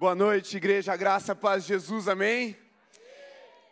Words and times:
Boa 0.00 0.14
noite, 0.14 0.56
igreja, 0.56 0.96
graça, 0.96 1.36
paz, 1.36 1.64
Jesus, 1.64 2.08
amém? 2.08 2.56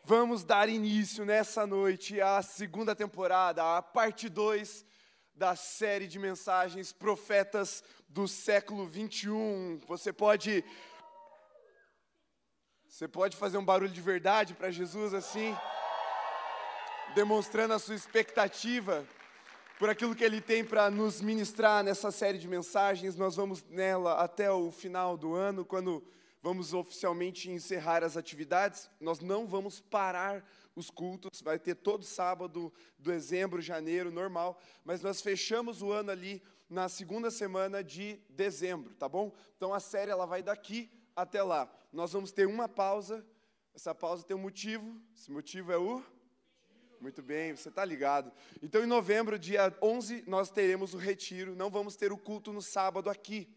Vamos 0.05 0.45
dar 0.45 0.69
início 0.69 1.25
nessa 1.25 1.67
noite 1.67 2.21
à 2.21 2.43
segunda 2.43 2.95
temporada, 2.95 3.79
a 3.79 3.81
parte 3.81 4.29
2 4.29 4.85
da 5.35 5.57
série 5.57 6.07
de 6.07 6.19
mensagens 6.19 6.93
Profetas 6.93 7.83
do 8.11 8.29
século 8.29 8.87
21. 8.87 9.81
Você 9.87 10.13
pode 10.13 10.63
Você 12.87 13.09
pode 13.09 13.35
fazer 13.35 13.57
um 13.57 13.65
barulho 13.65 13.91
de 13.91 14.03
verdade 14.03 14.53
para 14.53 14.71
Jesus 14.71 15.15
assim, 15.15 15.57
demonstrando 17.15 17.73
a 17.73 17.79
sua 17.79 17.95
expectativa 17.95 19.03
por 19.79 19.89
aquilo 19.89 20.15
que 20.15 20.25
ele 20.25 20.41
tem 20.41 20.65
para 20.65 20.91
nos 20.91 21.21
ministrar 21.21 21.85
nessa 21.85 22.11
série 22.11 22.37
de 22.37 22.49
mensagens. 22.49 23.15
Nós 23.15 23.37
vamos 23.37 23.65
nela 23.71 24.15
até 24.15 24.51
o 24.51 24.73
final 24.73 25.17
do 25.17 25.35
ano, 25.35 25.65
quando 25.65 26.05
vamos 26.43 26.75
oficialmente 26.75 27.49
encerrar 27.49 28.03
as 28.03 28.17
atividades. 28.17 28.91
Nós 29.01 29.21
não 29.21 29.47
vamos 29.47 29.79
parar 29.79 30.45
os 30.75 30.91
cultos, 30.91 31.41
vai 31.43 31.61
ter 31.61 31.77
todo 31.77 32.05
sábado, 32.05 32.73
dezembro, 32.99 33.61
janeiro, 33.61 34.11
normal, 34.11 34.61
mas 34.85 35.01
nós 35.01 35.21
fechamos 35.21 35.81
o 35.81 35.93
ano 35.93 36.11
ali 36.11 36.43
na 36.69 36.89
segunda 36.89 37.31
semana 37.31 37.83
de 37.83 38.21
dezembro, 38.29 38.95
tá 38.95 39.09
bom? 39.09 39.33
Então 39.57 39.73
a 39.73 39.81
série 39.81 40.11
ela 40.11 40.27
vai 40.27 40.43
daqui 40.43 40.91
até 41.15 41.41
lá. 41.41 41.73
Nós 41.93 42.13
vamos 42.13 42.33
ter 42.33 42.49
uma 42.49 42.69
pausa. 42.69 43.25
Essa 43.73 43.95
pausa 43.95 44.25
tem 44.25 44.37
um 44.37 44.41
motivo. 44.41 45.01
Esse 45.17 45.31
motivo 45.31 45.71
é 45.71 45.79
o 45.79 46.03
muito 47.01 47.23
bem, 47.23 47.55
você 47.55 47.69
está 47.69 47.85
ligado. 47.85 48.33
Então, 48.63 48.83
em 48.83 48.87
novembro, 48.87 49.39
dia 49.39 49.75
11, 49.81 50.25
nós 50.27 50.51
teremos 50.51 50.95
o 50.95 50.97
retiro. 50.97 51.55
Não 51.55 51.71
vamos 51.71 51.97
ter 51.97 52.13
o 52.13 52.19
culto 52.19 52.53
no 52.53 52.61
sábado 52.63 53.09
aqui. 53.09 53.49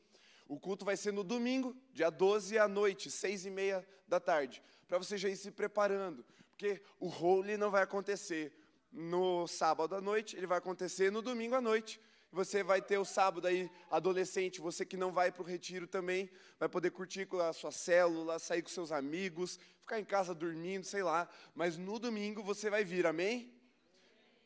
O 0.48 0.60
culto 0.60 0.84
vai 0.84 0.98
ser 0.98 1.14
no 1.14 1.24
domingo, 1.24 1.76
dia 1.94 2.10
12 2.10 2.58
à 2.58 2.68
noite, 2.68 3.10
seis 3.10 3.46
e 3.46 3.50
meia 3.50 3.88
da 4.08 4.20
tarde. 4.20 4.62
Para 4.88 4.98
você 4.98 5.18
já 5.18 5.30
ir 5.30 5.38
se 5.38 5.50
preparando. 5.50 6.26
Porque 6.50 6.82
o 7.00 7.08
holy 7.08 7.58
não 7.58 7.72
vai 7.72 7.82
acontecer 7.82 8.54
no 8.92 9.48
sábado 9.48 9.96
à 9.96 10.02
noite, 10.02 10.36
ele 10.36 10.46
vai 10.46 10.58
acontecer 10.58 11.12
no 11.12 11.22
domingo 11.22 11.56
à 11.56 11.62
noite. 11.62 12.00
Você 12.34 12.64
vai 12.64 12.82
ter 12.82 12.98
o 12.98 13.04
sábado 13.04 13.48
aí, 13.48 13.70
adolescente, 13.90 14.62
você 14.62 14.86
que 14.86 14.96
não 14.96 15.12
vai 15.12 15.32
para 15.32 15.42
o 15.42 15.46
retiro 15.46 15.86
também, 15.86 16.30
vai 16.60 16.70
poder 16.70 16.92
curtir 16.92 17.26
com 17.26 17.40
a 17.40 17.52
sua 17.52 17.72
célula, 17.72 18.40
sair 18.40 18.62
com 18.62 18.70
seus 18.70 18.92
amigos, 18.92 19.60
ficar 19.92 20.00
em 20.00 20.06
casa 20.06 20.34
dormindo, 20.34 20.86
sei 20.86 21.04
lá. 21.04 21.28
Mas 21.54 21.78
no 21.78 22.00
domingo 22.00 22.42
você 22.42 22.70
vai 22.70 22.82
vir, 22.82 23.06
amém? 23.06 23.54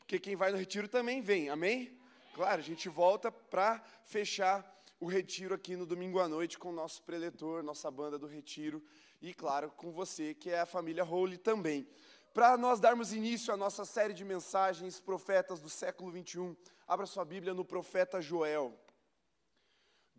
Porque 0.00 0.18
quem 0.18 0.34
vai 0.34 0.50
no 0.50 0.58
retiro 0.58 0.88
também 0.88 1.20
vem, 1.22 1.48
amém? 1.48 1.96
Claro, 2.34 2.60
a 2.60 2.64
gente 2.64 2.88
volta 2.88 3.30
para 3.30 3.80
fechar 4.02 4.64
o 4.98 5.06
retiro 5.06 5.54
aqui 5.54 5.76
no 5.76 5.86
domingo 5.86 6.18
à 6.18 6.26
noite 6.26 6.58
com 6.58 6.70
o 6.70 6.72
nosso 6.72 7.00
preletor, 7.04 7.62
nossa 7.62 7.88
banda 7.92 8.18
do 8.18 8.26
retiro, 8.26 8.82
e 9.22 9.32
claro, 9.32 9.70
com 9.70 9.92
você, 9.92 10.34
que 10.34 10.50
é 10.50 10.60
a 10.60 10.66
família 10.66 11.04
Holy 11.04 11.38
também. 11.38 11.88
Para 12.34 12.56
nós 12.56 12.80
darmos 12.80 13.12
início 13.12 13.54
à 13.54 13.56
nossa 13.56 13.84
série 13.84 14.14
de 14.14 14.24
mensagens 14.24 14.98
profetas 14.98 15.60
do 15.60 15.70
século 15.70 16.10
21, 16.10 16.56
abra 16.88 17.06
sua 17.06 17.24
Bíblia 17.24 17.54
no 17.54 17.64
profeta 17.64 18.20
Joel. 18.20 18.76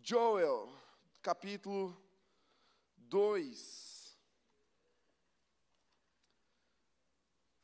Joel, 0.02 0.72
capítulo 1.22 2.02
2, 2.96 3.97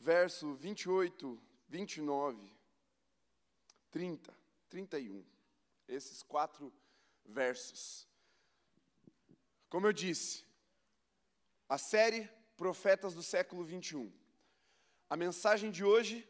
verso 0.04 0.54
28, 0.56 1.42
29, 1.70 2.52
30, 3.90 4.34
31. 4.70 5.26
Esses 5.88 6.22
quatro 6.22 6.74
versos. 7.24 8.06
Como 9.70 9.88
eu 9.88 9.94
disse, 9.94 10.46
a 11.70 11.78
série 11.78 12.30
Profetas 12.58 13.14
do 13.14 13.24
século 13.24 13.64
21. 13.64 14.12
A 15.10 15.18
mensagem 15.18 15.72
de 15.72 15.84
hoje, 15.84 16.28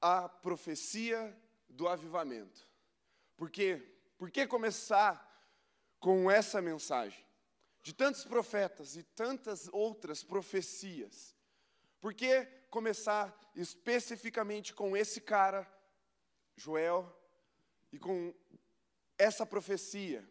a 0.00 0.28
profecia 0.28 1.38
do 1.68 1.86
avivamento. 1.86 2.66
Por 3.36 3.50
quê? 3.50 3.80
Por 4.18 4.30
que 4.30 4.46
começar 4.46 5.30
com 6.00 6.30
essa 6.30 6.60
mensagem? 6.60 7.24
De 7.82 7.92
tantos 7.92 8.24
profetas 8.24 8.96
e 8.96 9.02
tantas 9.02 9.68
outras 9.72 10.24
profecias. 10.24 11.33
Por 12.04 12.12
que 12.12 12.44
começar 12.68 13.34
especificamente 13.56 14.74
com 14.74 14.94
esse 14.94 15.22
cara, 15.22 15.66
Joel, 16.54 17.10
e 17.90 17.98
com 17.98 18.34
essa 19.16 19.46
profecia, 19.46 20.22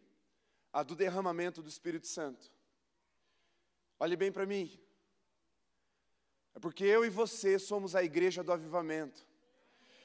a 0.72 0.84
do 0.84 0.94
derramamento 0.94 1.60
do 1.60 1.68
Espírito 1.68 2.06
Santo? 2.06 2.48
Olhe 3.98 4.14
bem 4.14 4.30
para 4.30 4.46
mim. 4.46 4.80
É 6.54 6.60
porque 6.60 6.84
eu 6.84 7.04
e 7.04 7.10
você 7.10 7.58
somos 7.58 7.96
a 7.96 8.04
igreja 8.04 8.44
do 8.44 8.52
avivamento. 8.52 9.26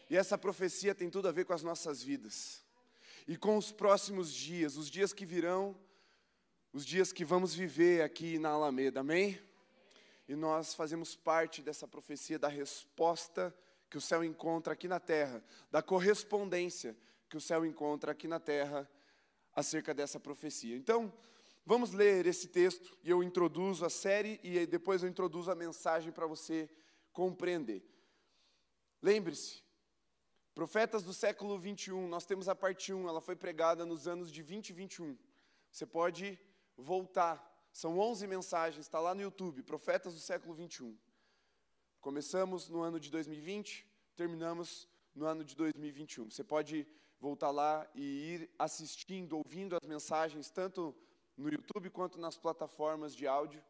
E 0.10 0.18
essa 0.18 0.40
profecia 0.40 0.96
tem 0.96 1.08
tudo 1.08 1.28
a 1.28 1.32
ver 1.32 1.46
com 1.46 1.54
as 1.54 1.62
nossas 1.62 2.02
vidas. 2.02 2.66
E 3.28 3.38
com 3.38 3.56
os 3.56 3.72
próximos 3.72 4.34
dias, 4.34 4.76
os 4.76 4.90
dias 4.90 5.14
que 5.14 5.24
virão, 5.24 5.80
os 6.74 6.84
dias 6.84 7.14
que 7.14 7.24
vamos 7.24 7.54
viver 7.54 8.02
aqui 8.02 8.40
na 8.40 8.50
Alameda, 8.50 9.02
amém? 9.02 9.40
E 10.30 10.36
nós 10.36 10.74
fazemos 10.74 11.14
parte 11.14 11.62
dessa 11.62 11.86
profecia 11.86 12.40
da 12.40 12.48
resposta 12.48 13.54
que 13.90 13.98
o 13.98 14.02
céu 14.02 14.24
encontra 14.24 14.72
aqui 14.72 14.88
na 14.88 15.02
terra, 15.02 15.44
da 15.70 15.82
correspondência 15.82 16.96
que 17.28 17.36
o 17.36 17.42
céu 17.42 17.66
encontra 17.66 18.14
aqui 18.14 18.30
na 18.30 18.40
terra 18.40 18.90
acerca 19.54 19.94
dessa 19.94 20.22
profecia. 20.22 20.78
Então, 20.78 21.12
Vamos 21.70 21.92
ler 21.92 22.26
esse 22.26 22.48
texto 22.48 22.98
e 23.04 23.12
eu 23.12 23.22
introduzo 23.22 23.86
a 23.86 23.92
série 23.92 24.40
e 24.42 24.66
depois 24.66 25.04
eu 25.04 25.10
introduzo 25.10 25.52
a 25.52 25.56
mensagem 25.56 26.12
para 26.12 26.26
você 26.26 26.68
compreender. 27.14 27.88
Lembre-se, 29.00 29.62
profetas 30.56 31.04
do 31.04 31.14
século 31.14 31.60
21, 31.60 32.08
nós 32.08 32.26
temos 32.26 32.50
a 32.50 32.56
parte 32.56 32.92
1, 32.92 33.08
ela 33.08 33.22
foi 33.22 33.36
pregada 33.36 33.86
nos 33.86 34.08
anos 34.08 34.32
de 34.32 34.42
20 34.42 34.70
e 34.70 34.74
21. 34.74 35.18
Você 35.72 35.86
pode 35.86 36.40
voltar, 36.76 37.49
são 37.72 38.00
11 38.00 38.28
mensagens, 38.28 38.86
está 38.86 39.00
lá 39.00 39.14
no 39.14 39.22
YouTube, 39.22 39.64
Profetas 39.64 40.14
do 40.14 40.20
século 40.20 40.54
21. 40.54 40.98
Começamos 42.02 42.70
no 42.70 42.82
ano 42.82 43.00
de 43.00 43.10
2020, 43.10 43.86
terminamos 44.16 44.88
no 45.14 45.26
ano 45.26 45.44
de 45.44 45.56
2021. 45.56 46.30
Você 46.30 46.44
pode 46.44 46.88
voltar 47.20 47.52
lá 47.52 47.90
e 47.94 48.02
ir 48.02 48.50
assistindo, 48.58 49.38
ouvindo 49.38 49.76
as 49.76 49.88
mensagens, 49.88 50.50
tanto 50.50 50.96
no 51.36 51.50
YouTube 51.50 51.90
quanto 51.90 52.20
nas 52.20 52.38
plataformas 52.38 53.16
de 53.16 53.28
áudio 53.28 53.64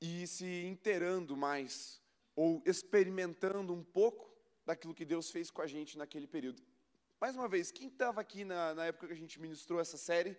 e 0.00 0.26
se 0.26 0.64
inteirando 0.64 1.36
mais 1.36 2.00
ou 2.34 2.62
experimentando 2.64 3.72
um 3.72 3.82
pouco 3.82 4.32
daquilo 4.64 4.94
que 4.94 5.04
Deus 5.04 5.30
fez 5.30 5.50
com 5.50 5.62
a 5.62 5.66
gente 5.66 5.98
naquele 5.98 6.26
período. 6.26 6.62
Mais 7.20 7.34
uma 7.34 7.48
vez, 7.48 7.72
quem 7.72 7.88
estava 7.88 8.20
aqui 8.20 8.44
na, 8.44 8.74
na, 8.74 8.86
época 8.86 9.08
que 9.08 9.12
a 9.12 9.16
gente 9.16 9.40
ministrou 9.40 9.80
essa 9.80 9.96
série, 9.96 10.38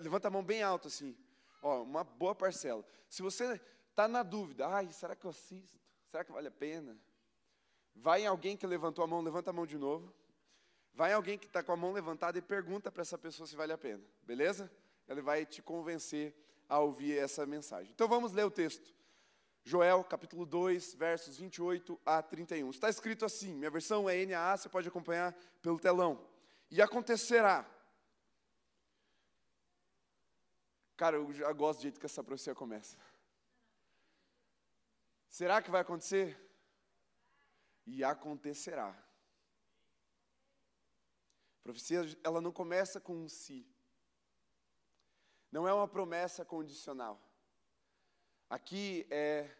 levanta 0.00 0.28
a 0.28 0.30
mão 0.30 0.42
bem 0.42 0.62
alto 0.62 0.88
assim, 0.88 1.16
ó, 1.62 1.82
uma 1.82 2.04
boa 2.04 2.34
parcela. 2.34 2.84
Se 3.08 3.22
você 3.22 3.60
está 3.88 4.08
na 4.08 4.22
dúvida, 4.22 4.66
ai, 4.66 4.92
será 4.92 5.14
que 5.14 5.24
eu 5.24 5.30
assisto? 5.30 5.78
Será 6.10 6.24
que 6.24 6.32
vale 6.32 6.48
a 6.48 6.52
pena? 6.52 6.96
Vai 7.94 8.22
em 8.22 8.26
alguém 8.26 8.56
que 8.56 8.66
levantou 8.66 9.04
a 9.04 9.06
mão, 9.06 9.20
levanta 9.20 9.50
a 9.50 9.52
mão 9.52 9.66
de 9.66 9.78
novo. 9.78 10.12
Vai 10.92 11.12
alguém 11.12 11.38
que 11.38 11.46
está 11.46 11.62
com 11.62 11.72
a 11.72 11.76
mão 11.76 11.92
levantada 11.92 12.38
e 12.38 12.42
pergunta 12.42 12.90
para 12.90 13.02
essa 13.02 13.16
pessoa 13.16 13.46
se 13.46 13.54
vale 13.54 13.72
a 13.72 13.78
pena, 13.78 14.02
beleza? 14.22 14.70
Ele 15.08 15.20
vai 15.20 15.46
te 15.46 15.62
convencer 15.62 16.34
a 16.68 16.78
ouvir 16.78 17.18
essa 17.18 17.46
mensagem. 17.46 17.92
Então 17.92 18.08
vamos 18.08 18.32
ler 18.32 18.44
o 18.44 18.50
texto. 18.50 18.94
Joel, 19.62 20.02
capítulo 20.04 20.46
2, 20.46 20.94
versos 20.94 21.36
28 21.36 22.00
a 22.04 22.22
31. 22.22 22.70
Está 22.70 22.88
escrito 22.88 23.24
assim, 23.24 23.54
minha 23.54 23.70
versão 23.70 24.08
é 24.08 24.24
NAA, 24.24 24.56
você 24.56 24.68
pode 24.68 24.88
acompanhar 24.88 25.36
pelo 25.60 25.78
telão. 25.78 26.26
E 26.70 26.80
acontecerá. 26.80 27.68
Cara, 31.00 31.16
eu 31.16 31.32
já 31.32 31.50
gosto 31.50 31.78
do 31.78 31.82
jeito 31.84 31.98
que 31.98 32.04
essa 32.04 32.22
profecia 32.22 32.54
começa. 32.54 32.94
Será 35.30 35.62
que 35.62 35.70
vai 35.70 35.80
acontecer? 35.80 36.38
E 37.86 38.04
acontecerá. 38.04 38.90
A 41.58 41.62
profecia, 41.62 42.02
ela 42.22 42.42
não 42.42 42.52
começa 42.52 43.00
com 43.00 43.16
um 43.16 43.30
si. 43.30 43.66
Não 45.50 45.66
é 45.66 45.72
uma 45.72 45.88
promessa 45.88 46.44
condicional. 46.44 47.18
Aqui 48.50 49.06
é 49.08 49.50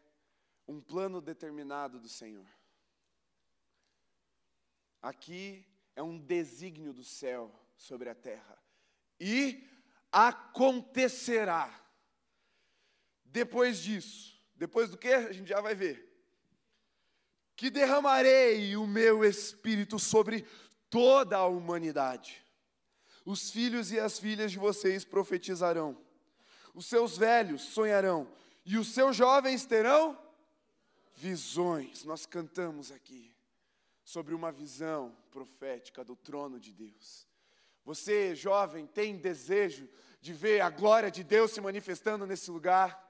um 0.69 0.79
plano 0.79 1.23
determinado 1.23 1.99
do 1.99 2.09
Senhor. 2.11 2.47
Aqui 5.01 5.67
é 5.97 6.03
um 6.03 6.19
desígnio 6.19 6.93
do 6.93 7.03
céu 7.03 7.51
sobre 7.79 8.11
a 8.11 8.15
terra. 8.15 8.63
E 9.19 9.67
acontecerá. 10.12 11.73
Depois 13.25 13.79
disso, 13.79 14.39
depois 14.57 14.91
do 14.91 14.99
que? 14.99 15.09
A 15.09 15.33
gente 15.33 15.49
já 15.49 15.61
vai 15.61 15.75
ver. 15.75 16.09
Que 17.55 17.71
derramarei 17.71 18.77
o 18.77 18.87
meu 18.87 19.25
espírito 19.25 19.99
sobre 19.99 20.47
toda 20.89 21.37
a 21.37 21.47
humanidade. 21.47 22.45
Os 23.25 23.51
filhos 23.51 23.93
e 23.93 24.01
as 24.01 24.19
filhas 24.19 24.51
de 24.51 24.59
vocês 24.59 25.05
profetizarão. 25.05 25.97
os 26.75 26.87
seus 26.87 27.19
velhos 27.19 27.63
sonharão, 27.63 28.31
e 28.65 28.79
os 28.79 28.89
seus 28.89 29.17
jovens 29.17 29.67
terão 29.67 30.19
visões. 31.17 32.05
Nós 32.05 32.27
cantamos 32.27 32.91
aqui 32.91 33.35
sobre 34.05 34.35
uma 34.35 34.51
visão 34.51 35.17
profética 35.31 36.05
do 36.05 36.17
trono 36.17 36.59
de 36.59 36.73
Deus. 36.73 37.27
Você, 37.91 38.37
jovem, 38.37 38.87
tem 38.87 39.17
desejo 39.17 39.89
de 40.21 40.33
ver 40.33 40.61
a 40.61 40.71
glória 40.71 41.11
de 41.11 41.25
Deus 41.25 41.51
se 41.51 41.61
manifestando 41.61 42.25
nesse 42.25 42.49
lugar? 42.49 43.05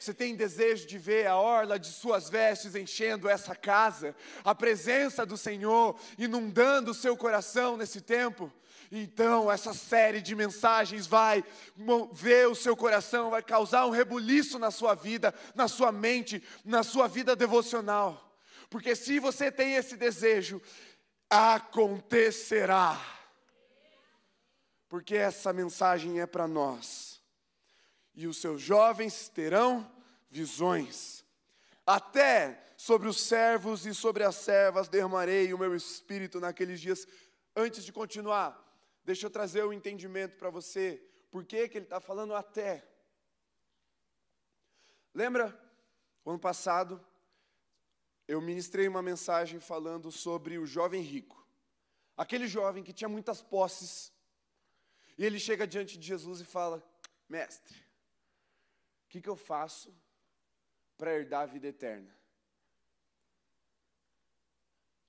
Você 0.00 0.12
tem 0.12 0.34
desejo 0.34 0.84
de 0.84 0.98
ver 0.98 1.28
a 1.28 1.36
orla 1.36 1.78
de 1.78 1.86
suas 1.86 2.28
vestes 2.28 2.74
enchendo 2.74 3.28
essa 3.28 3.54
casa, 3.54 4.16
a 4.42 4.52
presença 4.52 5.24
do 5.24 5.36
Senhor 5.36 5.96
inundando 6.18 6.90
o 6.90 6.94
seu 6.94 7.16
coração 7.16 7.76
nesse 7.76 8.00
tempo? 8.00 8.52
Então, 8.90 9.48
essa 9.48 9.72
série 9.72 10.20
de 10.20 10.34
mensagens 10.34 11.06
vai 11.06 11.44
mover 11.76 12.48
o 12.48 12.54
seu 12.56 12.76
coração, 12.76 13.30
vai 13.30 13.44
causar 13.44 13.86
um 13.86 13.90
rebuliço 13.90 14.58
na 14.58 14.72
sua 14.72 14.96
vida, 14.96 15.32
na 15.54 15.68
sua 15.68 15.92
mente, 15.92 16.42
na 16.64 16.82
sua 16.82 17.06
vida 17.06 17.36
devocional. 17.36 18.36
Porque 18.68 18.96
se 18.96 19.20
você 19.20 19.52
tem 19.52 19.76
esse 19.76 19.96
desejo, 19.96 20.60
acontecerá. 21.30 23.15
Porque 24.88 25.16
essa 25.16 25.52
mensagem 25.52 26.20
é 26.20 26.26
para 26.26 26.46
nós. 26.46 27.20
E 28.14 28.26
os 28.26 28.38
seus 28.38 28.60
jovens 28.60 29.28
terão 29.28 29.90
visões. 30.28 31.24
Até 31.86 32.72
sobre 32.76 33.08
os 33.08 33.20
servos 33.20 33.86
e 33.86 33.94
sobre 33.94 34.24
as 34.24 34.36
servas 34.36 34.88
derramarei 34.88 35.52
o 35.52 35.58
meu 35.58 35.74
espírito 35.74 36.40
naqueles 36.40 36.80
dias. 36.80 37.06
Antes 37.54 37.84
de 37.84 37.92
continuar, 37.92 38.66
Deixa 39.06 39.26
eu 39.26 39.30
trazer 39.30 39.62
o 39.62 39.68
um 39.68 39.72
entendimento 39.72 40.36
para 40.36 40.50
você. 40.50 41.00
Por 41.30 41.44
que, 41.44 41.68
que 41.68 41.78
ele 41.78 41.86
está 41.86 42.00
falando 42.00 42.34
até? 42.34 42.84
Lembra, 45.14 45.56
ano 46.26 46.40
passado, 46.40 47.00
eu 48.26 48.40
ministrei 48.40 48.88
uma 48.88 49.00
mensagem 49.00 49.60
falando 49.60 50.10
sobre 50.10 50.58
o 50.58 50.66
jovem 50.66 51.02
rico. 51.02 51.46
Aquele 52.16 52.48
jovem 52.48 52.82
que 52.82 52.92
tinha 52.92 53.08
muitas 53.08 53.40
posses. 53.40 54.12
E 55.16 55.24
ele 55.24 55.38
chega 55.38 55.66
diante 55.66 55.98
de 55.98 56.06
Jesus 56.06 56.40
e 56.40 56.44
fala: 56.44 56.82
Mestre, 57.28 57.74
o 59.04 59.08
que, 59.08 59.20
que 59.20 59.28
eu 59.28 59.36
faço 59.36 59.94
para 60.96 61.14
herdar 61.14 61.42
a 61.42 61.46
vida 61.46 61.68
eterna? 61.68 62.14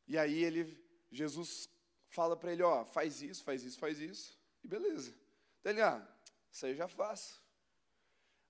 E 0.07 0.17
aí 0.17 0.43
ele, 0.43 0.81
Jesus 1.11 1.69
fala 2.09 2.37
para 2.37 2.53
ele, 2.53 2.63
ó, 2.63 2.85
faz 2.85 3.21
isso, 3.21 3.43
faz 3.43 3.63
isso, 3.63 3.77
faz 3.77 3.99
isso, 3.99 4.39
e 4.63 4.67
beleza. 4.67 5.13
Então 5.59 5.71
ele, 5.73 5.81
ah, 5.81 6.07
isso 6.51 6.65
aí 6.65 6.71
eu 6.71 6.77
já 6.77 6.87
faço. 6.87 7.43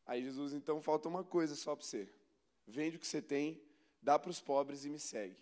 Aí 0.06 0.24
Jesus, 0.24 0.54
então, 0.54 0.82
falta 0.82 1.10
uma 1.10 1.24
coisa 1.24 1.56
só 1.56 1.76
para 1.76 1.86
você. 1.86 2.10
Vende 2.66 2.96
o 2.96 3.00
que 3.00 3.08
você 3.08 3.22
tem, 3.22 3.62
dá 4.02 4.18
para 4.18 4.30
os 4.30 4.40
pobres 4.40 4.86
e 4.86 4.90
me 4.90 5.00
segue. 5.00 5.38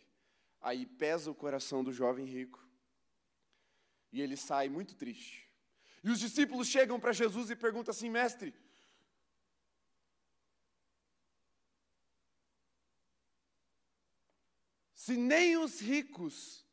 Aí 0.60 0.86
pesa 0.86 1.30
o 1.30 1.36
coração 1.36 1.84
do 1.84 1.94
jovem 1.94 2.26
rico. 2.26 2.68
E 4.12 4.22
ele 4.22 4.36
sai 4.36 4.70
muito 4.70 4.96
triste. 4.96 5.45
E 6.06 6.12
os 6.12 6.20
discípulos 6.20 6.68
chegam 6.68 7.00
para 7.00 7.12
Jesus 7.12 7.50
e 7.50 7.56
perguntam 7.56 7.92
assim: 7.92 8.12
Mestre, 8.12 8.54
se 14.94 15.18
nem 15.18 15.58
os 15.58 15.80
ricos 15.80 16.64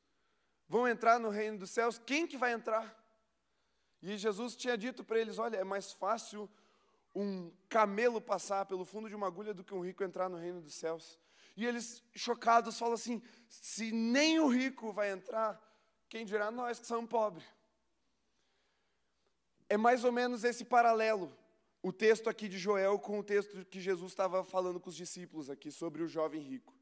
vão 0.69 0.87
entrar 0.87 1.19
no 1.19 1.31
reino 1.31 1.57
dos 1.57 1.71
céus, 1.71 1.99
quem 1.99 2.27
que 2.27 2.37
vai 2.37 2.53
entrar? 2.53 2.95
E 4.03 4.19
Jesus 4.19 4.55
tinha 4.55 4.77
dito 4.77 5.03
para 5.03 5.19
eles: 5.19 5.39
olha, 5.39 5.57
é 5.57 5.65
mais 5.65 5.95
fácil 5.95 6.47
um 7.15 7.51
camelo 7.71 8.21
passar 8.21 8.67
pelo 8.67 8.85
fundo 8.85 9.09
de 9.09 9.15
uma 9.15 9.29
agulha 9.29 9.55
do 9.55 9.65
que 9.65 9.73
um 9.73 9.81
rico 9.81 10.05
entrar 10.05 10.29
no 10.29 10.37
reino 10.37 10.61
dos 10.61 10.75
céus. 10.75 11.19
E 11.57 11.65
eles, 11.65 12.05
chocados, 12.15 12.79
falam 12.79 12.95
assim: 12.97 13.23
se 13.49 13.93
nem 13.93 14.41
o 14.41 14.49
rico 14.49 14.93
vai 14.93 15.11
entrar, 15.11 15.59
quem 16.07 16.27
dirá 16.27 16.51
nós 16.51 16.79
que 16.79 16.87
somos 16.87 17.09
pobres? 17.09 17.62
É 19.73 19.77
mais 19.79 20.05
ou 20.05 20.13
menos 20.13 20.45
esse 20.45 20.67
paralelo, 20.67 21.35
o 21.83 21.91
texto 21.91 22.29
aqui 22.29 22.47
de 22.47 22.59
Joel 22.59 22.99
com 22.99 23.19
o 23.19 23.23
texto 23.23 23.65
que 23.65 23.81
Jesus 23.81 24.13
estava 24.13 24.45
falando 24.45 24.79
com 24.79 24.91
os 24.91 24.95
discípulos 24.95 25.49
aqui 25.49 25.71
sobre 25.71 26.03
o 26.03 26.07
jovem 26.07 26.43
rico. 26.43 26.75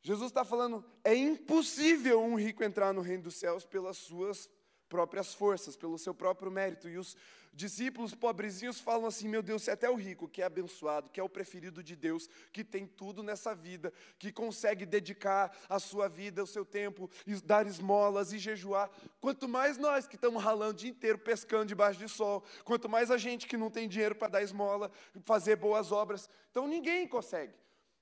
Jesus 0.00 0.30
está 0.30 0.42
falando, 0.42 0.82
é 1.04 1.14
impossível 1.14 2.22
um 2.22 2.36
rico 2.36 2.64
entrar 2.64 2.94
no 2.94 3.02
reino 3.02 3.24
dos 3.24 3.34
céus 3.34 3.66
pelas 3.66 3.98
suas 3.98 4.48
próprias 4.90 5.32
forças, 5.32 5.76
pelo 5.76 5.96
seu 5.96 6.12
próprio 6.12 6.50
mérito. 6.50 6.88
E 6.88 6.98
os 6.98 7.16
discípulos 7.54 8.14
pobrezinhos 8.14 8.80
falam 8.80 9.06
assim: 9.06 9.28
meu 9.28 9.42
Deus, 9.42 9.62
se 9.62 9.70
até 9.70 9.88
o 9.88 9.94
rico, 9.94 10.28
que 10.28 10.42
é 10.42 10.44
abençoado, 10.44 11.08
que 11.08 11.20
é 11.20 11.22
o 11.22 11.28
preferido 11.28 11.82
de 11.82 11.94
Deus, 11.94 12.28
que 12.52 12.64
tem 12.64 12.86
tudo 12.86 13.22
nessa 13.22 13.54
vida, 13.54 13.92
que 14.18 14.32
consegue 14.32 14.84
dedicar 14.84 15.56
a 15.68 15.78
sua 15.78 16.08
vida, 16.08 16.42
o 16.42 16.46
seu 16.46 16.64
tempo, 16.64 17.08
e 17.24 17.34
dar 17.36 17.66
esmolas 17.66 18.32
e 18.32 18.38
jejuar, 18.38 18.90
quanto 19.20 19.48
mais 19.48 19.78
nós 19.78 20.06
que 20.06 20.16
estamos 20.16 20.42
ralando 20.42 20.72
o 20.72 20.76
dia 20.76 20.90
inteiro 20.90 21.18
pescando 21.18 21.66
debaixo 21.66 22.00
de 22.00 22.08
sol, 22.08 22.44
quanto 22.64 22.88
mais 22.88 23.10
a 23.10 23.16
gente 23.16 23.46
que 23.46 23.56
não 23.56 23.70
tem 23.70 23.88
dinheiro 23.88 24.16
para 24.16 24.28
dar 24.28 24.42
esmola, 24.42 24.90
fazer 25.24 25.54
boas 25.54 25.92
obras, 25.92 26.28
então 26.50 26.66
ninguém 26.66 27.06
consegue. 27.06 27.54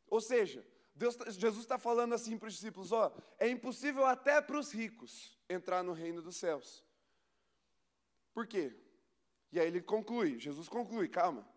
Ou 0.09 0.23
seja, 0.23 0.65
Deus, 0.99 1.15
tá, 1.15 1.31
Jesus 1.31 1.63
está 1.63 1.79
falando 1.79 2.13
assim 2.13 2.37
para 2.37 2.49
os 2.49 2.55
discípulos: 2.55 2.91
ó, 2.91 3.17
é 3.39 3.49
impossível 3.49 4.05
até 4.05 4.41
para 4.41 4.59
os 4.59 4.73
ricos 4.73 5.39
entrar 5.49 5.83
no 5.85 5.93
reino 5.93 6.21
dos 6.21 6.37
céus. 6.37 6.85
Por 8.35 8.47
quê? 8.47 8.77
E 9.53 9.61
aí 9.61 9.69
ele 9.69 9.81
conclui, 9.81 10.39
Jesus 10.41 10.69
conclui, 10.69 11.09
calma. 11.09 11.49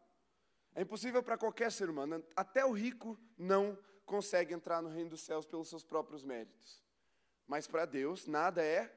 É 0.75 0.83
impossível 0.83 1.21
para 1.23 1.37
qualquer 1.37 1.71
ser 1.71 1.89
humano, 1.89 2.23
até 2.35 2.63
o 2.63 2.71
rico 2.71 3.19
não 3.35 3.77
consegue 4.05 4.53
entrar 4.53 4.81
no 4.81 4.89
reino 4.89 5.09
dos 5.09 5.21
céus 5.21 5.45
pelos 5.45 5.67
seus 5.67 5.83
próprios 5.83 6.23
méritos. 6.23 6.81
Mas 7.47 7.67
para 7.67 7.85
Deus 7.85 8.27
nada 8.27 8.63
é 8.63 8.95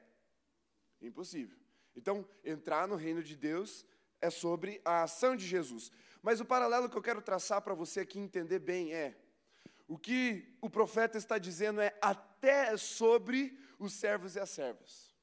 impossível. 1.01 1.57
Então, 1.95 2.27
entrar 2.43 2.87
no 2.87 2.95
reino 2.95 3.23
de 3.23 3.35
Deus 3.35 3.85
é 4.21 4.29
sobre 4.29 4.79
a 4.85 5.03
ação 5.03 5.35
de 5.35 5.45
Jesus. 5.45 5.91
Mas 6.21 6.39
o 6.39 6.45
paralelo 6.45 6.89
que 6.89 6.97
eu 6.97 7.01
quero 7.01 7.21
traçar 7.21 7.61
para 7.61 7.73
você 7.73 8.01
aqui 8.01 8.19
entender 8.19 8.59
bem 8.59 8.93
é: 8.93 9.17
o 9.87 9.97
que 9.97 10.57
o 10.61 10.69
profeta 10.69 11.17
está 11.17 11.37
dizendo 11.37 11.81
é 11.81 11.97
até 12.01 12.75
sobre 12.77 13.57
os 13.77 13.93
servos 13.93 14.35
e 14.35 14.39
as 14.39 14.49
servas. 14.49 15.13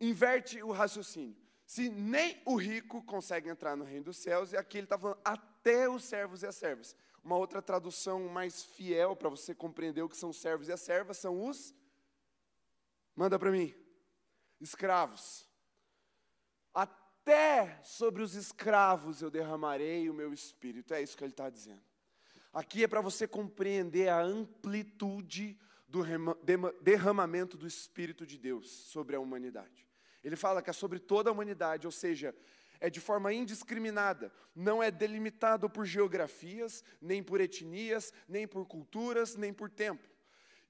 Inverte 0.00 0.62
o 0.62 0.70
raciocínio. 0.70 1.36
Se 1.66 1.88
nem 1.88 2.40
o 2.46 2.56
rico 2.56 3.02
consegue 3.02 3.48
entrar 3.48 3.76
no 3.76 3.84
reino 3.84 4.06
dos 4.06 4.18
céus, 4.18 4.52
e 4.52 4.56
aqui 4.56 4.78
ele 4.78 4.86
está 4.86 4.98
falando 4.98 5.20
até 5.24 5.88
os 5.88 6.04
servos 6.04 6.42
e 6.42 6.46
as 6.46 6.56
servas. 6.56 6.96
Uma 7.22 7.36
outra 7.36 7.60
tradução 7.60 8.28
mais 8.28 8.64
fiel 8.64 9.14
para 9.16 9.28
você 9.28 9.54
compreender 9.54 10.02
o 10.02 10.08
que 10.08 10.16
são 10.16 10.30
os 10.30 10.40
servos 10.40 10.68
e 10.68 10.72
as 10.72 10.80
servas 10.80 11.18
são 11.18 11.46
os. 11.46 11.74
Manda 13.14 13.38
para 13.38 13.50
mim. 13.50 13.74
Escravos. 14.60 15.46
Até 16.72 17.82
sobre 17.82 18.22
os 18.22 18.34
escravos 18.34 19.20
eu 19.20 19.30
derramarei 19.30 20.08
o 20.08 20.14
meu 20.14 20.32
espírito. 20.32 20.94
É 20.94 21.02
isso 21.02 21.16
que 21.16 21.24
ele 21.24 21.32
está 21.32 21.50
dizendo. 21.50 21.87
Aqui 22.52 22.84
é 22.84 22.88
para 22.88 23.00
você 23.00 23.26
compreender 23.26 24.08
a 24.08 24.20
amplitude 24.20 25.58
do 25.86 26.02
derramamento 26.82 27.56
do 27.56 27.66
Espírito 27.66 28.26
de 28.26 28.38
Deus 28.38 28.70
sobre 28.70 29.16
a 29.16 29.20
humanidade. 29.20 29.86
Ele 30.22 30.36
fala 30.36 30.62
que 30.62 30.70
é 30.70 30.72
sobre 30.72 30.98
toda 30.98 31.30
a 31.30 31.32
humanidade, 31.32 31.86
ou 31.86 31.92
seja, 31.92 32.34
é 32.80 32.90
de 32.90 33.00
forma 33.00 33.32
indiscriminada, 33.32 34.32
não 34.54 34.82
é 34.82 34.90
delimitado 34.90 35.68
por 35.68 35.84
geografias, 35.84 36.84
nem 37.00 37.22
por 37.22 37.40
etnias, 37.40 38.12
nem 38.28 38.46
por 38.46 38.66
culturas, 38.66 39.36
nem 39.36 39.52
por 39.52 39.70
tempo, 39.70 40.06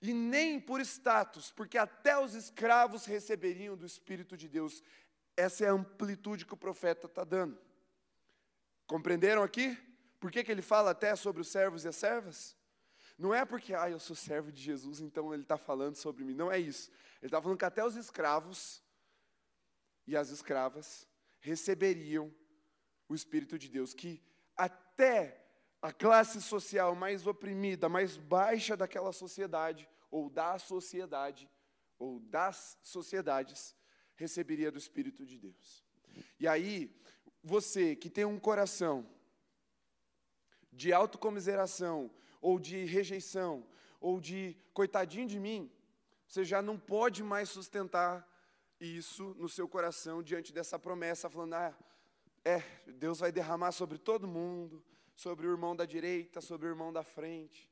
e 0.01 0.13
nem 0.13 0.61
por 0.61 0.81
status, 0.81 1.51
porque 1.51 1.77
até 1.77 2.19
os 2.19 2.35
escravos 2.35 3.05
receberiam 3.05 3.77
do 3.77 3.87
Espírito 3.87 4.37
de 4.37 4.49
Deus. 4.49 4.83
Essa 5.37 5.65
é 5.65 5.69
a 5.69 5.73
amplitude 5.73 6.47
que 6.47 6.55
o 6.55 6.57
profeta 6.57 7.07
está 7.07 7.25
dando. 7.25 7.59
Compreenderam 8.87 9.43
aqui? 9.43 9.77
Por 10.21 10.31
que, 10.31 10.43
que 10.43 10.51
ele 10.51 10.63
fala 10.63 10.91
até 10.91 11.15
sobre 11.15 11.43
os 11.43 11.49
servos 11.49 11.85
e 11.85 11.89
as 11.89 11.97
servas? 11.97 12.57
Não 13.17 13.35
é 13.35 13.45
porque, 13.45 13.75
ah, 13.75 13.91
eu 13.91 13.99
sou 13.99 14.15
servo 14.15 14.53
de 14.53 14.63
Jesus, 14.63 15.01
então 15.01 15.33
ele 15.33 15.43
está 15.43 15.57
falando 15.57 15.97
sobre 15.97 16.25
mim. 16.25 16.35
Não 16.35 16.51
é 16.51 16.59
isso. 16.59 16.91
Ele 17.21 17.27
está 17.27 17.43
falando 17.43 17.59
que 17.59 17.65
até 17.65 17.85
os 17.85 17.97
escravos 17.97 18.83
e 20.07 20.17
as 20.17 20.31
escravas 20.31 21.07
receberiam 21.41 22.33
o 23.09 23.15
Espírito 23.15 23.59
de 23.59 23.69
Deus, 23.69 23.95
que 23.95 24.23
até 24.57 25.45
a 25.81 25.93
classe 25.93 26.41
social 26.43 26.95
mais 26.95 27.27
oprimida, 27.27 27.89
mais 27.89 28.17
baixa 28.17 28.77
daquela 28.77 29.13
sociedade, 29.13 29.89
ou 30.11 30.29
da 30.29 30.59
sociedade, 30.59 31.49
ou 31.99 32.21
das 32.21 32.79
sociedades, 32.83 33.75
receberia 34.15 34.71
do 34.71 34.79
Espírito 34.79 35.25
de 35.25 35.39
Deus. 35.39 35.85
E 36.39 36.47
aí, 36.47 36.95
você 37.43 37.95
que 37.95 38.11
tem 38.11 38.25
um 38.25 38.39
coração 38.39 39.09
de 40.79 40.93
autocomiseração, 40.93 42.09
ou 42.41 42.57
de 42.61 42.85
rejeição, 42.85 43.67
ou 44.01 44.21
de 44.21 44.57
coitadinho 44.73 45.27
de 45.27 45.41
mim, 45.41 45.69
você 46.29 46.45
já 46.45 46.63
não 46.63 46.79
pode 46.79 47.21
mais 47.25 47.49
sustentar 47.49 48.25
isso 48.79 49.35
no 49.41 49.49
seu 49.49 49.67
coração 49.67 50.23
diante 50.23 50.53
dessa 50.53 50.79
promessa, 50.79 51.29
falando: 51.29 51.55
ah, 51.55 51.75
É, 52.45 52.63
Deus 52.87 53.19
vai 53.19 53.33
derramar 53.33 53.73
sobre 53.73 53.99
todo 53.99 54.29
mundo, 54.29 54.85
sobre 55.17 55.49
o 55.49 55.51
irmão 55.51 55.75
da 55.75 55.85
direita, 55.85 56.41
sobre 56.41 56.69
o 56.69 56.71
irmão 56.71 56.93
da 56.93 57.03
frente. 57.03 57.69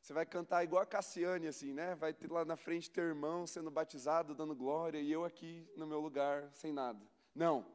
Você 0.00 0.12
vai 0.12 0.24
cantar 0.24 0.62
igual 0.62 0.84
a 0.84 0.86
Cassiane, 0.86 1.48
assim, 1.48 1.72
né? 1.72 1.96
Vai 1.96 2.14
ter 2.14 2.30
lá 2.30 2.44
na 2.44 2.56
frente 2.56 2.88
teu 2.88 3.02
irmão 3.02 3.44
sendo 3.44 3.72
batizado, 3.72 4.36
dando 4.36 4.54
glória, 4.54 5.00
e 5.00 5.10
eu 5.10 5.24
aqui 5.24 5.68
no 5.76 5.84
meu 5.84 5.98
lugar, 5.98 6.48
sem 6.52 6.72
nada. 6.72 7.04
Não. 7.34 7.66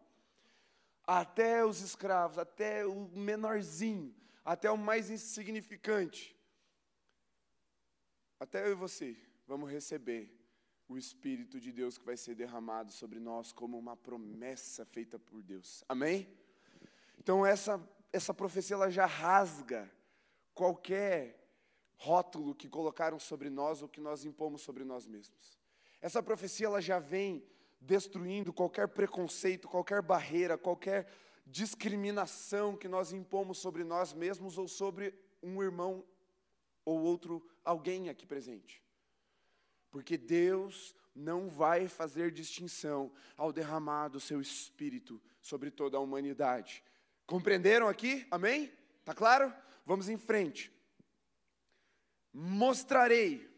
Até 1.05 1.65
os 1.65 1.81
escravos, 1.81 2.37
até 2.37 2.85
o 2.85 3.09
menorzinho, 3.09 4.15
até 4.43 4.69
o 4.71 4.77
mais 4.77 5.09
insignificante, 5.09 6.35
até 8.39 8.65
eu 8.65 8.71
e 8.71 8.75
você, 8.75 9.17
vamos 9.47 9.69
receber 9.69 10.35
o 10.87 10.97
Espírito 10.97 11.59
de 11.59 11.71
Deus 11.71 11.97
que 11.97 12.05
vai 12.05 12.17
ser 12.17 12.35
derramado 12.35 12.91
sobre 12.91 13.19
nós 13.19 13.51
como 13.51 13.77
uma 13.77 13.95
promessa 13.95 14.85
feita 14.85 15.17
por 15.17 15.41
Deus. 15.41 15.83
Amém? 15.87 16.27
Então 17.17 17.45
essa 17.45 17.79
essa 18.11 18.33
profecia 18.33 18.75
ela 18.75 18.89
já 18.89 19.05
rasga 19.05 19.89
qualquer 20.53 21.39
rótulo 21.95 22.53
que 22.53 22.67
colocaram 22.67 23.19
sobre 23.19 23.49
nós 23.49 23.81
ou 23.81 23.87
que 23.87 24.01
nós 24.01 24.25
impomos 24.25 24.61
sobre 24.61 24.83
nós 24.83 25.07
mesmos. 25.07 25.57
Essa 26.01 26.21
profecia 26.21 26.65
ela 26.65 26.81
já 26.81 26.99
vem 26.99 27.45
destruindo 27.79 28.51
qualquer 28.51 28.87
preconceito, 28.87 29.67
qualquer 29.67 30.01
barreira, 30.01 30.57
qualquer 30.57 31.07
discriminação 31.51 32.77
que 32.77 32.87
nós 32.87 33.11
impomos 33.11 33.57
sobre 33.57 33.83
nós 33.83 34.13
mesmos 34.13 34.57
ou 34.57 34.67
sobre 34.67 35.13
um 35.43 35.61
irmão 35.61 36.03
ou 36.85 36.99
outro 37.01 37.45
alguém 37.63 38.09
aqui 38.09 38.25
presente. 38.25 38.81
Porque 39.91 40.17
Deus 40.17 40.95
não 41.13 41.49
vai 41.49 41.89
fazer 41.89 42.31
distinção 42.31 43.11
ao 43.35 43.51
derramar 43.51 44.07
do 44.07 44.19
seu 44.19 44.39
espírito 44.39 45.21
sobre 45.41 45.69
toda 45.69 45.97
a 45.97 45.99
humanidade. 45.99 46.81
Compreenderam 47.25 47.89
aqui? 47.89 48.25
Amém? 48.31 48.71
Tá 49.03 49.13
claro? 49.13 49.53
Vamos 49.85 50.07
em 50.07 50.17
frente. 50.17 50.71
Mostrarei 52.33 53.49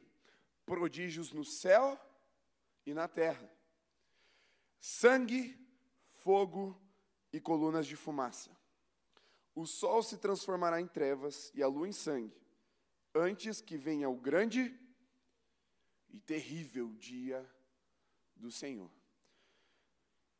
prodígios 0.66 1.32
no 1.32 1.46
céu 1.46 2.00
e 2.88 2.94
na 2.94 3.08
terra: 3.08 3.48
sangue, 4.80 5.56
fogo 6.10 6.83
e 7.34 7.42
colunas 7.42 7.88
de 7.88 7.96
fumaça. 7.96 8.56
O 9.56 9.66
sol 9.66 10.02
se 10.04 10.18
transformará 10.18 10.80
em 10.80 10.88
trevas 10.88 11.52
e 11.56 11.64
a 11.64 11.68
lua 11.68 11.88
em 11.88 11.92
sangue, 11.92 12.40
antes 13.14 13.60
que 13.60 13.76
venha 13.76 14.08
o 14.10 14.16
grande 14.16 14.80
e 16.10 16.20
terrível 16.20 16.94
dia 16.94 17.44
do 18.36 18.52
Senhor. 18.52 18.90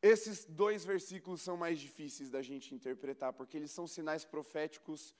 Esses 0.00 0.44
dois 0.44 0.84
versículos 0.84 1.42
são 1.42 1.56
mais 1.56 1.80
difíceis 1.80 2.30
da 2.30 2.42
gente 2.42 2.74
interpretar, 2.74 3.32
porque 3.32 3.56
eles 3.56 3.70
são 3.70 3.86
sinais 3.86 4.24
proféticos 4.24 5.14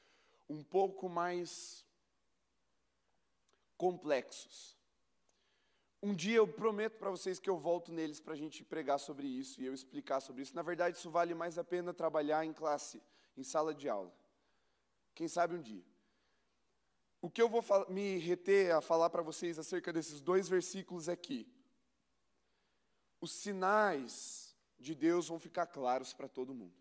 um 0.49 0.63
pouco 0.63 1.09
mais 1.09 1.85
complexos. 3.77 4.77
Um 6.05 6.15
dia 6.15 6.37
eu 6.37 6.47
prometo 6.47 6.99
para 6.99 7.09
vocês 7.09 7.39
que 7.39 7.49
eu 7.49 7.57
volto 7.57 7.91
neles 7.91 8.21
para 8.21 8.35
a 8.35 8.37
gente 8.37 8.63
pregar 8.63 9.01
sobre 9.01 9.27
isso 9.27 9.63
e 9.63 9.65
eu 9.65 9.73
explicar 9.73 10.21
sobre 10.21 10.43
isso. 10.43 10.55
Na 10.55 10.61
verdade, 10.61 10.99
isso 10.99 11.11
vale 11.11 11.33
mais 11.33 11.57
a 11.57 11.65
pena 11.65 11.95
trabalhar 11.95 12.45
em 12.45 12.53
classe, 12.53 13.03
em 13.35 13.43
sala 13.43 13.73
de 13.73 13.89
aula. 13.89 14.15
Quem 15.15 15.27
sabe 15.29 15.55
um 15.55 15.63
dia. 15.63 15.83
O 17.23 17.31
que 17.31 17.41
eu 17.41 17.49
vou 17.49 17.65
me 17.89 18.19
reter 18.19 18.75
a 18.75 18.83
falar 18.83 19.09
para 19.09 19.23
vocês 19.23 19.59
acerca 19.59 19.91
desses 19.95 20.21
dois 20.21 20.47
versículos 20.47 21.09
aqui. 21.09 21.51
Os 23.19 23.33
sinais 23.33 24.55
de 24.79 24.95
Deus 24.95 25.29
vão 25.29 25.41
ficar 25.41 25.65
claros 25.69 26.13
para 26.13 26.29
todo 26.29 26.53
mundo. 26.53 26.77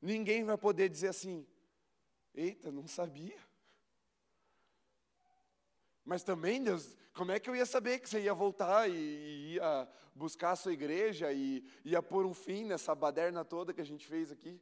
Ninguém 0.00 0.44
vai 0.44 0.56
poder 0.56 0.88
dizer 0.88 1.08
assim: 1.08 1.44
eita, 2.32 2.70
não 2.70 2.86
sabia. 2.86 3.36
Mas 6.04 6.22
também, 6.22 6.62
Deus, 6.62 6.96
como 7.14 7.32
é 7.32 7.40
que 7.40 7.48
eu 7.48 7.56
ia 7.56 7.64
saber 7.64 7.98
que 7.98 8.08
você 8.08 8.20
ia 8.20 8.34
voltar 8.34 8.90
e 8.90 9.54
ia 9.54 9.88
buscar 10.14 10.50
a 10.50 10.56
sua 10.56 10.72
igreja 10.72 11.32
e 11.32 11.64
ia 11.84 12.02
pôr 12.02 12.26
um 12.26 12.34
fim 12.34 12.64
nessa 12.64 12.94
baderna 12.94 13.44
toda 13.44 13.72
que 13.72 13.80
a 13.80 13.86
gente 13.86 14.06
fez 14.06 14.30
aqui? 14.30 14.60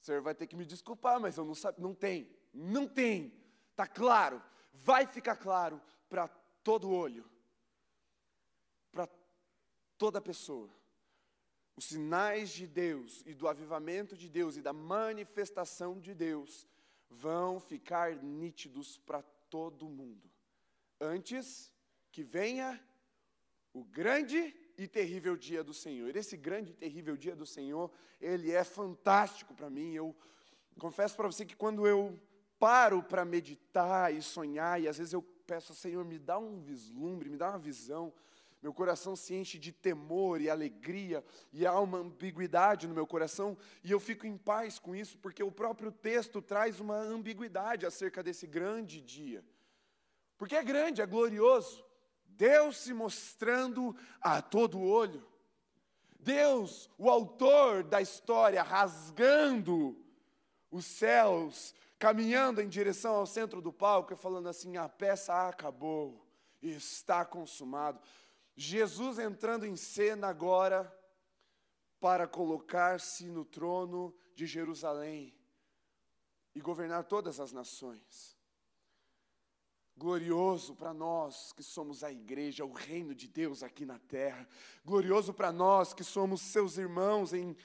O 0.00 0.04
senhor 0.04 0.20
vai 0.20 0.34
ter 0.34 0.46
que 0.46 0.54
me 0.54 0.64
desculpar, 0.64 1.18
mas 1.18 1.36
eu 1.36 1.44
não 1.44 1.54
sabia, 1.54 1.82
não 1.82 1.94
tem. 1.94 2.30
Não 2.52 2.86
tem. 2.86 3.32
Está 3.70 3.86
claro. 3.86 4.40
Vai 4.72 5.06
ficar 5.06 5.36
claro 5.36 5.80
para 6.08 6.28
todo 6.62 6.90
olho. 6.90 7.24
Para 8.92 9.08
toda 9.98 10.20
pessoa. 10.20 10.70
Os 11.74 11.86
sinais 11.86 12.50
de 12.50 12.66
Deus 12.66 13.22
e 13.26 13.34
do 13.34 13.48
avivamento 13.48 14.16
de 14.16 14.28
Deus 14.28 14.56
e 14.56 14.62
da 14.62 14.72
manifestação 14.72 15.98
de 15.98 16.14
Deus 16.14 16.68
vão 17.10 17.58
ficar 17.58 18.14
nítidos 18.14 18.98
para 18.98 19.24
todo 19.50 19.88
mundo. 19.88 20.30
Antes 21.00 21.72
que 22.10 22.22
venha 22.22 22.80
o 23.72 23.84
grande 23.84 24.54
e 24.78 24.86
terrível 24.86 25.36
dia 25.36 25.62
do 25.62 25.74
Senhor. 25.74 26.14
Esse 26.16 26.36
grande 26.36 26.70
e 26.70 26.74
terrível 26.74 27.16
dia 27.16 27.34
do 27.34 27.44
Senhor, 27.44 27.90
ele 28.20 28.52
é 28.52 28.64
fantástico 28.64 29.54
para 29.54 29.68
mim. 29.68 29.92
Eu 29.92 30.14
confesso 30.78 31.16
para 31.16 31.26
você 31.26 31.44
que 31.44 31.56
quando 31.56 31.86
eu 31.86 32.18
paro 32.58 33.02
para 33.02 33.24
meditar 33.24 34.14
e 34.14 34.22
sonhar, 34.22 34.80
e 34.80 34.88
às 34.88 34.98
vezes 34.98 35.12
eu 35.12 35.22
peço, 35.22 35.74
Senhor, 35.74 36.04
me 36.04 36.18
dá 36.18 36.38
um 36.38 36.60
vislumbre, 36.60 37.28
me 37.28 37.36
dá 37.36 37.50
uma 37.50 37.58
visão. 37.58 38.12
Meu 38.64 38.72
coração 38.72 39.14
se 39.14 39.34
enche 39.34 39.58
de 39.58 39.70
temor 39.70 40.40
e 40.40 40.48
alegria, 40.48 41.22
e 41.52 41.66
há 41.66 41.78
uma 41.78 41.98
ambiguidade 41.98 42.88
no 42.88 42.94
meu 42.94 43.06
coração, 43.06 43.58
e 43.82 43.90
eu 43.90 44.00
fico 44.00 44.26
em 44.26 44.38
paz 44.38 44.78
com 44.78 44.96
isso, 44.96 45.18
porque 45.18 45.42
o 45.42 45.52
próprio 45.52 45.92
texto 45.92 46.40
traz 46.40 46.80
uma 46.80 46.96
ambiguidade 46.96 47.84
acerca 47.84 48.22
desse 48.22 48.46
grande 48.46 49.02
dia. 49.02 49.44
Porque 50.38 50.56
é 50.56 50.64
grande, 50.64 51.02
é 51.02 51.06
glorioso. 51.06 51.84
Deus 52.24 52.78
se 52.78 52.94
mostrando 52.94 53.94
a 54.18 54.40
todo 54.40 54.80
olho. 54.80 55.22
Deus, 56.18 56.88
o 56.96 57.10
autor 57.10 57.82
da 57.82 58.00
história, 58.00 58.62
rasgando 58.62 59.94
os 60.70 60.86
céus 60.86 61.74
caminhando 61.98 62.62
em 62.62 62.68
direção 62.68 63.14
ao 63.16 63.26
centro 63.26 63.60
do 63.60 63.70
palco 63.70 64.14
e 64.14 64.16
falando 64.16 64.48
assim: 64.48 64.78
a 64.78 64.88
peça 64.88 65.48
acabou, 65.48 66.26
está 66.62 67.26
consumado. 67.26 68.00
Jesus 68.56 69.18
entrando 69.18 69.66
em 69.66 69.76
cena 69.76 70.28
agora 70.28 70.92
para 72.00 72.28
colocar-se 72.28 73.28
no 73.28 73.44
trono 73.44 74.14
de 74.34 74.46
Jerusalém 74.46 75.34
e 76.54 76.60
governar 76.60 77.04
todas 77.04 77.40
as 77.40 77.52
nações. 77.52 78.36
Glorioso 79.96 80.74
para 80.74 80.92
nós 80.92 81.52
que 81.52 81.62
somos 81.62 82.02
a 82.02 82.10
igreja, 82.10 82.64
o 82.64 82.72
reino 82.72 83.14
de 83.14 83.28
Deus 83.28 83.62
aqui 83.62 83.84
na 83.84 83.98
terra. 83.98 84.46
Glorioso 84.84 85.32
para 85.32 85.52
nós 85.52 85.94
que 85.94 86.04
somos 86.04 86.40
seus 86.40 86.76
irmãos 86.76 87.32
em 87.32 87.56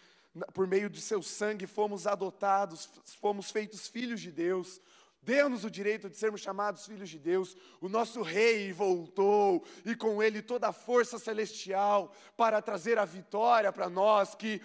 por 0.53 0.67
meio 0.67 0.89
de 0.89 1.01
seu 1.01 1.22
sangue 1.24 1.65
fomos 1.65 2.05
adotados, 2.05 2.89
fomos 3.19 3.50
feitos 3.50 3.88
filhos 3.88 4.22
de 4.22 4.31
Deus. 4.31 4.79
Deu-nos 5.22 5.64
o 5.64 5.70
direito 5.70 6.10
de 6.10 6.16
sermos 6.16 6.42
chamados 6.42 6.86
filhos 6.86 7.10
de 7.10 7.20
Deus. 7.20 7.56
O 7.82 7.90
nosso 7.90 8.22
rei 8.22 8.72
voltou 8.72 9.66
e 9.86 9.96
com 9.96 10.24
ele 10.24 10.42
toda 10.42 10.70
a 10.70 10.74
força 10.74 11.20
celestial 11.20 12.14
para 12.38 12.62
trazer 12.62 12.98
a 12.98 13.06
vitória 13.06 13.72
para 13.72 13.90
nós 13.90 14.34
que 14.34 14.62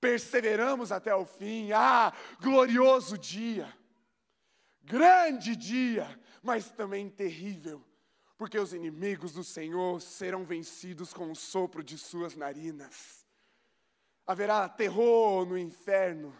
perseveramos 0.00 0.92
até 0.92 1.14
o 1.14 1.24
fim. 1.24 1.72
Ah, 1.72 2.12
glorioso 2.40 3.16
dia! 3.16 3.72
Grande 4.82 5.56
dia, 5.56 6.20
mas 6.42 6.70
também 6.70 7.08
terrível, 7.08 7.82
porque 8.36 8.58
os 8.58 8.74
inimigos 8.74 9.32
do 9.32 9.42
Senhor 9.42 9.98
serão 10.02 10.44
vencidos 10.44 11.14
com 11.14 11.30
o 11.30 11.34
sopro 11.34 11.82
de 11.82 11.96
suas 11.96 12.36
narinas. 12.36 13.24
Haverá 14.26 14.68
terror 14.68 15.46
no 15.46 15.56
inferno. 15.56 16.36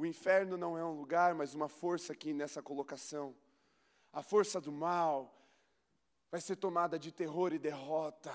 O 0.00 0.06
inferno 0.06 0.56
não 0.56 0.78
é 0.78 0.82
um 0.82 0.94
lugar, 0.94 1.34
mas 1.34 1.54
uma 1.54 1.68
força 1.68 2.14
aqui 2.14 2.32
nessa 2.32 2.62
colocação. 2.62 3.36
A 4.10 4.22
força 4.22 4.58
do 4.58 4.72
mal 4.72 5.30
vai 6.30 6.40
ser 6.40 6.56
tomada 6.56 6.98
de 6.98 7.12
terror 7.12 7.52
e 7.52 7.58
derrota. 7.58 8.32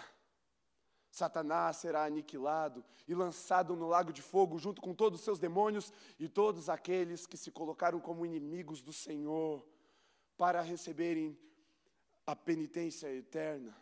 Satanás 1.10 1.78
será 1.78 2.06
aniquilado 2.06 2.86
e 3.08 3.16
lançado 3.16 3.76
no 3.76 3.88
lago 3.88 4.14
de 4.14 4.22
fogo 4.22 4.60
junto 4.60 4.80
com 4.80 4.94
todos 4.94 5.18
os 5.22 5.26
seus 5.26 5.40
demônios 5.40 5.92
e 6.20 6.30
todos 6.30 6.70
aqueles 6.70 7.26
que 7.26 7.36
se 7.36 7.50
colocaram 7.50 8.00
como 8.00 8.28
inimigos 8.28 8.84
do 8.84 8.94
Senhor 8.94 9.66
para 10.38 10.62
receberem 10.62 11.36
a 12.28 12.36
penitência 12.36 13.12
eterna, 13.12 13.76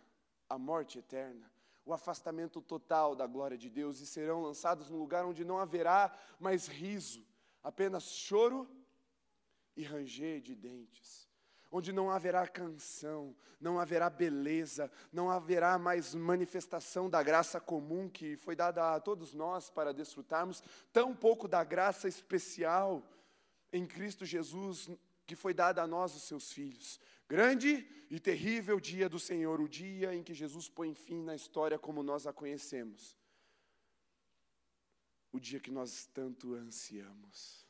a 0.48 0.58
morte 0.58 1.00
eterna 1.00 1.52
o 1.86 1.92
afastamento 1.92 2.62
total 2.62 3.14
da 3.14 3.28
glória 3.28 3.58
de 3.58 3.70
Deus 3.70 4.00
e 4.00 4.06
serão 4.06 4.42
lançados 4.42 4.90
num 4.90 4.98
lugar 5.00 5.26
onde 5.26 5.44
não 5.44 5.58
haverá 5.60 6.18
mais 6.40 6.66
riso, 6.66 7.26
apenas 7.64 8.04
choro 8.12 8.70
e 9.76 9.84
ranger 9.84 10.42
de 10.42 10.56
dentes, 10.56 11.28
onde 11.72 11.92
não 11.92 12.12
haverá 12.12 12.48
canção, 12.48 13.36
não 13.60 13.80
haverá 13.80 14.10
beleza, 14.10 14.92
não 15.12 15.30
haverá 15.30 15.78
mais 15.80 16.14
manifestação 16.14 17.10
da 17.10 17.24
graça 17.24 17.60
comum 17.60 18.10
que 18.10 18.36
foi 18.36 18.56
dada 18.56 18.94
a 18.94 19.00
todos 19.00 19.34
nós 19.34 19.70
para 19.70 19.94
desfrutarmos, 19.94 20.62
tão 20.92 21.16
pouco 21.16 21.48
da 21.48 21.64
graça 21.64 22.08
especial 22.08 23.04
em 23.72 23.88
Cristo 23.88 24.26
Jesus 24.26 24.90
que 25.26 25.36
foi 25.36 25.54
dada 25.54 25.82
a 25.82 25.88
nós, 25.88 26.16
os 26.16 26.24
seus 26.24 26.52
filhos. 26.52 27.00
Grande 27.28 27.88
e 28.10 28.20
terrível 28.20 28.80
dia 28.80 29.10
do 29.10 29.18
Senhor, 29.18 29.60
o 29.60 29.70
dia 29.70 30.14
em 30.14 30.22
que 30.22 30.34
Jesus 30.34 30.70
põe 30.70 30.94
fim 30.94 31.24
na 31.24 31.34
história 31.34 31.80
como 31.80 32.04
nós 32.04 32.28
a 32.28 32.34
conhecemos. 32.34 33.18
O 35.34 35.40
dia 35.40 35.60
que 35.60 35.70
nós 35.70 36.06
tanto 36.14 36.54
ansiamos. 36.54 37.68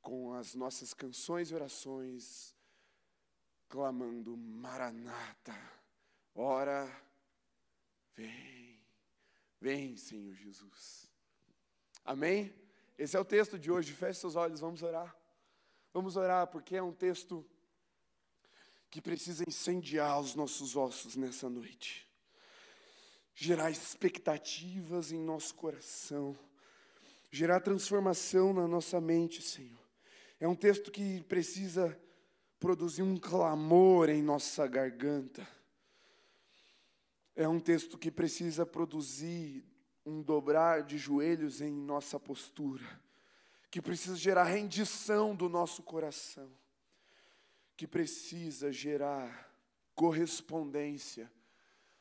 Com 0.00 0.32
as 0.32 0.54
nossas 0.54 0.94
canções 0.94 1.50
e 1.50 1.54
orações, 1.54 2.56
clamando: 3.68 4.34
Maranata, 4.36 5.54
ora, 6.34 6.90
vem, 8.16 8.80
vem, 9.60 9.96
Senhor 9.96 10.34
Jesus. 10.34 11.10
Amém? 12.02 12.54
Esse 12.96 13.16
é 13.16 13.20
o 13.20 13.24
texto 13.24 13.58
de 13.58 13.70
hoje. 13.70 13.92
Feche 13.92 14.20
seus 14.20 14.36
olhos, 14.36 14.60
vamos 14.60 14.82
orar. 14.82 15.14
Vamos 15.92 16.16
orar, 16.16 16.46
porque 16.46 16.76
é 16.76 16.82
um 16.82 16.92
texto 16.92 17.44
que 18.90 19.00
precisa 19.00 19.44
incendiar 19.46 20.20
os 20.20 20.34
nossos 20.34 20.76
ossos 20.76 21.14
nessa 21.14 21.48
noite, 21.48 22.09
gerar 23.34 23.70
expectativas 23.70 25.12
em 25.12 25.18
nosso 25.18 25.54
coração, 25.54 26.36
gerar 27.30 27.60
transformação 27.60 28.52
na 28.52 28.66
nossa 28.66 29.00
mente, 29.00 29.42
Senhor. 29.42 29.78
É 30.38 30.48
um 30.48 30.54
texto 30.54 30.90
que 30.90 31.22
precisa 31.24 31.98
produzir 32.58 33.02
um 33.02 33.16
clamor 33.16 34.08
em 34.08 34.22
nossa 34.22 34.66
garganta. 34.66 35.46
É 37.34 37.48
um 37.48 37.60
texto 37.60 37.96
que 37.96 38.10
precisa 38.10 38.66
produzir 38.66 39.64
um 40.04 40.22
dobrar 40.22 40.82
de 40.82 40.98
joelhos 40.98 41.60
em 41.60 41.72
nossa 41.72 42.18
postura, 42.18 42.84
que 43.70 43.80
precisa 43.80 44.16
gerar 44.16 44.44
rendição 44.44 45.34
do 45.34 45.48
nosso 45.48 45.82
coração 45.82 46.50
que 47.80 47.86
precisa 47.86 48.70
gerar 48.70 49.50
correspondência 49.94 51.32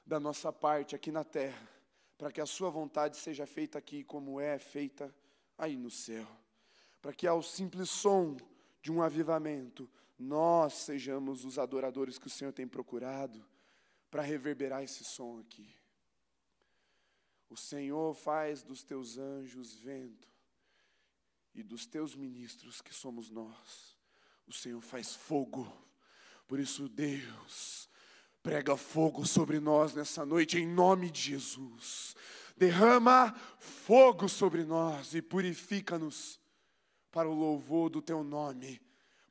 da 0.09 0.19
nossa 0.19 0.51
parte 0.51 0.95
aqui 0.95 1.11
na 1.11 1.23
terra, 1.23 1.69
para 2.17 2.31
que 2.31 2.41
a 2.41 2.45
Sua 2.47 2.71
vontade 2.71 3.15
seja 3.15 3.45
feita 3.45 3.77
aqui 3.77 4.03
como 4.03 4.41
é 4.41 4.57
feita 4.57 5.15
aí 5.55 5.77
no 5.77 5.91
céu. 5.91 6.27
Para 6.99 7.13
que 7.13 7.27
ao 7.27 7.43
simples 7.43 7.91
som 7.91 8.35
de 8.81 8.91
um 8.91 9.03
avivamento, 9.03 9.87
nós 10.17 10.73
sejamos 10.73 11.45
os 11.45 11.59
adoradores 11.59 12.17
que 12.17 12.25
o 12.25 12.29
Senhor 12.29 12.51
tem 12.51 12.67
procurado 12.67 13.45
para 14.09 14.23
reverberar 14.23 14.81
esse 14.81 15.03
som 15.03 15.39
aqui. 15.39 15.69
O 17.47 17.55
Senhor 17.55 18.15
faz 18.15 18.63
dos 18.63 18.83
teus 18.83 19.19
anjos 19.19 19.75
vento 19.75 20.27
e 21.53 21.61
dos 21.61 21.85
teus 21.85 22.15
ministros, 22.15 22.81
que 22.81 22.95
somos 22.95 23.29
nós, 23.29 23.95
o 24.47 24.53
Senhor 24.53 24.81
faz 24.81 25.13
fogo. 25.13 25.71
Por 26.47 26.59
isso, 26.59 26.89
Deus, 26.89 27.88
prega 28.41 28.77
fogo 28.77 29.25
sobre 29.25 29.59
nós 29.59 29.93
nessa 29.93 30.25
noite, 30.25 30.57
em 30.57 30.67
nome 30.67 31.09
de 31.09 31.21
Jesus. 31.21 32.15
Derrama 32.55 33.33
fogo 33.59 34.27
sobre 34.27 34.63
nós 34.63 35.13
e 35.13 35.21
purifica-nos 35.21 36.39
para 37.11 37.29
o 37.29 37.33
louvor 37.33 37.89
do 37.89 38.01
teu 38.01 38.23
nome, 38.23 38.81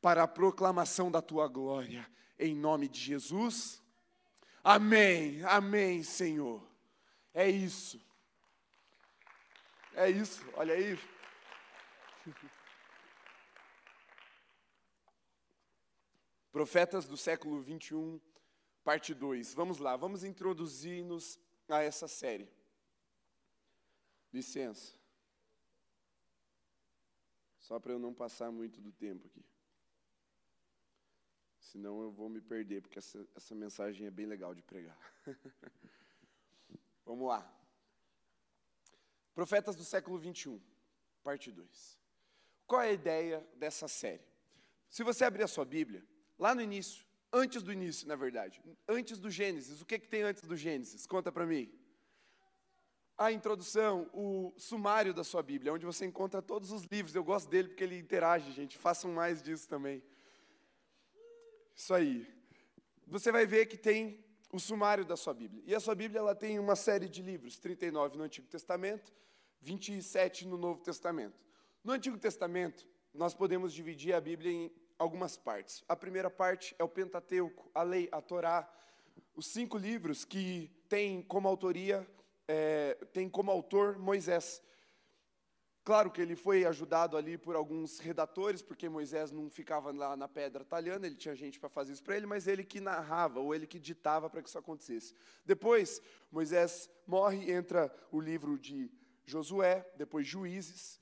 para 0.00 0.22
a 0.22 0.28
proclamação 0.28 1.10
da 1.10 1.20
tua 1.22 1.48
glória, 1.48 2.08
em 2.38 2.54
nome 2.54 2.88
de 2.88 3.00
Jesus. 3.00 3.82
Amém, 4.62 5.42
amém, 5.44 6.02
Senhor. 6.02 6.66
É 7.32 7.48
isso. 7.48 8.00
É 9.94 10.10
isso, 10.10 10.44
olha 10.54 10.74
aí. 10.74 10.98
Profetas 16.52 17.06
do 17.06 17.16
século 17.16 17.60
21, 17.60 18.20
parte 18.88 19.12
2. 19.12 19.52
Vamos 19.52 19.76
lá, 19.76 19.96
vamos 19.98 20.24
introduzir-nos 20.24 21.38
a 21.68 21.82
essa 21.82 22.08
série. 22.08 22.48
Licença. 24.32 24.94
Só 27.58 27.78
para 27.78 27.92
eu 27.92 27.98
não 27.98 28.14
passar 28.14 28.50
muito 28.50 28.80
do 28.80 28.90
tempo 28.90 29.26
aqui. 29.26 29.44
Senão 31.60 32.00
eu 32.00 32.10
vou 32.10 32.30
me 32.30 32.40
perder, 32.40 32.80
porque 32.80 32.98
essa, 32.98 33.28
essa 33.36 33.54
mensagem 33.54 34.06
é 34.06 34.10
bem 34.10 34.24
legal 34.24 34.54
de 34.54 34.62
pregar. 34.62 34.98
Vamos 37.04 37.28
lá. 37.28 37.46
Profetas 39.34 39.76
do 39.76 39.84
século 39.84 40.16
21, 40.16 40.58
parte 41.22 41.52
2. 41.52 42.00
Qual 42.66 42.80
é 42.80 42.88
a 42.88 42.92
ideia 42.92 43.46
dessa 43.54 43.86
série? 43.86 44.24
Se 44.88 45.04
você 45.04 45.26
abrir 45.26 45.42
a 45.42 45.48
sua 45.48 45.66
Bíblia, 45.66 46.02
Lá 46.38 46.54
no 46.54 46.62
início, 46.62 47.04
antes 47.32 47.62
do 47.62 47.72
início, 47.72 48.06
na 48.08 48.16
verdade, 48.16 48.62
antes 48.86 49.18
do 49.18 49.30
Gênesis, 49.30 49.80
o 49.80 49.86
que, 49.86 49.98
que 49.98 50.08
tem 50.08 50.22
antes 50.22 50.42
do 50.42 50.56
Gênesis? 50.56 51.06
Conta 51.06 51.30
para 51.30 51.46
mim. 51.46 51.70
A 53.16 53.32
introdução, 53.32 54.08
o 54.12 54.54
sumário 54.56 55.12
da 55.12 55.24
sua 55.24 55.42
Bíblia, 55.42 55.72
onde 55.72 55.84
você 55.84 56.06
encontra 56.06 56.40
todos 56.40 56.70
os 56.70 56.84
livros. 56.84 57.14
Eu 57.14 57.24
gosto 57.24 57.48
dele 57.48 57.68
porque 57.68 57.82
ele 57.82 57.98
interage, 57.98 58.52
gente. 58.52 58.78
Façam 58.78 59.12
mais 59.12 59.42
disso 59.42 59.68
também. 59.68 60.02
Isso 61.74 61.92
aí. 61.92 62.26
Você 63.06 63.32
vai 63.32 63.44
ver 63.44 63.66
que 63.66 63.76
tem 63.76 64.24
o 64.52 64.60
sumário 64.60 65.04
da 65.04 65.16
sua 65.16 65.34
Bíblia. 65.34 65.62
E 65.66 65.74
a 65.74 65.80
sua 65.80 65.94
Bíblia 65.94 66.20
ela 66.20 66.34
tem 66.34 66.58
uma 66.58 66.76
série 66.76 67.08
de 67.08 67.20
livros, 67.20 67.58
39 67.58 68.16
no 68.16 68.24
Antigo 68.24 68.46
Testamento, 68.46 69.12
27 69.60 70.46
no 70.46 70.56
Novo 70.56 70.80
Testamento. 70.80 71.44
No 71.82 71.92
Antigo 71.92 72.16
Testamento, 72.18 72.86
nós 73.12 73.34
podemos 73.34 73.72
dividir 73.72 74.14
a 74.14 74.20
Bíblia 74.20 74.52
em 74.52 74.72
algumas 74.98 75.36
partes. 75.36 75.84
A 75.88 75.94
primeira 75.94 76.28
parte 76.28 76.74
é 76.78 76.84
o 76.84 76.88
Pentateuco, 76.88 77.70
a 77.74 77.82
lei, 77.82 78.08
a 78.10 78.20
Torá, 78.20 78.68
os 79.34 79.46
cinco 79.46 79.78
livros 79.78 80.24
que 80.24 80.70
têm 80.88 81.22
como 81.22 81.46
autoria, 81.46 82.06
é, 82.46 82.94
tem 83.12 83.28
como 83.28 83.50
autor 83.50 83.98
Moisés. 83.98 84.62
Claro 85.84 86.10
que 86.10 86.20
ele 86.20 86.36
foi 86.36 86.66
ajudado 86.66 87.16
ali 87.16 87.38
por 87.38 87.56
alguns 87.56 87.98
redatores, 87.98 88.60
porque 88.60 88.88
Moisés 88.88 89.30
não 89.30 89.48
ficava 89.48 89.90
lá 89.90 90.16
na 90.16 90.28
pedra 90.28 90.64
talhando, 90.64 91.06
ele 91.06 91.14
tinha 91.14 91.34
gente 91.34 91.58
para 91.58 91.70
fazer 91.70 91.92
isso 91.92 92.02
para 92.02 92.16
ele, 92.16 92.26
mas 92.26 92.46
ele 92.46 92.62
que 92.62 92.80
narrava, 92.80 93.40
ou 93.40 93.54
ele 93.54 93.66
que 93.66 93.78
ditava 93.78 94.28
para 94.28 94.42
que 94.42 94.48
isso 94.48 94.58
acontecesse. 94.58 95.14
Depois, 95.46 96.02
Moisés 96.30 96.90
morre, 97.06 97.50
entra 97.50 97.90
o 98.10 98.20
livro 98.20 98.58
de 98.58 98.90
Josué, 99.24 99.90
depois 99.96 100.26
Juízes, 100.26 101.00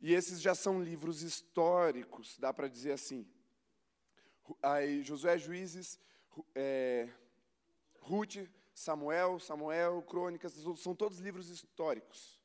e 0.00 0.14
esses 0.14 0.40
já 0.40 0.54
são 0.54 0.82
livros 0.82 1.22
históricos, 1.22 2.38
dá 2.38 2.52
para 2.52 2.68
dizer 2.68 2.92
assim. 2.92 3.26
Aí, 4.62 5.02
Josué 5.02 5.36
Juízes, 5.36 5.98
é, 6.54 7.08
Ruth, 8.00 8.36
Samuel, 8.74 9.38
Samuel, 9.38 10.02
Crônicas, 10.02 10.54
são 10.78 10.94
todos 10.94 11.18
livros 11.18 11.50
históricos. 11.50 12.40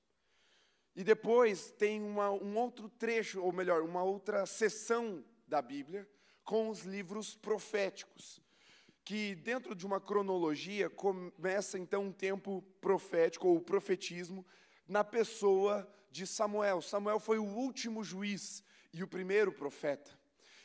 E 0.96 1.04
depois 1.04 1.72
tem 1.72 2.02
uma, 2.02 2.30
um 2.30 2.58
outro 2.58 2.89
trecho, 2.89 3.41
ou 3.41 3.52
melhor, 3.52 3.82
uma 3.82 4.04
outra 4.04 4.46
seção 4.46 5.24
da 5.48 5.62
Bíblia 5.62 6.08
com 6.44 6.70
os 6.70 6.82
livros 6.82 7.36
proféticos, 7.36 8.41
que 9.04 9.36
dentro 9.36 9.74
de 9.74 9.86
uma 9.86 10.00
cronologia 10.00 10.89
começa 10.89 11.80
então 11.80 12.04
um 12.04 12.12
tempo 12.12 12.62
profético, 12.82 13.48
ou 13.48 13.62
profetismo, 13.62 14.46
na 14.88 15.04
pessoa 15.04 15.88
de 16.15 16.25
Samuel. 16.25 16.82
Samuel 16.82 17.19
foi 17.19 17.38
o 17.38 17.43
último 17.43 18.01
juiz 18.01 18.63
e 18.93 19.04
o 19.04 19.08
primeiro 19.08 19.51
profeta. 19.51 20.10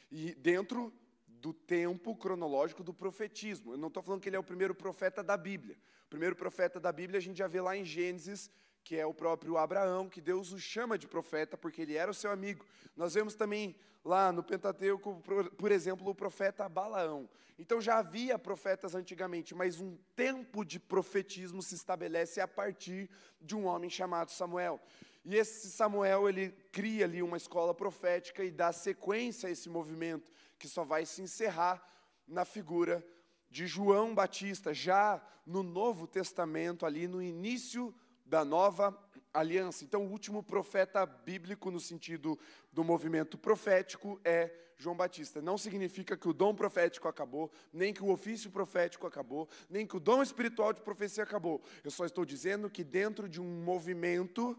E 0.09 0.33
dentro 0.37 0.93
do 1.27 1.53
tempo 1.53 2.15
cronológico 2.15 2.85
do 2.85 2.95
profetismo. 2.95 3.73
Eu 3.73 3.79
não 3.79 3.89
estou 3.89 4.01
falando 4.03 4.21
que 4.21 4.29
ele 4.29 4.37
é 4.37 4.39
o 4.39 4.45
primeiro 4.45 4.75
profeta 4.75 5.25
da 5.25 5.37
Bíblia. 5.37 5.77
O 6.07 6.09
primeiro 6.09 6.37
profeta 6.37 6.79
da 6.79 6.93
Bíblia 6.93 7.19
a 7.19 7.21
gente 7.21 7.39
já 7.39 7.49
vê 7.49 7.61
lá 7.61 7.77
em 7.77 7.85
Gênesis, 7.85 8.49
que 8.85 8.97
é 8.97 9.05
o 9.05 9.13
próprio 9.13 9.57
Abraão, 9.57 10.09
que 10.09 10.21
Deus 10.21 10.53
o 10.53 10.59
chama 10.61 10.97
de 10.97 11.09
profeta 11.09 11.57
porque 11.57 11.83
ele 11.83 11.97
era 11.97 12.11
o 12.11 12.15
seu 12.15 12.31
amigo. 12.31 12.65
Nós 12.97 13.15
vemos 13.15 13.35
também 13.35 13.75
lá 14.05 14.31
no 14.31 14.45
Pentateuco, 14.45 15.21
por 15.57 15.73
exemplo, 15.73 16.09
o 16.09 16.15
profeta 16.15 16.69
Balaão. 16.69 17.29
Então 17.59 17.81
já 17.81 17.99
havia 17.99 18.39
profetas 18.39 18.95
antigamente, 18.95 19.55
mas 19.55 19.81
um 19.81 19.97
tempo 20.15 20.65
de 20.65 20.79
profetismo 20.79 21.61
se 21.61 21.75
estabelece 21.75 22.41
a 22.41 22.49
partir 22.49 23.11
de 23.41 23.57
um 23.57 23.67
homem 23.67 23.91
chamado 23.91 24.31
Samuel. 24.31 24.81
E 25.25 25.37
esse 25.37 25.71
Samuel, 25.71 26.29
ele 26.29 26.51
cria 26.73 27.05
ali 27.05 27.23
uma 27.23 27.37
escola 27.37 27.75
profética 27.75 28.43
e 28.43 28.51
dá 28.51 28.73
sequência 28.73 29.49
a 29.49 29.53
esse 29.53 29.69
movimento, 29.69 30.31
que 30.59 30.69
só 30.69 30.85
vai 30.85 31.05
se 31.05 31.23
encerrar 31.23 31.83
na 32.27 32.45
figura 32.45 33.05
de 33.51 33.67
João 33.67 34.15
Batista, 34.15 34.73
já 34.73 35.21
no 35.45 35.63
Novo 35.63 36.07
Testamento, 36.07 36.87
ali 36.87 37.07
no 37.09 37.21
início 37.21 37.95
da 38.25 38.45
nova 38.45 38.97
aliança. 39.35 39.85
Então, 39.85 40.07
o 40.07 40.11
último 40.11 40.43
profeta 40.43 41.05
bíblico, 41.05 41.71
no 41.71 41.81
sentido 41.81 42.39
do 42.73 42.85
movimento 42.85 43.37
profético, 43.37 44.21
é 44.25 44.55
João 44.77 44.97
Batista. 44.97 45.43
Não 45.43 45.59
significa 45.59 46.17
que 46.17 46.29
o 46.29 46.33
dom 46.33 46.55
profético 46.55 47.09
acabou, 47.09 47.51
nem 47.73 47.93
que 47.93 48.03
o 48.03 48.11
ofício 48.11 48.51
profético 48.51 49.07
acabou, 49.07 49.49
nem 49.69 49.87
que 49.87 49.97
o 49.97 50.01
dom 50.01 50.23
espiritual 50.23 50.73
de 50.73 50.81
profecia 50.81 51.25
acabou. 51.25 51.61
Eu 51.85 51.91
só 51.91 52.07
estou 52.07 52.25
dizendo 52.25 52.71
que, 52.71 52.83
dentro 52.83 53.29
de 53.29 53.41
um 53.41 53.63
movimento 53.63 54.59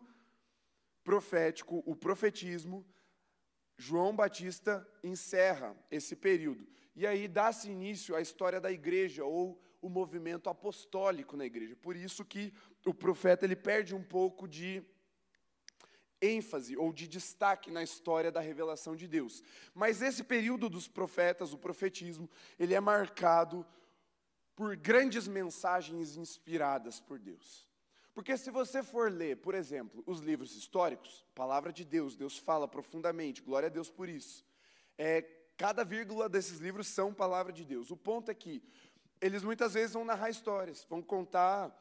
profético, 1.03 1.83
o 1.85 1.95
profetismo, 1.95 2.85
João 3.77 4.15
Batista 4.15 4.87
encerra 5.03 5.75
esse 5.89 6.15
período. 6.15 6.67
E 6.95 7.07
aí 7.07 7.27
dá-se 7.27 7.69
início 7.69 8.15
à 8.15 8.21
história 8.21 8.59
da 8.59 8.71
igreja, 8.71 9.23
ou 9.25 9.59
o 9.81 9.89
movimento 9.89 10.49
apostólico 10.49 11.35
na 11.35 11.45
igreja. 11.45 11.75
Por 11.75 11.95
isso 11.95 12.23
que 12.23 12.53
o 12.85 12.93
profeta 12.93 13.45
ele 13.45 13.55
perde 13.55 13.95
um 13.95 14.03
pouco 14.03 14.47
de 14.47 14.83
ênfase 16.21 16.77
ou 16.77 16.93
de 16.93 17.07
destaque 17.07 17.71
na 17.71 17.81
história 17.81 18.31
da 18.31 18.39
revelação 18.39 18.95
de 18.95 19.07
Deus. 19.07 19.43
Mas 19.73 20.01
esse 20.01 20.23
período 20.23 20.69
dos 20.69 20.87
profetas, 20.87 21.51
o 21.51 21.57
profetismo, 21.57 22.29
ele 22.59 22.75
é 22.75 22.79
marcado 22.79 23.65
por 24.55 24.75
grandes 24.75 25.27
mensagens 25.27 26.15
inspiradas 26.15 26.99
por 26.99 27.17
Deus. 27.17 27.70
Porque 28.13 28.37
se 28.37 28.51
você 28.51 28.83
for 28.83 29.11
ler, 29.11 29.37
por 29.37 29.55
exemplo, 29.55 30.03
os 30.05 30.19
livros 30.19 30.55
históricos, 30.55 31.25
palavra 31.33 31.71
de 31.71 31.85
Deus, 31.85 32.15
Deus 32.15 32.37
fala 32.37 32.67
profundamente, 32.67 33.41
glória 33.41 33.67
a 33.67 33.69
Deus 33.69 33.89
por 33.89 34.09
isso. 34.09 34.45
É, 34.97 35.21
cada 35.57 35.83
vírgula 35.83 36.27
desses 36.27 36.59
livros 36.59 36.87
são 36.87 37.13
palavra 37.13 37.53
de 37.53 37.63
Deus. 37.63 37.89
O 37.89 37.95
ponto 37.97 38.29
é 38.29 38.33
que 38.33 38.61
eles 39.21 39.43
muitas 39.43 39.75
vezes 39.75 39.93
vão 39.93 40.03
narrar 40.03 40.29
histórias, 40.29 40.85
vão 40.89 41.01
contar, 41.01 41.71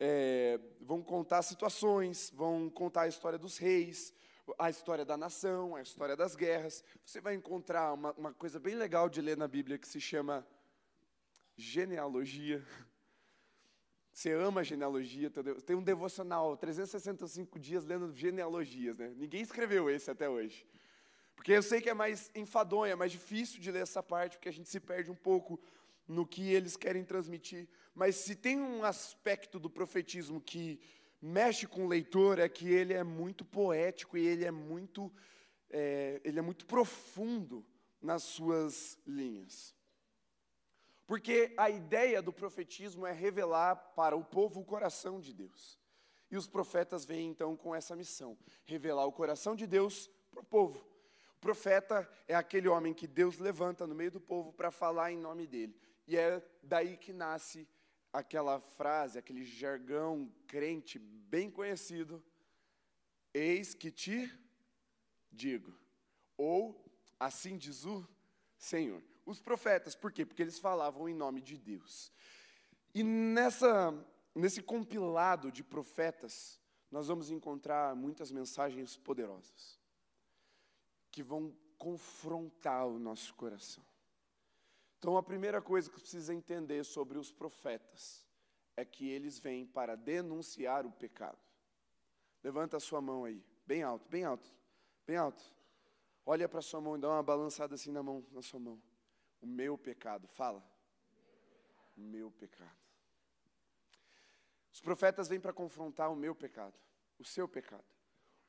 é, 0.00 0.58
vão 0.80 1.02
contar 1.02 1.42
situações, 1.42 2.30
vão 2.34 2.70
contar 2.70 3.02
a 3.02 3.08
história 3.08 3.38
dos 3.38 3.58
reis, 3.58 4.14
a 4.58 4.70
história 4.70 5.04
da 5.04 5.16
nação, 5.16 5.76
a 5.76 5.82
história 5.82 6.16
das 6.16 6.34
guerras. 6.34 6.82
Você 7.04 7.20
vai 7.20 7.34
encontrar 7.34 7.92
uma, 7.92 8.12
uma 8.12 8.32
coisa 8.32 8.58
bem 8.58 8.74
legal 8.74 9.08
de 9.08 9.20
ler 9.20 9.36
na 9.36 9.48
Bíblia 9.48 9.78
que 9.78 9.88
se 9.88 10.00
chama 10.00 10.46
genealogia. 11.56 12.64
Você 14.12 14.30
ama 14.32 14.62
genealogia, 14.62 15.30
tem 15.64 15.74
um 15.74 15.82
devocional, 15.82 16.56
365 16.56 17.58
dias 17.58 17.84
lendo 17.84 18.14
genealogias, 18.14 18.98
né? 18.98 19.12
Ninguém 19.16 19.40
escreveu 19.40 19.88
esse 19.88 20.10
até 20.10 20.28
hoje. 20.28 20.66
Porque 21.34 21.52
eu 21.52 21.62
sei 21.62 21.80
que 21.80 21.88
é 21.88 21.94
mais 21.94 22.30
enfadonho, 22.34 22.92
é 22.92 22.94
mais 22.94 23.10
difícil 23.10 23.58
de 23.58 23.70
ler 23.70 23.82
essa 23.82 24.02
parte, 24.02 24.36
porque 24.36 24.50
a 24.50 24.52
gente 24.52 24.68
se 24.68 24.78
perde 24.78 25.10
um 25.10 25.14
pouco 25.14 25.58
no 26.06 26.26
que 26.26 26.52
eles 26.52 26.76
querem 26.76 27.04
transmitir. 27.04 27.66
Mas 27.94 28.16
se 28.16 28.36
tem 28.36 28.60
um 28.60 28.84
aspecto 28.84 29.58
do 29.58 29.70
profetismo 29.70 30.40
que 30.40 30.78
mexe 31.20 31.66
com 31.66 31.86
o 31.86 31.88
leitor, 31.88 32.38
é 32.38 32.48
que 32.48 32.68
ele 32.68 32.92
é 32.92 33.02
muito 33.02 33.44
poético 33.44 34.18
e 34.18 34.26
ele 34.26 34.44
é 34.44 34.50
muito, 34.50 35.10
é, 35.70 36.20
ele 36.22 36.38
é 36.38 36.42
muito 36.42 36.66
profundo 36.66 37.64
nas 38.00 38.24
suas 38.24 38.98
linhas. 39.06 39.74
Porque 41.12 41.52
a 41.58 41.68
ideia 41.68 42.22
do 42.22 42.32
profetismo 42.32 43.06
é 43.06 43.12
revelar 43.12 43.76
para 43.94 44.16
o 44.16 44.24
povo 44.24 44.62
o 44.62 44.64
coração 44.64 45.20
de 45.20 45.34
Deus. 45.34 45.78
E 46.30 46.38
os 46.38 46.46
profetas 46.46 47.04
vêm 47.04 47.28
então 47.28 47.54
com 47.54 47.74
essa 47.74 47.94
missão: 47.94 48.34
revelar 48.64 49.04
o 49.04 49.12
coração 49.12 49.54
de 49.54 49.66
Deus 49.66 50.08
para 50.30 50.40
o 50.40 50.42
povo. 50.42 50.78
O 51.36 51.38
profeta 51.38 52.10
é 52.26 52.34
aquele 52.34 52.66
homem 52.66 52.94
que 52.94 53.06
Deus 53.06 53.36
levanta 53.36 53.86
no 53.86 53.94
meio 53.94 54.10
do 54.10 54.22
povo 54.22 54.54
para 54.54 54.70
falar 54.70 55.12
em 55.12 55.18
nome 55.18 55.46
dele. 55.46 55.78
E 56.06 56.16
é 56.16 56.42
daí 56.62 56.96
que 56.96 57.12
nasce 57.12 57.68
aquela 58.10 58.58
frase, 58.58 59.18
aquele 59.18 59.44
jargão 59.44 60.32
crente 60.46 60.98
bem 60.98 61.50
conhecido: 61.50 62.24
Eis 63.34 63.74
que 63.74 63.90
te 63.90 64.32
digo. 65.30 65.78
Ou 66.38 66.82
assim 67.20 67.58
diz 67.58 67.84
o 67.84 68.02
Senhor. 68.56 69.11
Os 69.24 69.40
profetas, 69.40 69.94
por 69.94 70.12
quê? 70.12 70.26
Porque 70.26 70.42
eles 70.42 70.58
falavam 70.58 71.08
em 71.08 71.14
nome 71.14 71.40
de 71.40 71.56
Deus. 71.56 72.12
E 72.94 73.02
nessa, 73.02 73.94
nesse 74.34 74.62
compilado 74.62 75.50
de 75.50 75.62
profetas, 75.62 76.60
nós 76.90 77.06
vamos 77.06 77.30
encontrar 77.30 77.94
muitas 77.94 78.30
mensagens 78.30 78.96
poderosas 78.96 79.80
que 81.10 81.22
vão 81.22 81.54
confrontar 81.78 82.86
o 82.86 82.98
nosso 82.98 83.34
coração. 83.34 83.84
Então, 84.98 85.16
a 85.16 85.22
primeira 85.22 85.60
coisa 85.60 85.90
que 85.90 86.00
precisa 86.00 86.32
entender 86.32 86.84
sobre 86.84 87.18
os 87.18 87.32
profetas 87.32 88.26
é 88.76 88.84
que 88.84 89.08
eles 89.08 89.38
vêm 89.38 89.66
para 89.66 89.96
denunciar 89.96 90.86
o 90.86 90.92
pecado. 90.92 91.38
Levanta 92.42 92.76
a 92.76 92.80
sua 92.80 93.00
mão 93.00 93.24
aí, 93.24 93.44
bem 93.66 93.82
alto, 93.82 94.08
bem 94.08 94.24
alto, 94.24 94.48
bem 95.06 95.16
alto. 95.16 95.42
Olha 96.24 96.48
para 96.48 96.60
a 96.60 96.62
sua 96.62 96.80
mão 96.80 96.96
e 96.96 97.00
dá 97.00 97.08
uma 97.08 97.22
balançada 97.22 97.74
assim 97.74 97.90
na 97.90 98.02
mão, 98.02 98.24
na 98.30 98.42
sua 98.42 98.60
mão. 98.60 98.80
O 99.42 99.46
meu 99.46 99.76
pecado, 99.76 100.26
fala. 100.28 100.64
O 101.96 102.00
meu 102.00 102.30
pecado. 102.30 102.70
Os 104.72 104.80
profetas 104.80 105.28
vêm 105.28 105.40
para 105.40 105.52
confrontar 105.52 106.10
o 106.10 106.16
meu 106.16 106.34
pecado, 106.34 106.74
o 107.18 107.24
seu 107.24 107.46
pecado, 107.46 107.84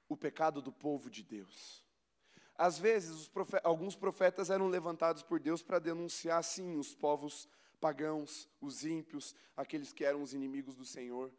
o 0.08 0.16
pecado 0.16 0.62
do 0.62 0.72
povo 0.72 1.10
de 1.10 1.22
Deus. 1.22 1.84
Às 2.56 2.80
vezes, 2.80 3.30
alguns 3.64 3.96
profetas 3.96 4.50
eram 4.50 4.68
levantados 4.68 5.24
por 5.24 5.40
Deus 5.40 5.62
para 5.62 5.80
denunciar, 5.80 6.42
sim, 6.44 6.78
os 6.78 6.96
povos 6.96 7.50
pagãos, 7.82 8.48
os 8.62 8.86
ímpios, 8.86 9.36
aqueles 9.58 9.92
que 9.92 10.06
eram 10.06 10.22
os 10.22 10.34
inimigos 10.34 10.76
do 10.76 10.86
Senhor. 10.86 11.30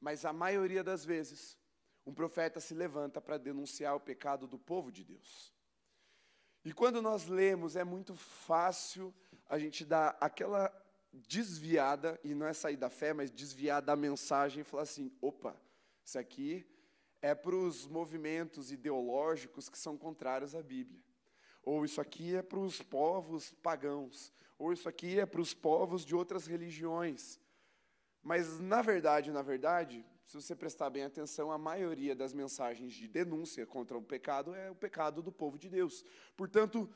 Mas 0.00 0.24
a 0.24 0.32
maioria 0.32 0.82
das 0.82 1.04
vezes, 1.04 1.58
um 2.06 2.14
profeta 2.14 2.60
se 2.60 2.72
levanta 2.72 3.20
para 3.20 3.36
denunciar 3.36 3.94
o 3.94 4.00
pecado 4.00 4.46
do 4.46 4.58
povo 4.58 4.90
de 4.90 5.04
Deus. 5.04 5.52
E 6.64 6.72
quando 6.72 7.02
nós 7.02 7.26
lemos, 7.26 7.76
é 7.76 7.84
muito 7.84 8.14
fácil 8.14 9.12
a 9.48 9.58
gente 9.58 9.84
dar 9.84 10.16
aquela 10.20 10.72
desviada, 11.12 12.18
e 12.24 12.34
não 12.34 12.46
é 12.46 12.52
sair 12.52 12.76
da 12.76 12.88
fé, 12.88 13.12
mas 13.12 13.30
desviar 13.30 13.82
da 13.82 13.94
mensagem 13.94 14.60
e 14.60 14.64
falar 14.64 14.84
assim: 14.84 15.12
opa, 15.20 15.56
isso 16.04 16.18
aqui 16.18 16.66
é 17.20 17.34
para 17.34 17.54
os 17.54 17.86
movimentos 17.86 18.72
ideológicos 18.72 19.68
que 19.68 19.78
são 19.78 19.96
contrários 19.96 20.54
à 20.54 20.62
Bíblia. 20.62 21.00
Ou 21.62 21.84
isso 21.84 22.00
aqui 22.00 22.34
é 22.34 22.42
para 22.42 22.58
os 22.58 22.82
povos 22.82 23.52
pagãos. 23.62 24.32
Ou 24.58 24.72
isso 24.72 24.88
aqui 24.88 25.20
é 25.20 25.26
para 25.26 25.40
os 25.40 25.54
povos 25.54 26.04
de 26.04 26.14
outras 26.14 26.46
religiões. 26.46 27.38
Mas, 28.22 28.58
na 28.58 28.82
verdade, 28.82 29.30
na 29.30 29.42
verdade, 29.42 30.04
se 30.24 30.34
você 30.34 30.54
prestar 30.54 30.90
bem 30.90 31.04
atenção, 31.04 31.50
a 31.50 31.58
maioria 31.58 32.14
das 32.14 32.32
mensagens 32.32 32.92
de 32.92 33.08
denúncia 33.08 33.66
contra 33.66 33.98
o 33.98 34.02
pecado 34.02 34.54
é 34.54 34.70
o 34.70 34.74
pecado 34.74 35.22
do 35.22 35.32
povo 35.32 35.58
de 35.58 35.68
Deus. 35.68 36.04
Portanto, 36.36 36.88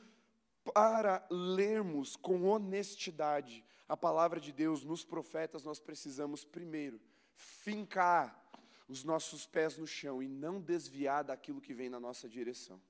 para 0.73 1.25
lermos 1.29 2.15
com 2.15 2.45
honestidade 2.45 3.63
a 3.87 3.95
palavra 3.95 4.39
de 4.39 4.51
Deus 4.51 4.83
nos 4.83 5.03
profetas, 5.03 5.63
nós 5.63 5.79
precisamos 5.79 6.43
primeiro 6.43 6.99
fincar 7.33 8.43
os 8.87 9.03
nossos 9.03 9.45
pés 9.45 9.77
no 9.77 9.85
chão 9.85 10.23
e 10.23 10.27
não 10.27 10.61
desviar 10.61 11.23
daquilo 11.23 11.61
que 11.61 11.73
vem 11.73 11.89
na 11.89 11.99
nossa 11.99 12.27
direção. 12.27 12.81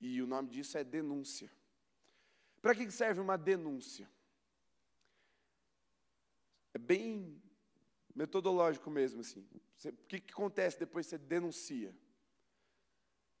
E 0.00 0.20
o 0.20 0.26
nome 0.26 0.50
disso 0.50 0.76
é 0.76 0.84
denúncia. 0.84 1.50
Para 2.60 2.74
que 2.74 2.90
serve 2.90 3.20
uma 3.20 3.36
denúncia? 3.36 4.08
É 6.74 6.78
bem 6.78 7.42
metodológico 8.16 8.90
mesmo, 8.90 9.20
assim. 9.20 9.46
o 9.84 9.92
que, 10.08 10.18
que 10.18 10.32
acontece 10.32 10.78
depois 10.78 11.06
que 11.06 11.10
você 11.10 11.18
denuncia? 11.18 11.94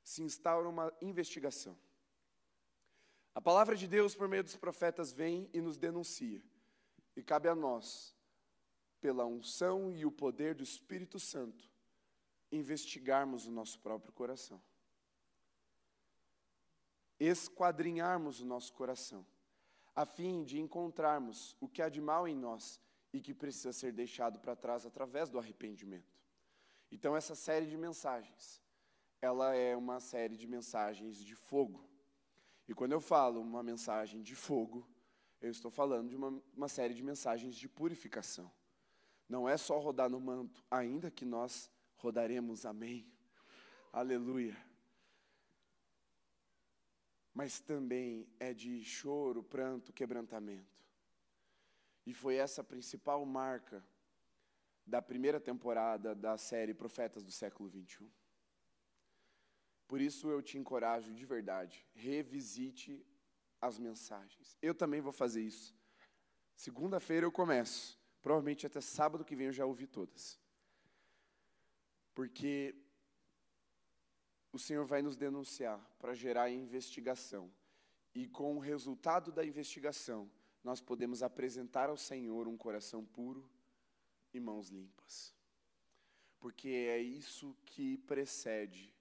Se 0.04 0.22
instaura 0.22 0.68
uma 0.68 0.92
investigação. 1.00 1.76
A 3.34 3.40
palavra 3.40 3.74
de 3.74 3.88
Deus, 3.88 4.14
por 4.14 4.28
meio 4.28 4.44
dos 4.44 4.54
profetas, 4.54 5.12
vem 5.12 5.48
e 5.52 5.60
nos 5.62 5.78
denuncia. 5.78 6.42
E 7.16 7.22
cabe 7.22 7.48
a 7.48 7.54
nós 7.54 8.14
pela 9.00 9.24
unção 9.24 9.92
e 9.92 10.04
o 10.04 10.12
poder 10.12 10.54
do 10.54 10.62
Espírito 10.62 11.18
Santo, 11.18 11.70
investigarmos 12.52 13.46
o 13.46 13.50
nosso 13.50 13.78
próprio 13.80 14.12
coração. 14.12 14.60
Esquadrinharmos 17.18 18.40
o 18.40 18.44
nosso 18.44 18.72
coração, 18.74 19.26
a 19.94 20.04
fim 20.04 20.44
de 20.44 20.60
encontrarmos 20.60 21.56
o 21.60 21.68
que 21.68 21.80
há 21.80 21.88
de 21.88 22.00
mal 22.00 22.28
em 22.28 22.34
nós 22.34 22.80
e 23.16 23.20
que 23.20 23.32
precisa 23.32 23.72
ser 23.72 23.92
deixado 23.92 24.38
para 24.38 24.54
trás 24.54 24.84
através 24.84 25.30
do 25.30 25.38
arrependimento. 25.38 26.20
Então, 26.92 27.16
essa 27.16 27.34
série 27.34 27.66
de 27.66 27.76
mensagens, 27.76 28.60
ela 29.22 29.54
é 29.54 29.74
uma 29.74 30.00
série 30.00 30.36
de 30.36 30.46
mensagens 30.46 31.16
de 31.24 31.34
fogo. 31.34 31.88
E 32.68 32.74
quando 32.74 32.92
eu 32.92 33.00
falo 33.00 33.40
uma 33.40 33.62
mensagem 33.62 34.22
de 34.22 34.34
fogo, 34.34 34.86
eu 35.40 35.50
estou 35.50 35.70
falando 35.70 36.10
de 36.10 36.16
uma, 36.16 36.42
uma 36.54 36.68
série 36.68 36.92
de 36.92 37.02
mensagens 37.02 37.56
de 37.56 37.68
purificação. 37.68 38.52
Não 39.26 39.48
é 39.48 39.56
só 39.56 39.78
rodar 39.78 40.10
no 40.10 40.20
manto, 40.20 40.62
ainda 40.70 41.10
que 41.10 41.24
nós 41.24 41.70
rodaremos, 41.96 42.66
amém. 42.66 43.10
Aleluia. 43.92 44.56
Mas 47.32 47.60
também 47.60 48.28
é 48.38 48.52
de 48.52 48.84
choro, 48.84 49.42
pranto, 49.42 49.92
quebrantamento. 49.92 50.85
E 52.06 52.14
foi 52.14 52.36
essa 52.36 52.60
a 52.60 52.64
principal 52.64 53.26
marca 53.26 53.84
da 54.86 55.02
primeira 55.02 55.40
temporada 55.40 56.14
da 56.14 56.38
série 56.38 56.72
Profetas 56.72 57.24
do 57.24 57.32
Século 57.32 57.68
XXI. 57.68 58.08
Por 59.88 60.00
isso 60.00 60.30
eu 60.30 60.40
te 60.40 60.56
encorajo 60.56 61.12
de 61.12 61.26
verdade, 61.26 61.84
revisite 61.92 63.04
as 63.60 63.78
mensagens. 63.78 64.56
Eu 64.62 64.74
também 64.74 65.00
vou 65.00 65.12
fazer 65.12 65.42
isso. 65.42 65.74
Segunda-feira 66.54 67.26
eu 67.26 67.32
começo. 67.32 67.98
Provavelmente 68.22 68.66
até 68.66 68.80
sábado 68.80 69.24
que 69.24 69.36
vem 69.36 69.48
eu 69.48 69.52
já 69.52 69.66
ouvi 69.66 69.86
todas. 69.86 70.40
Porque 72.14 72.74
o 74.52 74.58
Senhor 74.58 74.84
vai 74.84 75.02
nos 75.02 75.16
denunciar 75.16 75.78
para 75.98 76.14
gerar 76.14 76.50
investigação. 76.50 77.52
E 78.14 78.26
com 78.26 78.56
o 78.56 78.60
resultado 78.60 79.30
da 79.30 79.44
investigação, 79.44 80.30
nós 80.66 80.80
podemos 80.80 81.22
apresentar 81.22 81.88
ao 81.88 81.96
Senhor 81.96 82.48
um 82.48 82.56
coração 82.56 83.04
puro 83.04 83.48
e 84.34 84.40
mãos 84.40 84.68
limpas. 84.68 85.32
Porque 86.40 86.68
é 86.68 86.98
isso 86.98 87.56
que 87.64 87.98
precede 87.98 88.92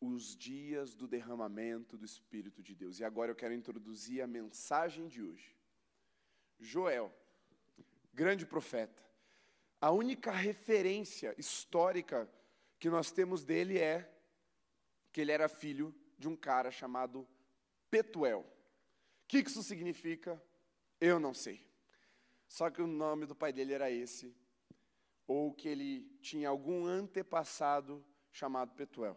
os 0.00 0.36
dias 0.36 0.94
do 0.94 1.08
derramamento 1.08 1.98
do 1.98 2.04
Espírito 2.04 2.62
de 2.62 2.76
Deus. 2.76 3.00
E 3.00 3.04
agora 3.04 3.32
eu 3.32 3.34
quero 3.34 3.52
introduzir 3.52 4.22
a 4.22 4.28
mensagem 4.28 5.08
de 5.08 5.20
hoje. 5.20 5.56
Joel, 6.60 7.12
grande 8.14 8.46
profeta. 8.46 9.02
A 9.80 9.90
única 9.90 10.30
referência 10.30 11.34
histórica 11.36 12.30
que 12.78 12.88
nós 12.88 13.10
temos 13.10 13.44
dele 13.44 13.76
é 13.76 14.08
que 15.10 15.20
ele 15.20 15.32
era 15.32 15.48
filho 15.48 15.92
de 16.16 16.28
um 16.28 16.36
cara 16.36 16.70
chamado 16.70 17.26
Petuel. 17.90 18.42
O 18.42 19.26
que 19.26 19.38
isso 19.38 19.64
significa? 19.64 20.40
Eu 21.00 21.18
não 21.18 21.32
sei. 21.32 21.66
Só 22.46 22.68
que 22.68 22.82
o 22.82 22.86
nome 22.86 23.26
do 23.26 23.34
pai 23.34 23.52
dele 23.52 23.72
era 23.72 23.90
esse, 23.90 24.34
ou 25.26 25.52
que 25.52 25.68
ele 25.68 26.18
tinha 26.20 26.48
algum 26.48 26.84
antepassado 26.84 28.04
chamado 28.32 28.74
Petuel. 28.74 29.16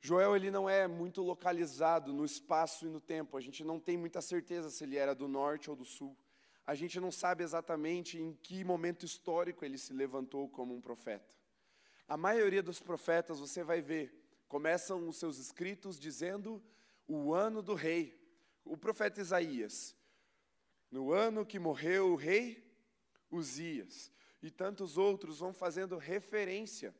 Joel 0.00 0.36
ele 0.36 0.50
não 0.50 0.68
é 0.68 0.86
muito 0.86 1.22
localizado 1.22 2.12
no 2.12 2.26
espaço 2.26 2.84
e 2.84 2.90
no 2.90 3.00
tempo. 3.00 3.38
A 3.38 3.40
gente 3.40 3.64
não 3.64 3.80
tem 3.80 3.96
muita 3.96 4.20
certeza 4.20 4.68
se 4.68 4.84
ele 4.84 4.98
era 4.98 5.14
do 5.14 5.26
norte 5.26 5.70
ou 5.70 5.74
do 5.74 5.84
sul. 5.86 6.14
A 6.66 6.74
gente 6.74 7.00
não 7.00 7.10
sabe 7.10 7.42
exatamente 7.42 8.18
em 8.18 8.34
que 8.34 8.62
momento 8.62 9.06
histórico 9.06 9.64
ele 9.64 9.78
se 9.78 9.94
levantou 9.94 10.46
como 10.46 10.74
um 10.74 10.80
profeta. 10.80 11.34
A 12.06 12.18
maioria 12.18 12.62
dos 12.62 12.80
profetas, 12.80 13.40
você 13.40 13.64
vai 13.64 13.80
ver, 13.80 14.14
começam 14.46 15.08
os 15.08 15.16
seus 15.16 15.38
escritos 15.38 15.98
dizendo 15.98 16.62
o 17.08 17.32
ano 17.32 17.62
do 17.62 17.72
rei. 17.74 18.22
O 18.62 18.76
profeta 18.76 19.22
Isaías, 19.22 19.96
no 20.94 21.12
ano 21.12 21.44
que 21.44 21.58
morreu 21.58 22.12
o 22.12 22.14
rei 22.14 22.64
Uzias, 23.28 24.12
e 24.40 24.48
tantos 24.48 24.96
outros 24.96 25.40
vão 25.40 25.52
fazendo 25.52 25.98
referência 25.98 26.94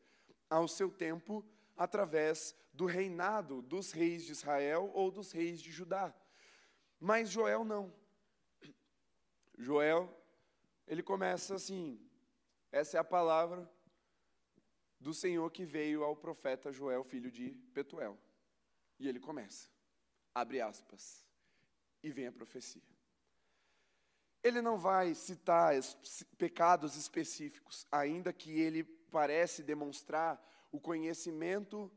ao 0.51 0.67
seu 0.67 0.91
tempo 0.91 1.47
através 1.77 2.57
do 2.73 2.87
reinado 2.87 3.63
dos 3.63 3.93
reis 3.93 4.25
de 4.25 4.33
Israel 4.33 4.91
ou 4.95 5.13
dos 5.13 5.31
reis 5.31 5.63
de 5.63 5.71
Judá. 5.71 6.13
Mas 6.99 7.31
Joel 7.31 7.65
não. 7.65 7.95
Joel, 9.57 10.13
ele 10.89 11.03
começa 11.03 11.55
assim: 11.55 12.05
essa 12.73 12.97
é 12.97 13.01
a 13.01 13.05
palavra 13.05 13.71
do 14.99 15.15
Senhor 15.15 15.49
que 15.53 15.65
veio 15.65 16.03
ao 16.03 16.17
profeta 16.17 16.73
Joel, 16.73 17.05
filho 17.05 17.31
de 17.31 17.51
Petuel. 17.73 18.19
E 18.99 19.07
ele 19.07 19.21
começa, 19.21 19.69
abre 20.35 20.61
aspas, 20.61 21.25
e 22.03 22.11
vem 22.11 22.27
a 22.27 22.33
profecia. 22.33 22.94
Ele 24.45 24.61
não 24.61 24.79
vai 24.79 25.15
citar 25.15 25.73
pecados 26.39 26.97
específicos, 26.97 27.87
ainda 27.91 28.33
que 28.33 28.61
ele 28.61 28.85
parece 28.85 29.63
demonstrar 29.63 30.41
o 30.71 30.79
conhecimento 30.79 31.91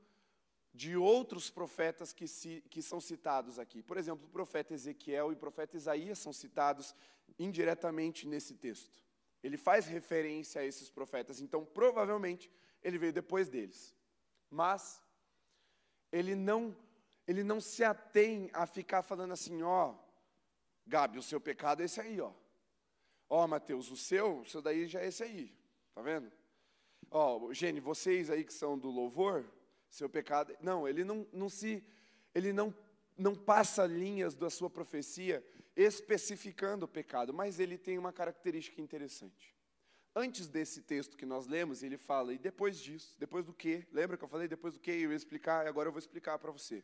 de 0.74 0.96
outros 0.96 1.50
profetas 1.50 2.14
que, 2.14 2.28
se, 2.28 2.64
que 2.70 2.82
são 2.82 3.02
citados 3.02 3.60
aqui. 3.60 3.84
Por 3.84 3.98
exemplo, 3.98 4.26
o 4.26 4.30
profeta 4.30 4.74
Ezequiel 4.74 5.32
e 5.32 5.36
o 5.36 5.38
profeta 5.38 5.76
Isaías 5.76 6.20
são 6.20 6.32
citados 6.32 6.96
indiretamente 7.38 8.28
nesse 8.28 8.54
texto. 8.54 9.04
Ele 9.44 9.58
faz 9.58 9.86
referência 9.88 10.62
a 10.62 10.66
esses 10.66 10.90
profetas, 10.90 11.42
então 11.42 11.66
provavelmente 11.66 12.50
ele 12.84 12.98
veio 12.98 13.12
depois 13.12 13.50
deles. 13.50 13.96
Mas 14.50 15.02
ele 16.12 16.36
não 16.36 16.76
ele 17.28 17.44
não 17.44 17.60
se 17.60 17.84
atém 17.84 18.50
a 18.54 18.66
ficar 18.66 19.02
falando 19.02 19.34
assim, 19.34 19.62
ó, 19.62 19.94
Gabi, 20.88 21.20
o 21.20 21.24
seu 21.24 21.40
pecado 21.40 21.82
é 21.82 21.86
esse 21.86 22.00
aí, 22.00 22.20
ó. 22.22 22.32
Ó, 23.30 23.46
Mateus, 23.46 23.92
o 23.92 23.98
seu, 23.98 24.40
o 24.40 24.46
seu 24.46 24.62
daí 24.62 24.88
já 24.88 25.02
é 25.02 25.08
esse 25.08 25.22
aí. 25.22 25.54
Tá 25.94 26.02
vendo? 26.02 26.32
Ó, 27.12 27.54
Gene, 27.54 27.80
vocês 27.80 28.30
aí 28.30 28.44
que 28.44 28.54
são 28.54 28.78
do 28.78 28.90
louvor, 28.90 29.46
seu 29.90 30.10
pecado. 30.10 30.56
Não, 30.62 30.88
ele 30.88 31.04
não, 31.04 31.28
não 31.34 31.50
se. 31.50 31.84
Ele 32.34 32.54
não, 32.54 32.74
não 33.18 33.36
passa 33.36 33.86
linhas 33.86 34.36
da 34.36 34.50
sua 34.50 34.70
profecia 34.70 35.46
especificando 35.76 36.86
o 36.86 36.88
pecado, 36.88 37.34
mas 37.34 37.60
ele 37.60 37.78
tem 37.78 37.98
uma 37.98 38.12
característica 38.12 38.82
interessante. 38.82 39.56
Antes 40.16 40.48
desse 40.48 40.82
texto 40.82 41.16
que 41.16 41.26
nós 41.26 41.46
lemos, 41.46 41.84
ele 41.84 41.98
fala, 41.98 42.34
e 42.34 42.40
depois 42.40 42.80
disso, 42.80 43.16
depois 43.20 43.46
do 43.46 43.54
quê? 43.54 43.86
Lembra 43.92 44.18
que 44.18 44.24
eu 44.24 44.28
falei 44.28 44.48
depois 44.48 44.74
do 44.74 44.80
quê? 44.80 44.92
Eu 44.92 45.12
ia 45.12 45.16
explicar, 45.16 45.68
agora 45.68 45.90
eu 45.90 45.92
vou 45.92 46.00
explicar 46.00 46.40
para 46.40 46.52
você. 46.52 46.84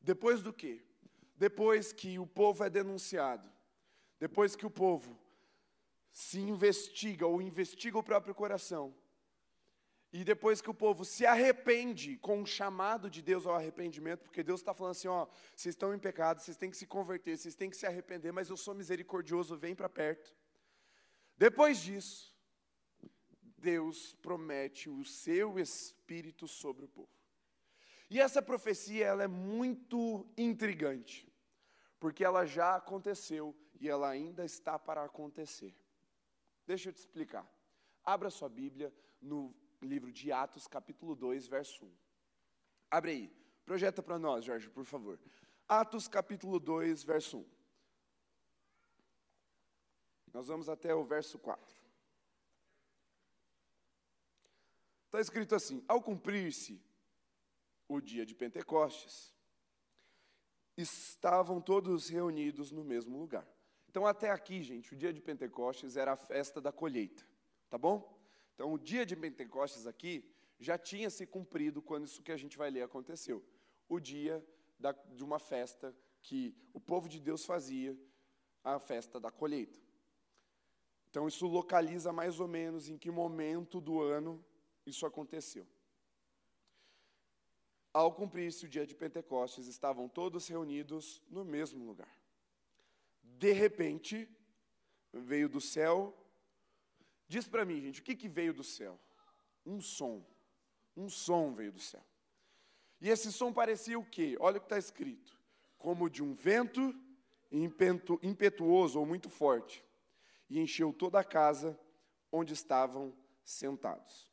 Depois 0.00 0.42
do 0.42 0.52
quê? 0.52 0.82
Depois 1.40 1.90
que 1.90 2.18
o 2.18 2.26
povo 2.26 2.62
é 2.62 2.68
denunciado, 2.68 3.50
depois 4.18 4.54
que 4.54 4.66
o 4.66 4.70
povo 4.70 5.18
se 6.12 6.38
investiga 6.38 7.26
ou 7.26 7.40
investiga 7.40 7.96
o 7.96 8.02
próprio 8.02 8.34
coração, 8.34 8.94
e 10.12 10.22
depois 10.22 10.60
que 10.60 10.68
o 10.68 10.74
povo 10.74 11.02
se 11.02 11.24
arrepende 11.24 12.18
com 12.18 12.40
um 12.40 12.44
chamado 12.44 13.08
de 13.08 13.22
Deus 13.22 13.46
ao 13.46 13.54
arrependimento, 13.54 14.24
porque 14.24 14.42
Deus 14.42 14.60
está 14.60 14.74
falando 14.74 14.90
assim: 14.90 15.08
ó, 15.08 15.26
vocês 15.56 15.74
estão 15.74 15.94
em 15.94 15.98
pecado, 15.98 16.40
vocês 16.40 16.58
têm 16.58 16.70
que 16.70 16.76
se 16.76 16.86
converter, 16.86 17.38
vocês 17.38 17.54
têm 17.54 17.70
que 17.70 17.76
se 17.78 17.86
arrepender, 17.86 18.32
mas 18.32 18.50
eu 18.50 18.56
sou 18.58 18.74
misericordioso, 18.74 19.56
vem 19.56 19.74
para 19.74 19.88
perto. 19.88 20.36
Depois 21.38 21.80
disso, 21.80 22.36
Deus 23.56 24.14
promete 24.16 24.90
o 24.90 25.06
seu 25.06 25.58
espírito 25.58 26.46
sobre 26.46 26.84
o 26.84 26.88
povo. 26.88 27.08
E 28.10 28.20
essa 28.20 28.42
profecia 28.42 29.06
ela 29.06 29.22
é 29.22 29.28
muito 29.28 30.26
intrigante, 30.36 31.29
porque 32.00 32.24
ela 32.24 32.46
já 32.46 32.74
aconteceu 32.76 33.54
e 33.78 33.88
ela 33.88 34.08
ainda 34.08 34.44
está 34.44 34.78
para 34.78 35.04
acontecer. 35.04 35.76
Deixa 36.66 36.88
eu 36.88 36.92
te 36.94 36.98
explicar. 36.98 37.46
Abra 38.02 38.30
sua 38.30 38.48
Bíblia 38.48 38.92
no 39.20 39.54
livro 39.82 40.10
de 40.10 40.32
Atos, 40.32 40.66
capítulo 40.66 41.14
2, 41.14 41.46
verso 41.46 41.84
1. 41.84 41.92
Abre 42.90 43.10
aí. 43.12 43.40
Projeta 43.66 44.02
para 44.02 44.18
nós, 44.18 44.44
Jorge, 44.44 44.68
por 44.70 44.84
favor. 44.84 45.20
Atos, 45.68 46.08
capítulo 46.08 46.58
2, 46.58 47.04
verso 47.04 47.38
1. 47.38 47.46
Nós 50.32 50.48
vamos 50.48 50.68
até 50.68 50.94
o 50.94 51.04
verso 51.04 51.38
4. 51.38 51.76
Está 55.06 55.20
escrito 55.20 55.54
assim: 55.54 55.84
Ao 55.86 56.00
cumprir-se 56.00 56.82
o 57.86 58.00
dia 58.00 58.24
de 58.24 58.34
Pentecostes, 58.34 59.34
estavam 60.80 61.60
todos 61.60 62.08
reunidos 62.08 62.70
no 62.70 62.84
mesmo 62.84 63.18
lugar. 63.18 63.46
Então, 63.88 64.06
até 64.06 64.30
aqui, 64.30 64.62
gente, 64.62 64.92
o 64.92 64.96
dia 64.96 65.12
de 65.12 65.20
Pentecostes 65.20 65.96
era 65.96 66.12
a 66.12 66.16
festa 66.16 66.60
da 66.60 66.70
colheita, 66.70 67.26
tá 67.68 67.76
bom? 67.76 68.16
Então, 68.54 68.72
o 68.72 68.78
dia 68.78 69.04
de 69.04 69.16
Pentecostes 69.16 69.86
aqui 69.86 70.24
já 70.58 70.78
tinha 70.78 71.10
se 71.10 71.26
cumprido 71.26 71.80
quando 71.80 72.06
isso 72.06 72.22
que 72.22 72.30
a 72.30 72.36
gente 72.36 72.56
vai 72.56 72.70
ler 72.70 72.82
aconteceu. 72.82 73.44
O 73.88 73.98
dia 73.98 74.44
da, 74.78 74.92
de 74.92 75.24
uma 75.24 75.38
festa 75.38 75.96
que 76.22 76.54
o 76.72 76.80
povo 76.80 77.08
de 77.08 77.18
Deus 77.18 77.44
fazia, 77.44 77.98
a 78.62 78.78
festa 78.78 79.18
da 79.18 79.30
colheita. 79.30 79.80
Então, 81.08 81.26
isso 81.26 81.46
localiza 81.46 82.12
mais 82.12 82.38
ou 82.38 82.46
menos 82.46 82.88
em 82.88 82.96
que 82.96 83.10
momento 83.10 83.80
do 83.80 84.00
ano 84.00 84.44
isso 84.86 85.06
aconteceu. 85.06 85.66
Ao 87.92 88.12
cumprir-se 88.12 88.66
o 88.66 88.68
dia 88.68 88.86
de 88.86 88.94
Pentecostes, 88.94 89.66
estavam 89.66 90.08
todos 90.08 90.46
reunidos 90.48 91.22
no 91.28 91.44
mesmo 91.44 91.84
lugar. 91.84 92.16
De 93.22 93.52
repente, 93.52 94.28
veio 95.12 95.48
do 95.48 95.60
céu 95.60 96.16
Diz 97.30 97.46
para 97.46 97.64
mim, 97.64 97.80
gente, 97.80 98.00
o 98.00 98.02
que, 98.02 98.16
que 98.16 98.28
veio 98.28 98.52
do 98.52 98.64
céu? 98.64 98.98
Um 99.64 99.80
som. 99.80 100.20
Um 100.96 101.08
som 101.08 101.54
veio 101.54 101.70
do 101.70 101.78
céu. 101.78 102.04
E 103.00 103.08
esse 103.08 103.32
som 103.32 103.52
parecia 103.52 103.96
o 103.96 104.04
quê? 104.04 104.36
Olha 104.40 104.56
o 104.56 104.60
que 104.60 104.66
está 104.66 104.76
escrito: 104.76 105.38
como 105.78 106.10
de 106.10 106.24
um 106.24 106.34
vento 106.34 106.92
impetuoso 108.20 108.98
ou 108.98 109.06
muito 109.06 109.30
forte, 109.30 109.84
e 110.48 110.58
encheu 110.58 110.92
toda 110.92 111.20
a 111.20 111.24
casa 111.24 111.78
onde 112.32 112.52
estavam 112.52 113.16
sentados. 113.44 114.28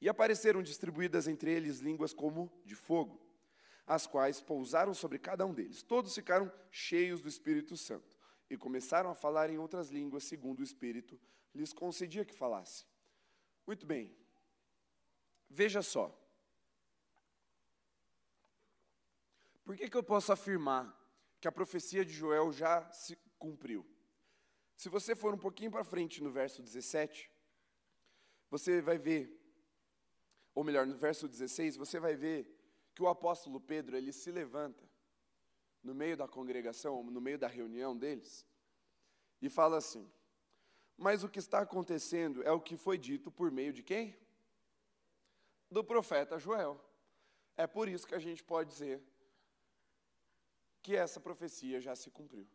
E 0.00 0.08
apareceram 0.08 0.62
distribuídas 0.62 1.26
entre 1.26 1.50
eles 1.50 1.78
línguas 1.78 2.12
como 2.12 2.52
de 2.64 2.74
fogo, 2.74 3.20
as 3.86 4.06
quais 4.06 4.40
pousaram 4.40 4.92
sobre 4.92 5.18
cada 5.18 5.46
um 5.46 5.54
deles. 5.54 5.82
Todos 5.82 6.14
ficaram 6.14 6.52
cheios 6.70 7.22
do 7.22 7.28
Espírito 7.28 7.76
Santo 7.76 8.16
e 8.48 8.56
começaram 8.56 9.10
a 9.10 9.14
falar 9.14 9.50
em 9.50 9.58
outras 9.58 9.90
línguas, 9.90 10.24
segundo 10.24 10.60
o 10.60 10.64
Espírito 10.64 11.18
lhes 11.54 11.72
concedia 11.72 12.24
que 12.24 12.34
falasse. 12.34 12.84
Muito 13.66 13.86
bem. 13.86 14.14
Veja 15.48 15.82
só. 15.82 16.14
Por 19.64 19.76
que, 19.76 19.88
que 19.88 19.96
eu 19.96 20.02
posso 20.02 20.32
afirmar 20.32 20.94
que 21.40 21.48
a 21.48 21.52
profecia 21.52 22.04
de 22.04 22.12
Joel 22.12 22.52
já 22.52 22.88
se 22.92 23.16
cumpriu? 23.38 23.84
Se 24.76 24.88
você 24.88 25.16
for 25.16 25.34
um 25.34 25.38
pouquinho 25.38 25.70
para 25.70 25.82
frente 25.82 26.22
no 26.22 26.30
verso 26.30 26.62
17, 26.62 27.30
você 28.50 28.80
vai 28.80 28.98
ver, 28.98 29.34
ou 30.56 30.64
melhor, 30.64 30.86
no 30.86 30.96
verso 30.96 31.28
16, 31.28 31.76
você 31.76 32.00
vai 32.00 32.16
ver 32.16 32.50
que 32.94 33.02
o 33.02 33.08
apóstolo 33.08 33.60
Pedro, 33.60 33.94
ele 33.94 34.10
se 34.10 34.30
levanta 34.30 34.82
no 35.82 35.94
meio 35.94 36.16
da 36.16 36.26
congregação, 36.26 37.04
no 37.04 37.20
meio 37.20 37.38
da 37.38 37.46
reunião 37.46 37.94
deles, 37.94 38.46
e 39.42 39.50
fala 39.50 39.76
assim: 39.76 40.10
Mas 40.96 41.22
o 41.22 41.28
que 41.28 41.38
está 41.38 41.60
acontecendo 41.60 42.42
é 42.42 42.50
o 42.50 42.60
que 42.60 42.74
foi 42.74 42.96
dito 42.96 43.30
por 43.30 43.50
meio 43.50 43.70
de 43.70 43.82
quem? 43.82 44.18
Do 45.70 45.84
profeta 45.84 46.38
Joel. 46.38 46.82
É 47.54 47.66
por 47.66 47.86
isso 47.86 48.06
que 48.06 48.14
a 48.14 48.18
gente 48.18 48.42
pode 48.42 48.70
dizer 48.70 49.02
que 50.82 50.96
essa 50.96 51.20
profecia 51.20 51.82
já 51.82 51.94
se 51.94 52.10
cumpriu. 52.10 52.48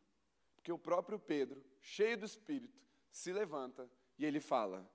Porque 0.55 0.71
o 0.71 0.79
próprio 0.79 1.19
Pedro, 1.19 1.63
cheio 1.79 2.17
do 2.17 2.25
Espírito, 2.25 2.81
se 3.11 3.31
levanta 3.31 3.87
e 4.17 4.25
ele 4.25 4.39
fala: 4.39 4.89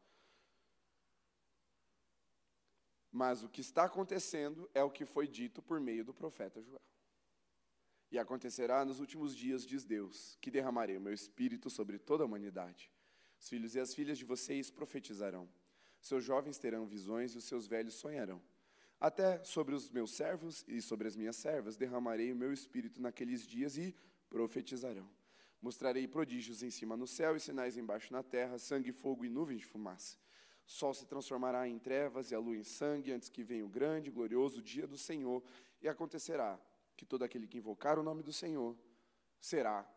Mas 3.16 3.42
o 3.42 3.48
que 3.48 3.62
está 3.62 3.84
acontecendo 3.84 4.68
é 4.74 4.82
o 4.82 4.90
que 4.90 5.06
foi 5.06 5.26
dito 5.26 5.62
por 5.62 5.80
meio 5.80 6.04
do 6.04 6.12
profeta 6.12 6.60
Joel. 6.60 6.82
E 8.10 8.18
acontecerá 8.18 8.84
nos 8.84 9.00
últimos 9.00 9.34
dias, 9.34 9.64
diz 9.64 9.86
Deus, 9.86 10.36
que 10.38 10.50
derramarei 10.50 10.98
o 10.98 11.00
meu 11.00 11.14
espírito 11.14 11.70
sobre 11.70 11.98
toda 11.98 12.24
a 12.24 12.26
humanidade. 12.26 12.92
Os 13.40 13.48
filhos 13.48 13.74
e 13.74 13.80
as 13.80 13.94
filhas 13.94 14.18
de 14.18 14.26
vocês 14.26 14.70
profetizarão. 14.70 15.48
Seus 15.98 16.24
jovens 16.24 16.58
terão 16.58 16.86
visões 16.86 17.32
e 17.32 17.38
os 17.38 17.44
seus 17.44 17.66
velhos 17.66 17.94
sonharão. 17.94 18.42
Até 19.00 19.42
sobre 19.44 19.74
os 19.74 19.88
meus 19.88 20.10
servos 20.10 20.62
e 20.68 20.82
sobre 20.82 21.08
as 21.08 21.16
minhas 21.16 21.36
servas 21.36 21.74
derramarei 21.74 22.30
o 22.30 22.36
meu 22.36 22.52
espírito 22.52 23.00
naqueles 23.00 23.46
dias 23.46 23.78
e 23.78 23.96
profetizarão. 24.28 25.08
Mostrarei 25.62 26.06
prodígios 26.06 26.62
em 26.62 26.70
cima 26.70 26.98
no 26.98 27.06
céu 27.06 27.34
e 27.34 27.40
sinais 27.40 27.78
embaixo 27.78 28.12
na 28.12 28.22
terra, 28.22 28.58
sangue, 28.58 28.92
fogo 28.92 29.24
e 29.24 29.30
nuvem 29.30 29.56
de 29.56 29.64
fumaça. 29.64 30.18
Sol 30.66 30.92
se 30.92 31.06
transformará 31.06 31.68
em 31.68 31.78
trevas 31.78 32.30
e 32.30 32.34
a 32.34 32.38
lua 32.38 32.56
em 32.56 32.64
sangue 32.64 33.12
antes 33.12 33.28
que 33.28 33.44
venha 33.44 33.64
o 33.64 33.68
grande 33.68 34.10
e 34.10 34.12
glorioso 34.12 34.60
dia 34.60 34.86
do 34.86 34.98
Senhor. 34.98 35.42
E 35.80 35.88
acontecerá 35.88 36.60
que 36.96 37.06
todo 37.06 37.22
aquele 37.22 37.46
que 37.46 37.58
invocar 37.58 37.98
o 37.98 38.02
nome 38.02 38.22
do 38.22 38.32
Senhor 38.32 38.76
será 39.38 39.88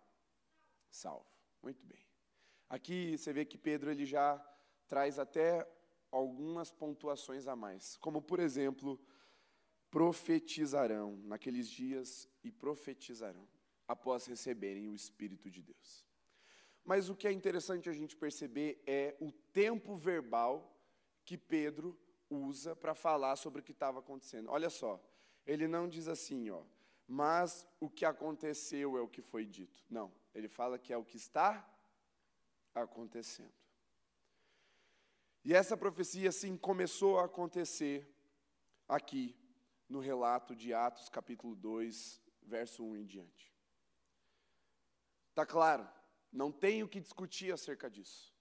salvo. 0.91 1.25
Muito 1.62 1.84
bem. 1.86 2.05
Aqui 2.69 3.17
você 3.17 3.34
vê 3.34 3.45
que 3.45 3.58
Pedro 3.58 3.89
ele 3.89 4.05
já 4.05 4.38
traz 4.88 5.17
até 5.17 5.67
algumas 6.12 6.71
pontuações 6.71 7.47
a 7.47 7.55
mais, 7.55 7.97
como 7.97 8.21
por 8.21 8.39
exemplo, 8.39 8.99
profetizarão 9.89 11.17
naqueles 11.23 11.67
dias 11.67 12.27
e 12.43 12.51
profetizarão 12.51 13.47
após 13.88 14.27
receberem 14.27 14.88
o 14.88 14.93
Espírito 14.93 15.49
de 15.49 15.63
Deus. 15.63 16.09
Mas 16.89 17.08
o 17.08 17.15
que 17.15 17.28
é 17.28 17.32
interessante 17.32 17.88
a 17.88 17.93
gente 17.93 18.15
perceber 18.17 18.82
é 18.88 19.15
o 19.21 19.32
tempo 19.32 19.95
verbal 19.95 20.75
que 21.23 21.38
Pedro 21.38 21.95
usa 22.28 22.75
para 22.75 22.95
falar 22.95 23.36
sobre 23.36 23.62
o 23.62 23.63
que 23.63 23.73
estava 23.73 23.99
acontecendo. 23.99 24.49
Olha 24.49 24.71
só, 24.71 24.99
ele 25.45 25.67
não 25.67 25.88
diz 25.88 26.08
assim, 26.08 26.49
ó, 26.49 26.63
mas 27.08 27.67
o 27.80 27.91
que 27.91 28.06
aconteceu 28.06 28.97
é 28.97 29.02
o 29.02 29.08
que 29.08 29.21
foi 29.21 29.45
dito. 29.45 29.86
Não, 29.88 30.12
ele 30.34 30.47
fala 30.47 30.80
que 30.80 30.91
é 30.91 30.97
o 30.97 31.06
que 31.06 31.17
está 31.17 31.63
acontecendo. 32.73 33.54
E 35.45 35.54
essa 35.54 35.78
profecia, 35.78 36.32
sim, 36.32 36.58
começou 36.58 37.19
a 37.19 37.25
acontecer 37.25 38.12
aqui 38.88 39.38
no 39.88 39.99
relato 39.99 40.56
de 40.56 40.73
Atos, 40.73 41.08
capítulo 41.08 41.56
2, 41.56 42.19
verso 42.41 42.84
1 42.84 42.97
em 42.97 43.06
diante. 43.06 43.54
Está 45.30 45.45
claro, 45.45 45.88
não 46.32 46.52
tem 46.52 46.84
o 46.84 46.88
que 46.88 47.00
discutir 47.00 47.52
acerca 47.52 47.89
disso. 47.89 48.34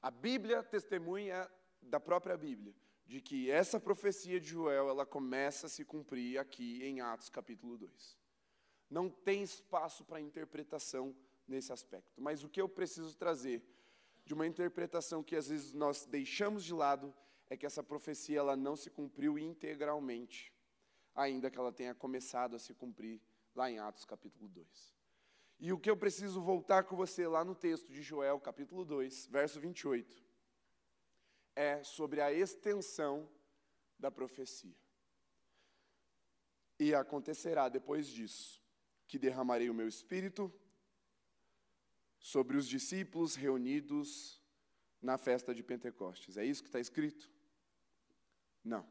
A 0.00 0.10
Bíblia 0.10 0.62
testemunha 0.62 1.50
da 1.82 2.00
própria 2.00 2.36
Bíblia 2.36 2.74
de 3.06 3.20
que 3.20 3.50
essa 3.50 3.78
profecia 3.78 4.40
de 4.40 4.48
Joel, 4.48 4.88
ela 4.88 5.06
começa 5.06 5.66
a 5.66 5.70
se 5.70 5.84
cumprir 5.84 6.38
aqui 6.38 6.82
em 6.82 7.00
Atos 7.00 7.28
capítulo 7.28 7.78
2. 7.78 8.16
Não 8.90 9.08
tem 9.08 9.42
espaço 9.42 10.04
para 10.04 10.20
interpretação 10.20 11.14
nesse 11.46 11.72
aspecto. 11.72 12.20
Mas 12.20 12.42
o 12.42 12.48
que 12.48 12.60
eu 12.60 12.68
preciso 12.68 13.16
trazer 13.16 13.62
de 14.24 14.34
uma 14.34 14.46
interpretação 14.46 15.22
que 15.22 15.36
às 15.36 15.48
vezes 15.48 15.72
nós 15.72 16.04
deixamos 16.04 16.64
de 16.64 16.74
lado 16.74 17.14
é 17.48 17.56
que 17.56 17.64
essa 17.64 17.82
profecia 17.82 18.40
ela 18.40 18.56
não 18.56 18.74
se 18.74 18.90
cumpriu 18.90 19.38
integralmente, 19.38 20.52
ainda 21.14 21.48
que 21.48 21.58
ela 21.58 21.72
tenha 21.72 21.94
começado 21.94 22.56
a 22.56 22.58
se 22.58 22.74
cumprir 22.74 23.20
lá 23.54 23.70
em 23.70 23.78
Atos 23.78 24.04
capítulo 24.04 24.48
2. 24.48 24.95
E 25.58 25.72
o 25.72 25.78
que 25.78 25.90
eu 25.90 25.96
preciso 25.96 26.40
voltar 26.40 26.84
com 26.84 26.94
você 26.94 27.26
lá 27.26 27.44
no 27.44 27.54
texto 27.54 27.90
de 27.90 28.02
Joel, 28.02 28.38
capítulo 28.38 28.84
2, 28.84 29.26
verso 29.26 29.58
28, 29.58 30.22
é 31.54 31.82
sobre 31.82 32.20
a 32.20 32.32
extensão 32.32 33.28
da 33.98 34.10
profecia. 34.10 34.76
E 36.78 36.94
acontecerá 36.94 37.70
depois 37.70 38.06
disso 38.06 38.62
que 39.08 39.18
derramarei 39.18 39.70
o 39.70 39.74
meu 39.74 39.88
espírito 39.88 40.52
sobre 42.18 42.56
os 42.56 42.68
discípulos 42.68 43.34
reunidos 43.34 44.42
na 45.00 45.16
festa 45.16 45.54
de 45.54 45.62
Pentecostes. 45.62 46.36
É 46.36 46.44
isso 46.44 46.62
que 46.62 46.68
está 46.68 46.80
escrito? 46.80 47.30
Não. 48.62 48.86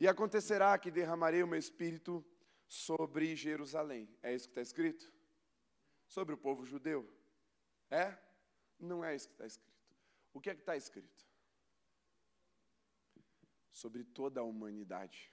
E 0.00 0.08
acontecerá 0.08 0.78
que 0.78 0.90
derramarei 0.90 1.42
o 1.42 1.46
meu 1.46 1.58
espírito 1.58 2.24
sobre 2.66 3.34
Jerusalém. 3.34 4.08
É 4.22 4.34
isso 4.34 4.46
que 4.46 4.52
está 4.52 4.62
escrito? 4.62 5.12
Sobre 6.06 6.34
o 6.34 6.38
povo 6.38 6.64
judeu. 6.64 7.08
É? 7.90 8.16
Não 8.78 9.04
é 9.04 9.14
isso 9.14 9.28
que 9.28 9.34
está 9.34 9.46
escrito. 9.46 9.96
O 10.32 10.40
que 10.40 10.50
é 10.50 10.54
que 10.54 10.60
está 10.60 10.76
escrito? 10.76 11.26
Sobre 13.70 14.04
toda 14.04 14.40
a 14.40 14.44
humanidade. 14.44 15.32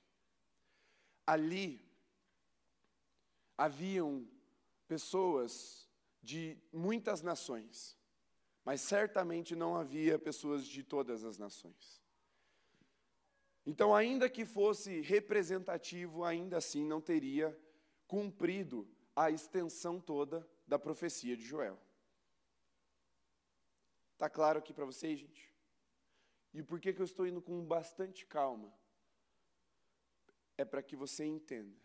Ali 1.26 1.86
haviam 3.58 4.28
pessoas 4.88 5.90
de 6.22 6.58
muitas 6.72 7.22
nações, 7.22 7.98
mas 8.64 8.82
certamente 8.82 9.56
não 9.56 9.76
havia 9.76 10.18
pessoas 10.18 10.66
de 10.66 10.84
todas 10.84 11.24
as 11.24 11.38
nações. 11.38 12.02
Então, 13.66 13.96
ainda 13.96 14.30
que 14.30 14.46
fosse 14.46 15.02
representativo, 15.02 16.24
ainda 16.24 16.58
assim 16.58 16.86
não 16.86 17.00
teria 17.00 17.58
cumprido 18.08 18.88
a 19.16 19.32
extensão 19.32 20.00
toda 20.00 20.48
da 20.68 20.80
profecia 20.80 21.36
de 21.36 21.46
Joel. 21.46 21.80
Está 24.14 24.30
claro 24.30 24.60
aqui 24.60 24.74
para 24.74 24.86
vocês, 24.86 25.20
gente? 25.20 25.54
E 26.54 26.62
por 26.62 26.80
que, 26.80 26.94
que 26.94 27.02
eu 27.02 27.06
estou 27.06 27.28
indo 27.28 27.42
com 27.42 27.64
bastante 27.66 28.26
calma? 28.26 28.74
É 30.58 30.64
para 30.64 30.84
que 30.84 30.96
você 30.96 31.26
entenda 31.26 31.76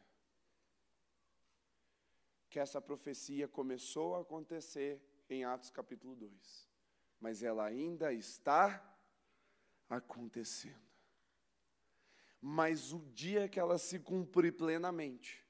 que 2.50 2.58
essa 2.58 2.80
profecia 2.80 3.48
começou 3.48 4.14
a 4.14 4.20
acontecer 4.20 5.02
em 5.28 5.44
Atos 5.44 5.70
capítulo 5.70 6.14
2, 6.14 6.68
mas 7.20 7.42
ela 7.42 7.64
ainda 7.64 8.12
está 8.12 8.96
acontecendo. 9.88 10.88
Mas 12.40 12.92
o 12.92 13.00
dia 13.10 13.48
que 13.48 13.58
ela 13.58 13.78
se 13.78 13.98
cumprir 13.98 14.56
plenamente, 14.56 15.44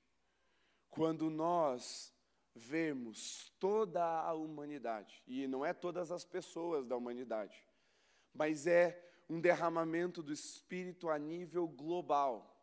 quando 0.88 1.28
nós 1.28 2.14
vermos 2.58 3.52
toda 3.58 4.04
a 4.04 4.34
humanidade, 4.34 5.22
e 5.26 5.46
não 5.46 5.64
é 5.64 5.72
todas 5.72 6.10
as 6.10 6.24
pessoas 6.24 6.86
da 6.86 6.96
humanidade, 6.96 7.64
mas 8.34 8.66
é 8.66 9.02
um 9.28 9.40
derramamento 9.40 10.22
do 10.22 10.32
Espírito 10.32 11.08
a 11.08 11.18
nível 11.18 11.66
global. 11.68 12.54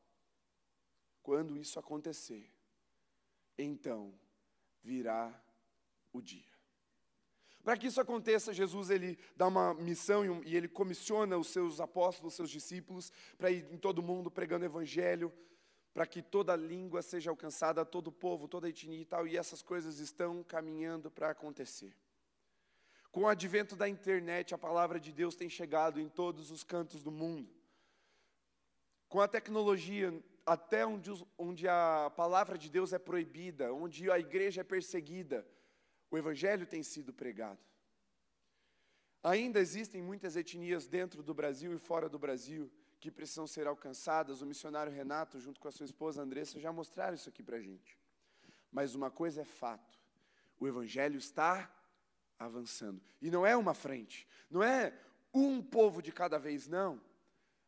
Quando 1.23 1.57
isso 1.57 1.79
acontecer, 1.79 2.51
então 3.57 4.13
virá 4.83 5.33
o 6.13 6.21
dia. 6.21 6.53
Para 7.63 7.77
que 7.77 7.87
isso 7.87 7.99
aconteça, 7.99 8.53
Jesus 8.53 8.91
ele 8.91 9.17
dá 9.35 9.47
uma 9.47 9.73
missão 9.73 10.43
e 10.43 10.55
ele 10.55 10.67
comissiona 10.67 11.35
os 11.35 11.47
seus 11.47 11.79
apóstolos, 11.79 12.33
os 12.33 12.37
seus 12.37 12.49
discípulos, 12.51 13.11
para 13.39 13.49
ir 13.49 13.65
em 13.71 13.77
todo 13.77 14.03
mundo 14.03 14.29
pregando 14.29 14.63
o 14.63 14.67
evangelho, 14.67 15.33
para 15.95 16.05
que 16.05 16.21
toda 16.21 16.57
língua 16.57 17.01
seja 17.01 17.29
alcançada, 17.29 17.85
todo 17.85 18.11
povo, 18.11 18.49
toda 18.49 18.67
etnia 18.67 18.99
e 18.99 19.05
tal, 19.05 19.25
e 19.25 19.37
essas 19.37 19.61
coisas 19.61 19.97
estão 19.99 20.43
caminhando 20.43 21.09
para 21.09 21.29
acontecer. 21.29 21.95
Com 23.13 23.21
o 23.21 23.27
advento 23.29 23.77
da 23.77 23.87
internet, 23.87 24.53
a 24.53 24.57
palavra 24.57 24.99
de 24.99 25.13
Deus 25.13 25.37
tem 25.37 25.49
chegado 25.49 25.97
em 25.97 26.09
todos 26.09 26.51
os 26.51 26.65
cantos 26.65 27.01
do 27.01 27.11
mundo. 27.11 27.49
Com 29.07 29.21
a 29.21 29.27
tecnologia, 29.29 30.21
até 30.45 30.85
onde, 30.85 31.11
onde 31.37 31.65
a 31.65 32.11
palavra 32.13 32.57
de 32.57 32.69
Deus 32.69 32.91
é 32.91 32.99
proibida, 32.99 33.73
onde 33.73 34.11
a 34.11 34.19
igreja 34.19 34.59
é 34.59 34.65
perseguida, 34.65 35.47
O 36.11 36.17
Evangelho 36.17 36.67
tem 36.67 36.83
sido 36.83 37.13
pregado. 37.13 37.59
Ainda 39.23 39.59
existem 39.59 40.01
muitas 40.01 40.35
etnias 40.35 40.87
dentro 40.87 41.23
do 41.23 41.33
Brasil 41.33 41.73
e 41.73 41.79
fora 41.79 42.09
do 42.09 42.19
Brasil 42.19 42.69
que 42.99 43.11
precisam 43.11 43.47
ser 43.47 43.67
alcançadas. 43.67 44.41
O 44.41 44.45
missionário 44.45 44.91
Renato, 44.91 45.39
junto 45.39 45.59
com 45.59 45.67
a 45.67 45.71
sua 45.71 45.85
esposa 45.85 46.21
Andressa, 46.21 46.59
já 46.59 46.71
mostraram 46.71 47.15
isso 47.15 47.29
aqui 47.29 47.43
para 47.43 47.57
a 47.57 47.61
gente. 47.61 47.97
Mas 48.71 48.95
uma 48.95 49.09
coisa 49.09 49.41
é 49.41 49.45
fato: 49.45 49.99
o 50.59 50.67
Evangelho 50.67 51.17
está 51.17 51.71
avançando. 52.37 53.01
E 53.21 53.29
não 53.31 53.45
é 53.45 53.55
uma 53.55 53.73
frente, 53.73 54.27
não 54.49 54.63
é 54.63 54.93
um 55.33 55.61
povo 55.61 56.01
de 56.01 56.11
cada 56.11 56.37
vez, 56.37 56.67
não. 56.67 57.01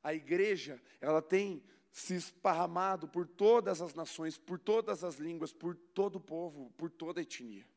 A 0.04 0.14
igreja, 0.14 0.82
ela 1.02 1.22
tem 1.22 1.64
se 1.92 2.16
esparramado 2.16 3.08
por 3.08 3.28
todas 3.28 3.82
as 3.82 3.94
nações, 3.94 4.38
por 4.38 4.60
todas 4.60 5.04
as 5.04 5.16
línguas, 5.16 5.52
por 5.52 5.76
todo 5.76 6.18
o 6.18 6.22
povo, 6.22 6.72
por 6.78 6.92
toda 6.92 7.20
a 7.20 7.24
etnia. 7.24 7.68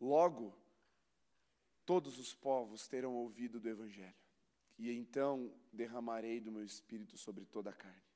Logo, 0.00 0.56
todos 1.84 2.18
os 2.18 2.34
povos 2.34 2.88
terão 2.88 3.14
ouvido 3.14 3.60
do 3.60 3.68
Evangelho, 3.68 4.14
e 4.78 4.92
então 4.92 5.52
derramarei 5.72 6.40
do 6.40 6.52
meu 6.52 6.64
espírito 6.64 7.18
sobre 7.18 7.44
toda 7.44 7.70
a 7.70 7.74
carne. 7.74 8.08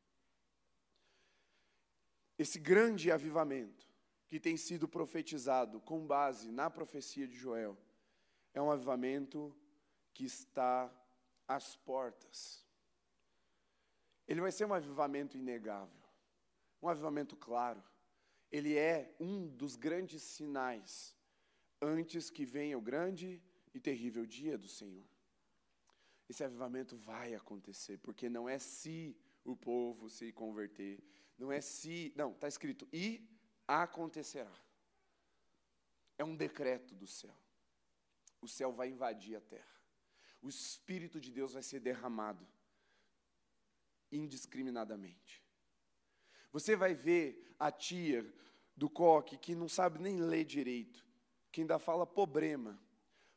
Esse 2.38 2.58
grande 2.58 3.10
avivamento, 3.10 3.86
que 4.28 4.40
tem 4.40 4.56
sido 4.56 4.88
profetizado 4.88 5.80
com 5.80 6.06
base 6.06 6.50
na 6.50 6.70
profecia 6.70 7.26
de 7.26 7.36
Joel, 7.36 7.76
é 8.54 8.62
um 8.62 8.70
avivamento 8.70 9.54
que 10.14 10.24
está 10.24 10.90
às 11.46 11.76
portas. 11.76 12.64
Ele 14.26 14.40
vai 14.40 14.52
ser 14.52 14.64
um 14.64 14.72
avivamento 14.72 15.36
inegável, 15.36 16.02
um 16.80 16.88
avivamento 16.88 17.36
claro. 17.36 17.82
Ele 18.50 18.76
é 18.76 19.14
um 19.20 19.48
dos 19.48 19.76
grandes 19.76 20.22
sinais 20.22 21.14
antes 21.80 22.30
que 22.30 22.44
venha 22.44 22.78
o 22.78 22.80
grande 22.80 23.42
e 23.74 23.80
terrível 23.80 24.24
dia 24.24 24.56
do 24.56 24.68
Senhor. 24.68 25.11
Esse 26.28 26.44
avivamento 26.44 26.96
vai 26.96 27.34
acontecer, 27.34 27.98
porque 27.98 28.28
não 28.28 28.48
é 28.48 28.58
se 28.58 29.16
o 29.44 29.56
povo 29.56 30.08
se 30.08 30.32
converter, 30.32 31.02
não 31.38 31.50
é 31.50 31.60
se, 31.60 32.12
não, 32.16 32.32
está 32.32 32.48
escrito 32.48 32.88
e 32.92 33.28
acontecerá. 33.66 34.52
É 36.16 36.24
um 36.24 36.36
decreto 36.36 36.94
do 36.94 37.06
céu. 37.06 37.36
O 38.40 38.48
céu 38.48 38.72
vai 38.72 38.88
invadir 38.88 39.36
a 39.36 39.40
terra. 39.40 39.82
O 40.40 40.48
Espírito 40.48 41.20
de 41.20 41.30
Deus 41.30 41.52
vai 41.52 41.62
ser 41.62 41.80
derramado 41.80 42.46
indiscriminadamente. 44.10 45.42
Você 46.52 46.76
vai 46.76 46.94
ver 46.94 47.54
a 47.58 47.70
tia 47.70 48.30
do 48.76 48.90
coque 48.90 49.38
que 49.38 49.54
não 49.54 49.68
sabe 49.68 49.98
nem 49.98 50.20
ler 50.20 50.44
direito, 50.44 51.06
que 51.50 51.60
ainda 51.60 51.78
fala 51.78 52.06
problema, 52.06 52.78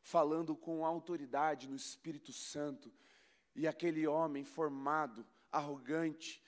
falando 0.06 0.54
com 0.54 0.86
autoridade 0.86 1.68
no 1.68 1.74
Espírito 1.74 2.32
Santo, 2.32 2.92
e 3.56 3.66
aquele 3.66 4.06
homem 4.06 4.44
formado, 4.44 5.26
arrogante, 5.50 6.40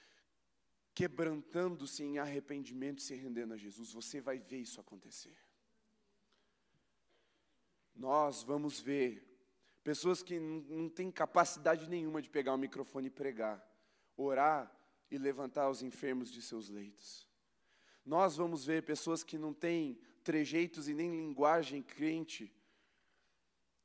quebrantando-se 0.95 2.05
em 2.05 2.19
arrependimento, 2.19 3.03
se 3.03 3.17
rendendo 3.17 3.55
a 3.55 3.57
Jesus. 3.57 3.93
Você 3.93 4.21
vai 4.21 4.39
ver 4.39 4.59
isso 4.59 4.81
acontecer. 4.81 5.37
Nós 7.97 8.45
vamos 8.45 8.79
ver 8.79 9.27
pessoas 9.83 10.23
que 10.23 10.39
não 10.39 10.89
têm 10.89 11.11
capacidade 11.11 11.89
nenhuma 11.89 12.23
de 12.23 12.31
pegar 12.31 12.55
o 12.55 12.59
microfone 12.59 13.09
e 13.09 13.11
pregar, 13.11 13.61
orar 14.17 14.73
e 15.11 15.19
levantar 15.19 15.69
os 15.69 15.83
enfermos 15.83 16.31
de 16.31 16.43
seus 16.43 16.69
leitos. 16.69 17.27
Nós 18.07 18.37
vamos 18.37 18.65
ver 18.65 18.85
pessoas 18.85 19.25
que 19.25 19.37
não 19.37 19.53
têm 19.53 19.99
trejeitos 20.23 20.89
e 20.89 20.95
nem 20.95 21.11
linguagem 21.11 21.83
crente, 21.83 22.55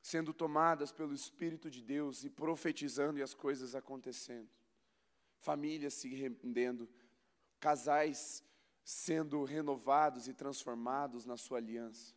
sendo 0.03 0.33
tomadas 0.33 0.91
pelo 0.91 1.13
Espírito 1.13 1.71
de 1.71 1.81
Deus 1.81 2.25
e 2.25 2.29
profetizando 2.29 3.17
e 3.17 3.23
as 3.23 3.33
coisas 3.33 3.73
acontecendo. 3.73 4.49
Famílias 5.39 5.93
se 5.93 6.13
rendendo, 6.13 6.89
casais 7.57 8.43
sendo 8.83 9.45
renovados 9.45 10.27
e 10.27 10.33
transformados 10.33 11.25
na 11.25 11.37
sua 11.37 11.57
aliança. 11.57 12.13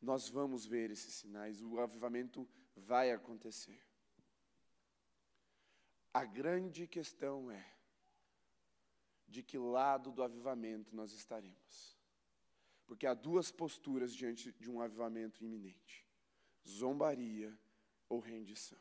Nós 0.00 0.28
vamos 0.28 0.64
ver 0.64 0.92
esses 0.92 1.12
sinais, 1.12 1.60
o 1.60 1.80
avivamento 1.80 2.48
vai 2.76 3.10
acontecer. 3.10 3.84
A 6.12 6.24
grande 6.24 6.86
questão 6.86 7.50
é 7.50 7.66
de 9.26 9.42
que 9.42 9.58
lado 9.58 10.12
do 10.12 10.22
avivamento 10.22 10.94
nós 10.94 11.12
estaremos. 11.12 11.98
Porque 12.86 13.08
há 13.08 13.14
duas 13.14 13.50
posturas 13.50 14.14
diante 14.14 14.52
de 14.52 14.70
um 14.70 14.80
avivamento 14.80 15.42
iminente: 15.42 16.03
zombaria 16.66 17.56
ou 18.08 18.20
rendição. 18.20 18.78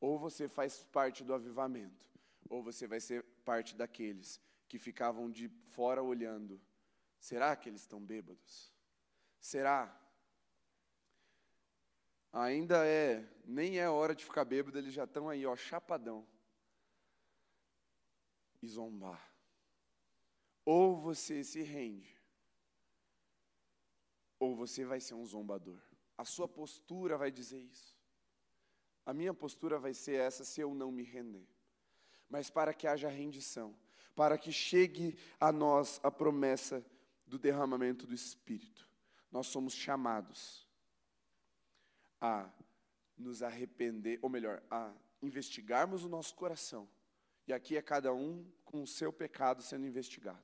Ou 0.00 0.18
você 0.18 0.48
faz 0.48 0.84
parte 0.84 1.22
do 1.22 1.32
avivamento, 1.32 2.06
ou 2.48 2.62
você 2.62 2.86
vai 2.86 3.00
ser 3.00 3.22
parte 3.44 3.74
daqueles 3.74 4.40
que 4.68 4.78
ficavam 4.78 5.30
de 5.30 5.48
fora 5.48 6.02
olhando. 6.02 6.60
Será 7.18 7.54
que 7.54 7.68
eles 7.68 7.82
estão 7.82 8.00
bêbados? 8.00 8.72
Será 9.38 10.02
Ainda 12.32 12.86
é, 12.86 13.28
nem 13.44 13.78
é 13.78 13.90
hora 13.90 14.14
de 14.14 14.24
ficar 14.24 14.46
bêbado, 14.46 14.78
eles 14.78 14.94
já 14.94 15.04
estão 15.04 15.28
aí, 15.28 15.44
ó, 15.44 15.54
chapadão. 15.54 16.26
E 18.62 18.66
zombar. 18.66 19.30
Ou 20.64 20.98
você 20.98 21.44
se 21.44 21.60
rende, 21.62 22.16
ou 24.38 24.56
você 24.56 24.84
vai 24.84 25.00
ser 25.00 25.14
um 25.14 25.26
zombador. 25.26 25.82
A 26.16 26.24
sua 26.24 26.46
postura 26.46 27.16
vai 27.16 27.30
dizer 27.30 27.58
isso. 27.58 27.96
A 29.04 29.12
minha 29.12 29.34
postura 29.34 29.78
vai 29.78 29.94
ser 29.94 30.20
essa 30.20 30.44
se 30.44 30.60
eu 30.60 30.74
não 30.74 30.92
me 30.92 31.02
render. 31.02 31.46
Mas 32.28 32.48
para 32.48 32.72
que 32.72 32.86
haja 32.86 33.08
rendição, 33.08 33.74
para 34.14 34.38
que 34.38 34.52
chegue 34.52 35.18
a 35.40 35.50
nós 35.50 36.00
a 36.02 36.10
promessa 36.10 36.84
do 37.26 37.38
derramamento 37.38 38.06
do 38.06 38.14
Espírito, 38.14 38.88
nós 39.30 39.46
somos 39.46 39.74
chamados 39.74 40.66
a 42.20 42.48
nos 43.18 43.42
arrepender, 43.42 44.18
ou 44.22 44.30
melhor, 44.30 44.62
a 44.70 44.92
investigarmos 45.20 46.04
o 46.04 46.08
nosso 46.08 46.34
coração. 46.34 46.88
E 47.46 47.52
aqui 47.52 47.76
é 47.76 47.82
cada 47.82 48.12
um 48.12 48.46
com 48.64 48.82
o 48.82 48.86
seu 48.86 49.12
pecado 49.12 49.62
sendo 49.62 49.86
investigado. 49.86 50.42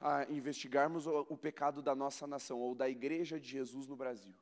A 0.00 0.24
investigarmos 0.30 1.06
o, 1.06 1.20
o 1.28 1.36
pecado 1.36 1.82
da 1.82 1.94
nossa 1.94 2.26
nação, 2.26 2.58
ou 2.58 2.74
da 2.74 2.88
igreja 2.88 3.38
de 3.38 3.48
Jesus 3.48 3.86
no 3.86 3.96
Brasil. 3.96 4.34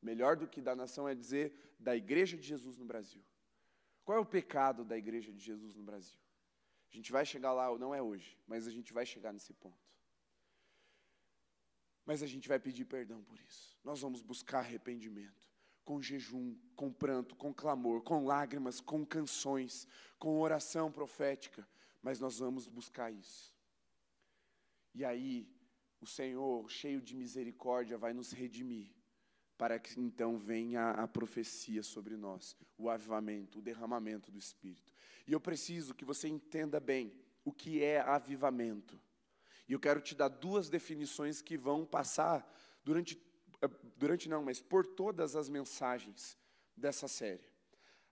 Melhor 0.00 0.36
do 0.36 0.46
que 0.46 0.60
da 0.60 0.74
nação 0.74 1.08
é 1.08 1.14
dizer 1.14 1.74
da 1.78 1.96
igreja 1.96 2.36
de 2.36 2.46
Jesus 2.46 2.76
no 2.76 2.84
Brasil. 2.84 3.22
Qual 4.04 4.16
é 4.16 4.20
o 4.20 4.26
pecado 4.26 4.84
da 4.84 4.96
igreja 4.96 5.32
de 5.32 5.40
Jesus 5.40 5.74
no 5.74 5.82
Brasil? 5.82 6.18
A 6.90 6.94
gente 6.94 7.10
vai 7.10 7.24
chegar 7.24 7.52
lá, 7.52 7.76
não 7.78 7.94
é 7.94 8.00
hoje, 8.00 8.38
mas 8.46 8.66
a 8.66 8.70
gente 8.70 8.92
vai 8.92 9.04
chegar 9.04 9.32
nesse 9.32 9.52
ponto. 9.52 9.76
Mas 12.04 12.22
a 12.22 12.26
gente 12.26 12.48
vai 12.48 12.58
pedir 12.58 12.84
perdão 12.84 13.22
por 13.24 13.40
isso. 13.40 13.76
Nós 13.82 14.00
vamos 14.00 14.22
buscar 14.22 14.60
arrependimento 14.60 15.46
com 15.86 16.02
jejum, 16.02 16.56
com 16.74 16.92
pranto, 16.92 17.36
com 17.36 17.54
clamor, 17.54 18.02
com 18.02 18.24
lágrimas, 18.24 18.80
com 18.80 19.06
canções, 19.06 19.86
com 20.18 20.40
oração 20.40 20.90
profética, 20.90 21.66
mas 22.02 22.18
nós 22.18 22.40
vamos 22.40 22.66
buscar 22.66 23.12
isso. 23.12 23.54
E 24.92 25.04
aí, 25.04 25.48
o 26.00 26.06
Senhor, 26.06 26.68
cheio 26.68 27.00
de 27.00 27.14
misericórdia, 27.14 27.96
vai 27.96 28.12
nos 28.12 28.32
redimir, 28.32 28.95
para 29.56 29.78
que 29.78 29.98
então 29.98 30.38
venha 30.38 30.90
a 30.90 31.08
profecia 31.08 31.82
sobre 31.82 32.16
nós, 32.16 32.56
o 32.76 32.90
avivamento, 32.90 33.58
o 33.58 33.62
derramamento 33.62 34.30
do 34.30 34.38
Espírito. 34.38 34.92
E 35.26 35.32
eu 35.32 35.40
preciso 35.40 35.94
que 35.94 36.04
você 36.04 36.28
entenda 36.28 36.78
bem 36.78 37.12
o 37.44 37.52
que 37.52 37.82
é 37.82 38.00
avivamento. 38.00 39.00
E 39.68 39.72
eu 39.72 39.80
quero 39.80 40.00
te 40.00 40.14
dar 40.14 40.28
duas 40.28 40.68
definições 40.68 41.40
que 41.40 41.56
vão 41.56 41.84
passar 41.84 42.46
durante 42.84 43.20
eh, 43.62 43.70
durante 43.96 44.28
não, 44.28 44.42
mas 44.42 44.60
por 44.60 44.86
todas 44.86 45.34
as 45.34 45.48
mensagens 45.48 46.38
dessa 46.76 47.08
série. 47.08 47.48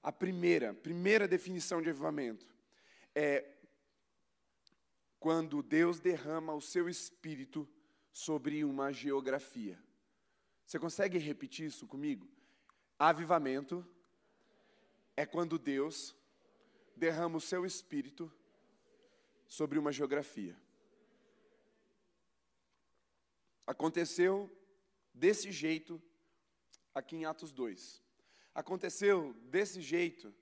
A 0.02 0.12
primeira, 0.12 0.74
primeira 0.74 1.28
definição 1.28 1.82
de 1.82 1.90
avivamento 1.90 2.46
é 3.14 3.44
quando 5.18 5.62
Deus 5.62 6.00
derrama 6.00 6.54
o 6.54 6.60
seu 6.60 6.88
espírito 6.88 7.68
sobre 8.12 8.64
uma 8.64 8.92
geografia. 8.92 9.78
Você 10.66 10.78
consegue 10.78 11.18
repetir 11.18 11.66
isso 11.66 11.86
comigo? 11.86 12.28
Avivamento 12.98 13.86
é 15.16 15.26
quando 15.26 15.58
Deus 15.58 16.14
derrama 16.96 17.36
o 17.38 17.40
seu 17.40 17.64
espírito 17.66 18.32
sobre 19.46 19.78
uma 19.78 19.92
geografia. 19.92 20.56
Aconteceu 23.66 24.50
desse 25.12 25.50
jeito 25.50 26.00
aqui 26.94 27.16
em 27.16 27.24
Atos 27.24 27.52
2. 27.52 28.02
Aconteceu 28.54 29.32
desse 29.50 29.80
jeito 29.80 30.34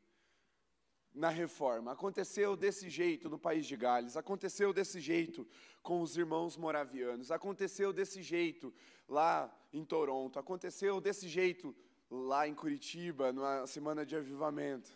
na 1.14 1.28
reforma. 1.28 1.92
Aconteceu 1.92 2.56
desse 2.56 2.88
jeito 2.88 3.28
no 3.28 3.38
país 3.38 3.66
de 3.66 3.76
Gales, 3.76 4.16
aconteceu 4.16 4.72
desse 4.72 5.00
jeito 5.00 5.46
com 5.82 6.00
os 6.00 6.16
irmãos 6.16 6.56
moravianos, 6.56 7.30
aconteceu 7.30 7.92
desse 7.92 8.22
jeito 8.22 8.72
lá 9.08 9.54
em 9.72 9.84
Toronto, 9.84 10.38
aconteceu 10.38 11.00
desse 11.00 11.28
jeito 11.28 11.74
lá 12.10 12.46
em 12.46 12.54
Curitiba, 12.54 13.32
na 13.32 13.66
semana 13.66 14.04
de 14.04 14.16
avivamento. 14.16 14.90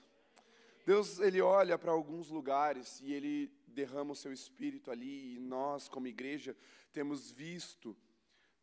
Deus, 0.84 1.18
ele 1.18 1.40
olha 1.40 1.76
para 1.76 1.90
alguns 1.90 2.30
lugares 2.30 3.00
e 3.00 3.12
ele 3.12 3.50
derrama 3.66 4.12
o 4.12 4.16
seu 4.16 4.32
espírito 4.32 4.90
ali, 4.90 5.34
e 5.34 5.38
nós, 5.38 5.88
como 5.88 6.06
igreja, 6.06 6.56
temos 6.92 7.30
visto 7.30 7.96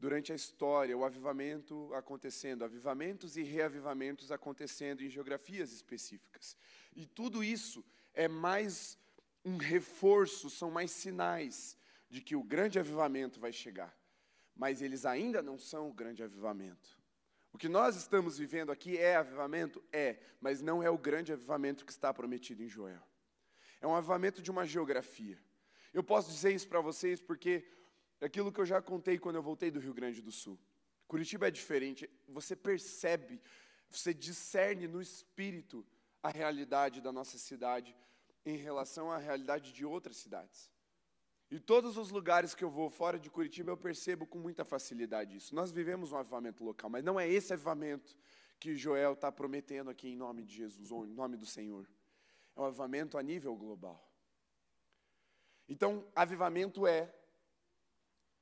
durante 0.03 0.33
a 0.33 0.35
história 0.35 0.97
o 0.97 1.05
avivamento 1.05 1.89
acontecendo, 1.93 2.65
avivamentos 2.65 3.37
e 3.37 3.41
reavivamentos 3.41 4.33
acontecendo 4.33 5.01
em 5.01 5.07
geografias 5.07 5.71
específicas. 5.71 6.57
E 6.93 7.05
tudo 7.05 7.41
isso 7.41 7.81
é 8.13 8.27
mais 8.27 8.97
um 9.45 9.55
reforço, 9.55 10.49
são 10.49 10.69
mais 10.69 10.91
sinais 10.91 11.77
de 12.09 12.19
que 12.19 12.35
o 12.35 12.43
grande 12.43 12.77
avivamento 12.77 13.39
vai 13.39 13.53
chegar. 13.53 13.97
Mas 14.53 14.81
eles 14.81 15.05
ainda 15.05 15.41
não 15.41 15.57
são 15.57 15.87
o 15.87 15.93
grande 15.93 16.21
avivamento. 16.21 16.99
O 17.53 17.57
que 17.57 17.69
nós 17.69 17.95
estamos 17.95 18.37
vivendo 18.37 18.73
aqui 18.73 18.97
é 18.97 19.15
avivamento? 19.15 19.81
É, 19.89 20.19
mas 20.41 20.61
não 20.61 20.83
é 20.83 20.89
o 20.89 20.97
grande 20.97 21.31
avivamento 21.31 21.85
que 21.85 21.93
está 21.93 22.13
prometido 22.13 22.61
em 22.61 22.67
Joel. 22.67 23.07
É 23.79 23.87
um 23.87 23.95
avivamento 23.95 24.41
de 24.41 24.51
uma 24.51 24.65
geografia. 24.65 25.41
Eu 25.93 26.03
posso 26.03 26.29
dizer 26.29 26.53
isso 26.53 26.67
para 26.67 26.81
vocês 26.81 27.21
porque 27.21 27.65
aquilo 28.23 28.51
que 28.51 28.59
eu 28.59 28.65
já 28.65 28.81
contei 28.81 29.17
quando 29.19 29.35
eu 29.35 29.43
voltei 29.43 29.69
do 29.69 29.79
Rio 29.79 29.93
Grande 29.93 30.21
do 30.21 30.31
Sul. 30.31 30.59
Curitiba 31.07 31.47
é 31.47 31.51
diferente, 31.51 32.09
você 32.27 32.55
percebe, 32.55 33.41
você 33.89 34.13
discerne 34.13 34.87
no 34.87 35.01
espírito 35.01 35.85
a 36.21 36.29
realidade 36.29 37.01
da 37.01 37.11
nossa 37.11 37.37
cidade 37.37 37.95
em 38.45 38.57
relação 38.57 39.11
à 39.11 39.17
realidade 39.17 39.73
de 39.73 39.85
outras 39.85 40.17
cidades. 40.17 40.71
E 41.51 41.59
todos 41.59 41.97
os 41.97 42.09
lugares 42.09 42.55
que 42.55 42.63
eu 42.63 42.69
vou 42.69 42.89
fora 42.89 43.19
de 43.19 43.29
Curitiba, 43.29 43.71
eu 43.71 43.77
percebo 43.77 44.25
com 44.25 44.39
muita 44.39 44.65
facilidade 44.65 45.37
isso. 45.37 45.53
Nós 45.53 45.71
vivemos 45.71 46.11
um 46.11 46.17
avivamento 46.17 46.63
local, 46.63 46.89
mas 46.89 47.03
não 47.03 47.19
é 47.19 47.29
esse 47.29 47.53
avivamento 47.53 48.17
que 48.59 48.75
Joel 48.75 49.13
está 49.13 49.31
prometendo 49.31 49.89
aqui 49.89 50.07
em 50.07 50.15
nome 50.15 50.43
de 50.43 50.55
Jesus, 50.55 50.91
ou 50.91 51.05
em 51.05 51.13
nome 51.13 51.37
do 51.37 51.45
Senhor. 51.45 51.87
É 52.55 52.61
um 52.61 52.65
avivamento 52.65 53.17
a 53.17 53.21
nível 53.21 53.55
global. 53.55 54.09
Então, 55.67 56.07
avivamento 56.15 56.87
é 56.87 57.13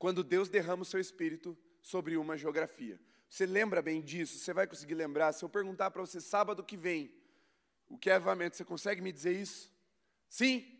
quando 0.02 0.24
Deus 0.24 0.48
derrama 0.48 0.82
o 0.82 0.84
seu 0.84 0.98
espírito 0.98 1.56
sobre 1.80 2.16
uma 2.16 2.36
geografia. 2.36 2.98
Você 3.28 3.46
lembra 3.46 3.80
bem 3.80 4.02
disso? 4.02 4.36
Você 4.36 4.52
vai 4.52 4.66
conseguir 4.66 4.96
lembrar? 4.96 5.32
Se 5.32 5.44
eu 5.44 5.48
perguntar 5.48 5.92
para 5.92 6.00
você 6.04 6.20
sábado 6.20 6.64
que 6.64 6.76
vem, 6.76 7.14
o 7.88 7.96
que 7.96 8.10
é 8.10 8.14
avivamento? 8.14 8.56
Você 8.56 8.64
consegue 8.64 9.00
me 9.00 9.12
dizer 9.12 9.30
isso? 9.30 9.72
Sim? 10.28 10.76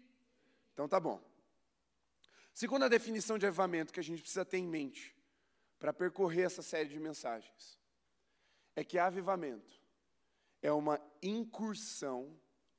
Então 0.72 0.88
tá 0.88 0.98
bom. 0.98 1.22
Segunda 2.52 2.88
definição 2.88 3.38
de 3.38 3.46
avivamento 3.46 3.92
que 3.92 4.00
a 4.00 4.02
gente 4.02 4.22
precisa 4.22 4.44
ter 4.44 4.58
em 4.58 4.66
mente 4.66 5.16
para 5.78 5.92
percorrer 5.92 6.42
essa 6.42 6.60
série 6.60 6.88
de 6.88 6.98
mensagens 6.98 7.78
é 8.74 8.82
que 8.82 8.98
avivamento 8.98 9.80
é 10.60 10.72
uma 10.72 11.00
incursão 11.22 12.36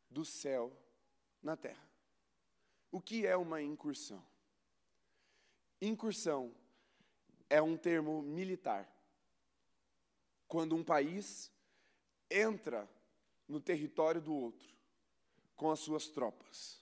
do 0.09 0.25
céu 0.25 0.77
na 1.41 1.55
terra. 1.55 1.87
O 2.91 2.99
que 2.99 3.25
é 3.25 3.37
uma 3.37 3.61
incursão? 3.61 4.32
Incursão 5.87 6.53
é 7.49 7.61
um 7.61 7.77
termo 7.77 8.21
militar. 8.21 8.89
Quando 10.47 10.75
um 10.75 10.83
país 10.83 11.51
entra 12.29 12.89
no 13.47 13.59
território 13.59 14.21
do 14.21 14.33
outro 14.33 14.73
com 15.55 15.71
as 15.71 15.79
suas 15.79 16.07
tropas. 16.07 16.81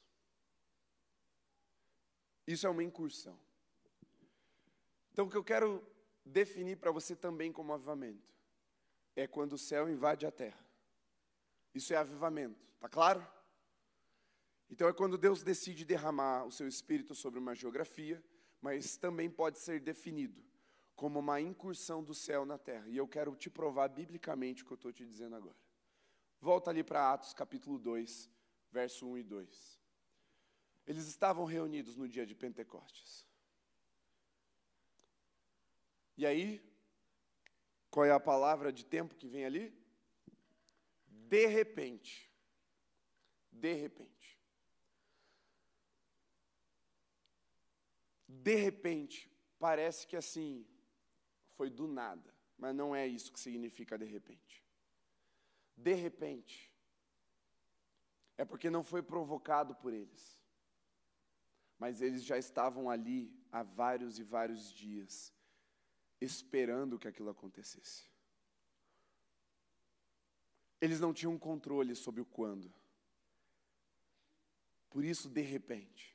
Isso 2.47 2.65
é 2.65 2.69
uma 2.69 2.83
incursão. 2.83 3.37
Então, 5.11 5.25
o 5.25 5.29
que 5.29 5.37
eu 5.37 5.43
quero 5.43 5.85
definir 6.25 6.77
para 6.77 6.91
você 6.91 7.15
também 7.15 7.51
como 7.51 7.73
avivamento 7.73 8.33
é 9.15 9.27
quando 9.27 9.53
o 9.53 9.57
céu 9.57 9.89
invade 9.89 10.25
a 10.25 10.31
terra. 10.31 10.65
Isso 11.73 11.93
é 11.93 11.97
avivamento, 11.97 12.65
tá 12.79 12.87
claro? 12.87 13.25
Então, 14.69 14.87
é 14.87 14.93
quando 14.93 15.17
Deus 15.17 15.43
decide 15.43 15.83
derramar 15.83 16.45
o 16.45 16.51
seu 16.51 16.67
espírito 16.67 17.13
sobre 17.13 17.39
uma 17.39 17.53
geografia, 17.53 18.23
mas 18.61 18.95
também 18.95 19.29
pode 19.29 19.57
ser 19.57 19.79
definido 19.79 20.41
como 20.95 21.19
uma 21.19 21.41
incursão 21.41 22.03
do 22.03 22.13
céu 22.13 22.45
na 22.45 22.59
terra. 22.59 22.87
E 22.87 22.95
eu 22.95 23.07
quero 23.07 23.35
te 23.35 23.49
provar 23.49 23.87
biblicamente 23.87 24.61
o 24.61 24.65
que 24.67 24.73
eu 24.73 24.75
estou 24.75 24.93
te 24.93 25.03
dizendo 25.03 25.35
agora. 25.35 25.57
Volta 26.39 26.69
ali 26.69 26.83
para 26.83 27.11
Atos 27.11 27.33
capítulo 27.33 27.79
2, 27.79 28.29
verso 28.71 29.07
1 29.07 29.17
e 29.17 29.23
2. 29.23 29.81
Eles 30.85 31.07
estavam 31.07 31.43
reunidos 31.45 31.95
no 31.95 32.07
dia 32.07 32.25
de 32.25 32.35
Pentecostes. 32.35 33.25
E 36.17 36.25
aí, 36.25 36.63
qual 37.89 38.05
é 38.05 38.11
a 38.11 38.19
palavra 38.19 38.71
de 38.71 38.85
tempo 38.85 39.15
que 39.15 39.27
vem 39.27 39.43
ali? 39.43 39.73
De 41.07 41.47
repente. 41.47 42.31
De 43.51 43.73
repente. 43.73 44.20
De 48.43 48.55
repente, 48.55 49.31
parece 49.59 50.07
que 50.07 50.15
assim, 50.15 50.65
foi 51.51 51.69
do 51.69 51.87
nada, 51.87 52.33
mas 52.57 52.75
não 52.75 52.95
é 52.95 53.05
isso 53.05 53.31
que 53.31 53.39
significa 53.39 53.97
de 53.97 54.05
repente 54.05 54.61
de 55.81 55.93
repente, 55.93 56.71
é 58.37 58.45
porque 58.45 58.69
não 58.69 58.83
foi 58.83 59.01
provocado 59.01 59.75
por 59.75 59.93
eles. 59.93 60.39
Mas 61.77 62.01
eles 62.01 62.23
já 62.23 62.37
estavam 62.37 62.89
ali 62.89 63.33
há 63.51 63.63
vários 63.63 64.19
e 64.19 64.23
vários 64.23 64.71
dias, 64.71 65.33
esperando 66.19 66.99
que 66.99 67.07
aquilo 67.07 67.29
acontecesse. 67.29 68.09
Eles 70.79 70.99
não 70.99 71.13
tinham 71.13 71.37
controle 71.37 71.95
sobre 71.95 72.21
o 72.21 72.25
quando. 72.25 72.71
Por 74.89 75.03
isso, 75.03 75.29
de 75.29 75.41
repente, 75.41 76.10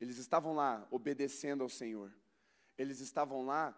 eles 0.00 0.18
estavam 0.18 0.54
lá 0.54 0.86
obedecendo 0.90 1.62
ao 1.62 1.68
Senhor. 1.68 2.12
Eles 2.76 3.00
estavam 3.00 3.44
lá 3.44 3.76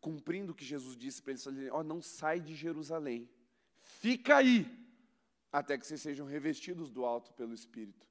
cumprindo 0.00 0.52
o 0.52 0.54
que 0.54 0.64
Jesus 0.64 0.96
disse 0.96 1.22
para 1.22 1.32
eles: 1.32 1.46
oh, 1.72 1.82
não 1.82 2.02
sai 2.02 2.40
de 2.40 2.54
Jerusalém, 2.54 3.28
fica 3.80 4.36
aí 4.36 4.66
até 5.50 5.76
que 5.76 5.86
vocês 5.86 6.00
sejam 6.00 6.26
revestidos 6.26 6.90
do 6.90 7.04
alto 7.04 7.32
pelo 7.34 7.54
Espírito. 7.54 8.06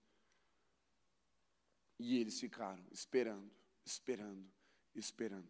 E 2.00 2.18
eles 2.18 2.40
ficaram 2.40 2.84
esperando, 2.92 3.52
esperando, 3.86 4.52
esperando. 4.96 5.50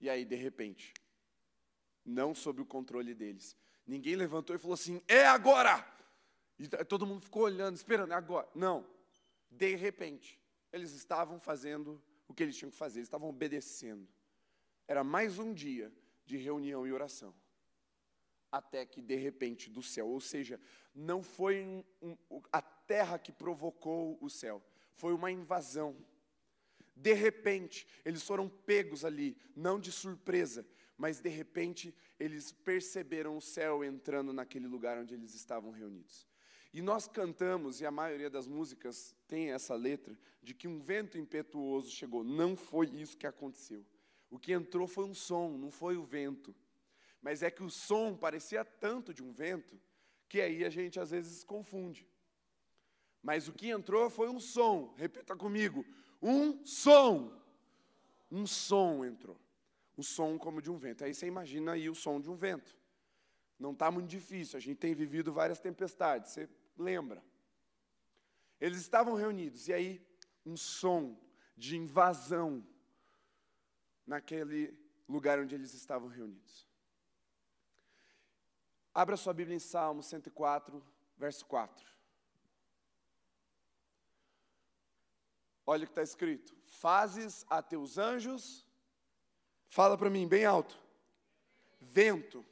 E 0.00 0.08
aí, 0.10 0.24
de 0.24 0.36
repente, 0.36 0.92
não 2.04 2.34
sob 2.34 2.60
o 2.60 2.66
controle 2.66 3.14
deles, 3.14 3.56
ninguém 3.86 4.16
levantou 4.16 4.54
e 4.54 4.58
falou 4.58 4.74
assim: 4.74 5.02
é 5.08 5.26
agora! 5.26 5.88
E 6.58 6.68
todo 6.84 7.06
mundo 7.06 7.22
ficou 7.22 7.42
olhando, 7.42 7.74
esperando, 7.74 8.12
é 8.12 8.16
agora. 8.16 8.48
Não. 8.54 8.86
De 9.50 9.74
repente, 9.74 10.40
eles 10.72 10.92
estavam 10.92 11.38
fazendo 11.38 12.02
o 12.26 12.34
que 12.34 12.42
eles 12.42 12.56
tinham 12.56 12.70
que 12.70 12.76
fazer, 12.76 13.00
eles 13.00 13.08
estavam 13.08 13.28
obedecendo. 13.28 14.08
Era 14.88 15.04
mais 15.04 15.38
um 15.38 15.52
dia 15.52 15.92
de 16.24 16.36
reunião 16.36 16.86
e 16.86 16.92
oração 16.92 17.34
até 18.52 18.84
que 18.84 19.00
de 19.00 19.16
repente 19.16 19.70
do 19.70 19.82
céu, 19.82 20.06
ou 20.06 20.20
seja, 20.20 20.60
não 20.94 21.22
foi 21.22 21.62
um, 21.62 21.82
um, 22.30 22.42
a 22.52 22.60
terra 22.60 23.18
que 23.18 23.32
provocou 23.32 24.18
o 24.20 24.28
céu, 24.28 24.62
foi 24.94 25.14
uma 25.14 25.30
invasão. 25.30 25.96
De 26.94 27.14
repente, 27.14 27.88
eles 28.04 28.22
foram 28.22 28.50
pegos 28.50 29.06
ali, 29.06 29.34
não 29.56 29.80
de 29.80 29.90
surpresa, 29.90 30.66
mas 30.98 31.18
de 31.18 31.30
repente 31.30 31.94
eles 32.20 32.52
perceberam 32.52 33.38
o 33.38 33.40
céu 33.40 33.82
entrando 33.82 34.34
naquele 34.34 34.66
lugar 34.66 34.98
onde 34.98 35.14
eles 35.14 35.34
estavam 35.34 35.70
reunidos. 35.70 36.28
E 36.72 36.80
nós 36.80 37.06
cantamos, 37.06 37.80
e 37.80 37.86
a 37.86 37.90
maioria 37.90 38.30
das 38.30 38.46
músicas 38.46 39.14
tem 39.28 39.52
essa 39.52 39.74
letra, 39.74 40.16
de 40.42 40.54
que 40.54 40.66
um 40.66 40.80
vento 40.80 41.18
impetuoso 41.18 41.90
chegou. 41.90 42.24
Não 42.24 42.56
foi 42.56 42.86
isso 42.94 43.16
que 43.16 43.26
aconteceu. 43.26 43.84
O 44.30 44.38
que 44.38 44.52
entrou 44.52 44.88
foi 44.88 45.04
um 45.04 45.14
som, 45.14 45.58
não 45.58 45.70
foi 45.70 45.96
o 45.98 46.02
vento. 46.02 46.54
Mas 47.20 47.42
é 47.42 47.50
que 47.50 47.62
o 47.62 47.68
som 47.68 48.16
parecia 48.16 48.64
tanto 48.64 49.12
de 49.12 49.22
um 49.22 49.30
vento 49.30 49.78
que 50.28 50.40
aí 50.40 50.64
a 50.64 50.70
gente 50.70 50.98
às 50.98 51.10
vezes 51.10 51.44
confunde. 51.44 52.08
Mas 53.22 53.46
o 53.46 53.52
que 53.52 53.68
entrou 53.68 54.08
foi 54.08 54.30
um 54.30 54.40
som, 54.40 54.94
repita 54.96 55.36
comigo: 55.36 55.84
um 56.22 56.64
som. 56.64 57.38
Um 58.30 58.46
som 58.46 59.04
entrou. 59.04 59.38
Um 59.96 60.02
som 60.02 60.38
como 60.38 60.62
de 60.62 60.70
um 60.70 60.78
vento. 60.78 61.04
Aí 61.04 61.12
você 61.12 61.26
imagina 61.26 61.72
aí 61.72 61.90
o 61.90 61.94
som 61.94 62.18
de 62.18 62.30
um 62.30 62.34
vento. 62.34 62.74
Não 63.58 63.72
está 63.72 63.90
muito 63.90 64.08
difícil, 64.08 64.56
a 64.56 64.60
gente 64.60 64.78
tem 64.78 64.94
vivido 64.94 65.32
várias 65.32 65.60
tempestades, 65.60 66.32
você 66.32 66.48
lembra. 66.76 67.24
Eles 68.60 68.78
estavam 68.78 69.14
reunidos, 69.14 69.68
e 69.68 69.72
aí 69.72 70.06
um 70.44 70.56
som 70.56 71.20
de 71.56 71.76
invasão 71.76 72.66
naquele 74.06 74.76
lugar 75.08 75.38
onde 75.38 75.54
eles 75.54 75.74
estavam 75.74 76.08
reunidos. 76.08 76.66
Abra 78.94 79.16
sua 79.16 79.32
Bíblia 79.32 79.56
em 79.56 79.60
Salmo 79.60 80.02
104, 80.02 80.84
verso 81.16 81.46
4. 81.46 81.86
Olha 85.64 85.84
o 85.84 85.86
que 85.86 85.92
está 85.92 86.02
escrito: 86.02 86.54
Fazes 86.64 87.46
a 87.48 87.62
teus 87.62 87.96
anjos, 87.96 88.66
fala 89.68 89.96
para 89.96 90.10
mim 90.10 90.28
bem 90.28 90.44
alto, 90.44 90.78
vento, 91.80 92.44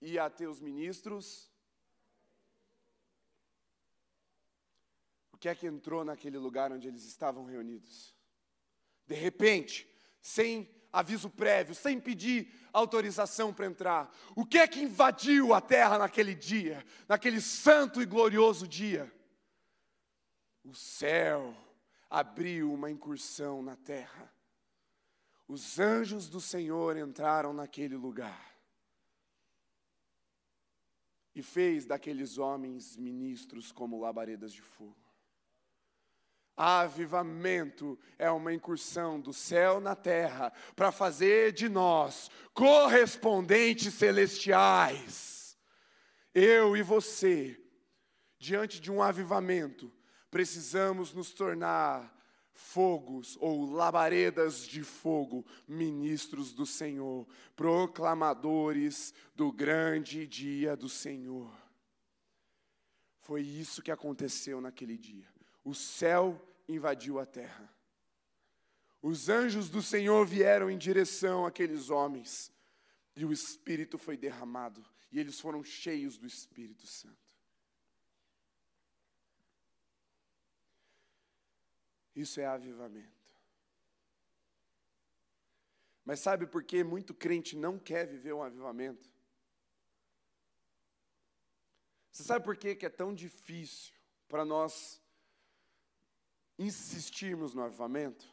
e 0.00 0.18
a 0.18 0.28
teus 0.28 0.60
ministros, 0.60 1.50
O 5.36 5.38
que 5.38 5.50
é 5.50 5.54
que 5.54 5.66
entrou 5.66 6.02
naquele 6.02 6.38
lugar 6.38 6.72
onde 6.72 6.88
eles 6.88 7.04
estavam 7.04 7.44
reunidos? 7.44 8.16
De 9.06 9.14
repente, 9.14 9.86
sem 10.18 10.66
aviso 10.90 11.28
prévio, 11.28 11.74
sem 11.74 12.00
pedir 12.00 12.50
autorização 12.72 13.52
para 13.52 13.66
entrar. 13.66 14.10
O 14.34 14.46
que 14.46 14.56
é 14.56 14.66
que 14.66 14.80
invadiu 14.80 15.52
a 15.52 15.60
terra 15.60 15.98
naquele 15.98 16.34
dia, 16.34 16.82
naquele 17.06 17.38
santo 17.42 18.00
e 18.00 18.06
glorioso 18.06 18.66
dia? 18.66 19.12
O 20.64 20.74
céu 20.74 21.54
abriu 22.08 22.72
uma 22.72 22.90
incursão 22.90 23.60
na 23.60 23.76
terra. 23.76 24.32
Os 25.46 25.78
anjos 25.78 26.30
do 26.30 26.40
Senhor 26.40 26.96
entraram 26.96 27.52
naquele 27.52 27.94
lugar 27.94 28.56
e 31.34 31.42
fez 31.42 31.84
daqueles 31.84 32.38
homens 32.38 32.96
ministros 32.96 33.70
como 33.70 34.00
labaredas 34.00 34.50
de 34.50 34.62
fogo. 34.62 35.05
Avivamento 36.56 37.98
é 38.18 38.30
uma 38.30 38.54
incursão 38.54 39.20
do 39.20 39.30
céu 39.30 39.78
na 39.78 39.94
terra 39.94 40.50
para 40.74 40.90
fazer 40.90 41.52
de 41.52 41.68
nós 41.68 42.30
correspondentes 42.54 43.92
celestiais. 43.92 45.58
Eu 46.34 46.74
e 46.74 46.82
você, 46.82 47.60
diante 48.38 48.80
de 48.80 48.90
um 48.90 49.02
avivamento, 49.02 49.92
precisamos 50.30 51.12
nos 51.12 51.34
tornar 51.34 52.14
fogos 52.54 53.36
ou 53.38 53.70
labaredas 53.70 54.66
de 54.66 54.82
fogo, 54.82 55.44
ministros 55.68 56.54
do 56.54 56.64
Senhor, 56.64 57.28
proclamadores 57.54 59.12
do 59.34 59.52
grande 59.52 60.26
dia 60.26 60.74
do 60.74 60.88
Senhor. 60.88 61.54
Foi 63.20 63.42
isso 63.42 63.82
que 63.82 63.90
aconteceu 63.90 64.58
naquele 64.58 64.96
dia 64.96 65.35
o 65.66 65.74
céu 65.74 66.40
invadiu 66.68 67.18
a 67.18 67.26
terra. 67.26 67.68
Os 69.02 69.28
anjos 69.28 69.68
do 69.68 69.82
Senhor 69.82 70.24
vieram 70.24 70.70
em 70.70 70.78
direção 70.78 71.44
àqueles 71.44 71.90
homens, 71.90 72.52
e 73.16 73.24
o 73.24 73.32
Espírito 73.32 73.98
foi 73.98 74.16
derramado, 74.16 74.88
e 75.10 75.18
eles 75.18 75.40
foram 75.40 75.64
cheios 75.64 76.16
do 76.18 76.24
Espírito 76.24 76.86
Santo. 76.86 77.18
Isso 82.14 82.40
é 82.40 82.46
avivamento. 82.46 83.10
Mas 86.04 86.20
sabe 86.20 86.46
por 86.46 86.62
que 86.62 86.84
muito 86.84 87.12
crente 87.12 87.56
não 87.56 87.76
quer 87.76 88.06
viver 88.06 88.32
um 88.32 88.42
avivamento? 88.42 89.12
Você 92.12 92.22
sabe 92.22 92.44
por 92.44 92.56
que 92.56 92.86
é 92.86 92.88
tão 92.88 93.12
difícil 93.12 93.92
para 94.28 94.44
nós 94.44 95.04
insistirmos 96.58 97.54
no 97.54 97.62
avivamento, 97.62 98.26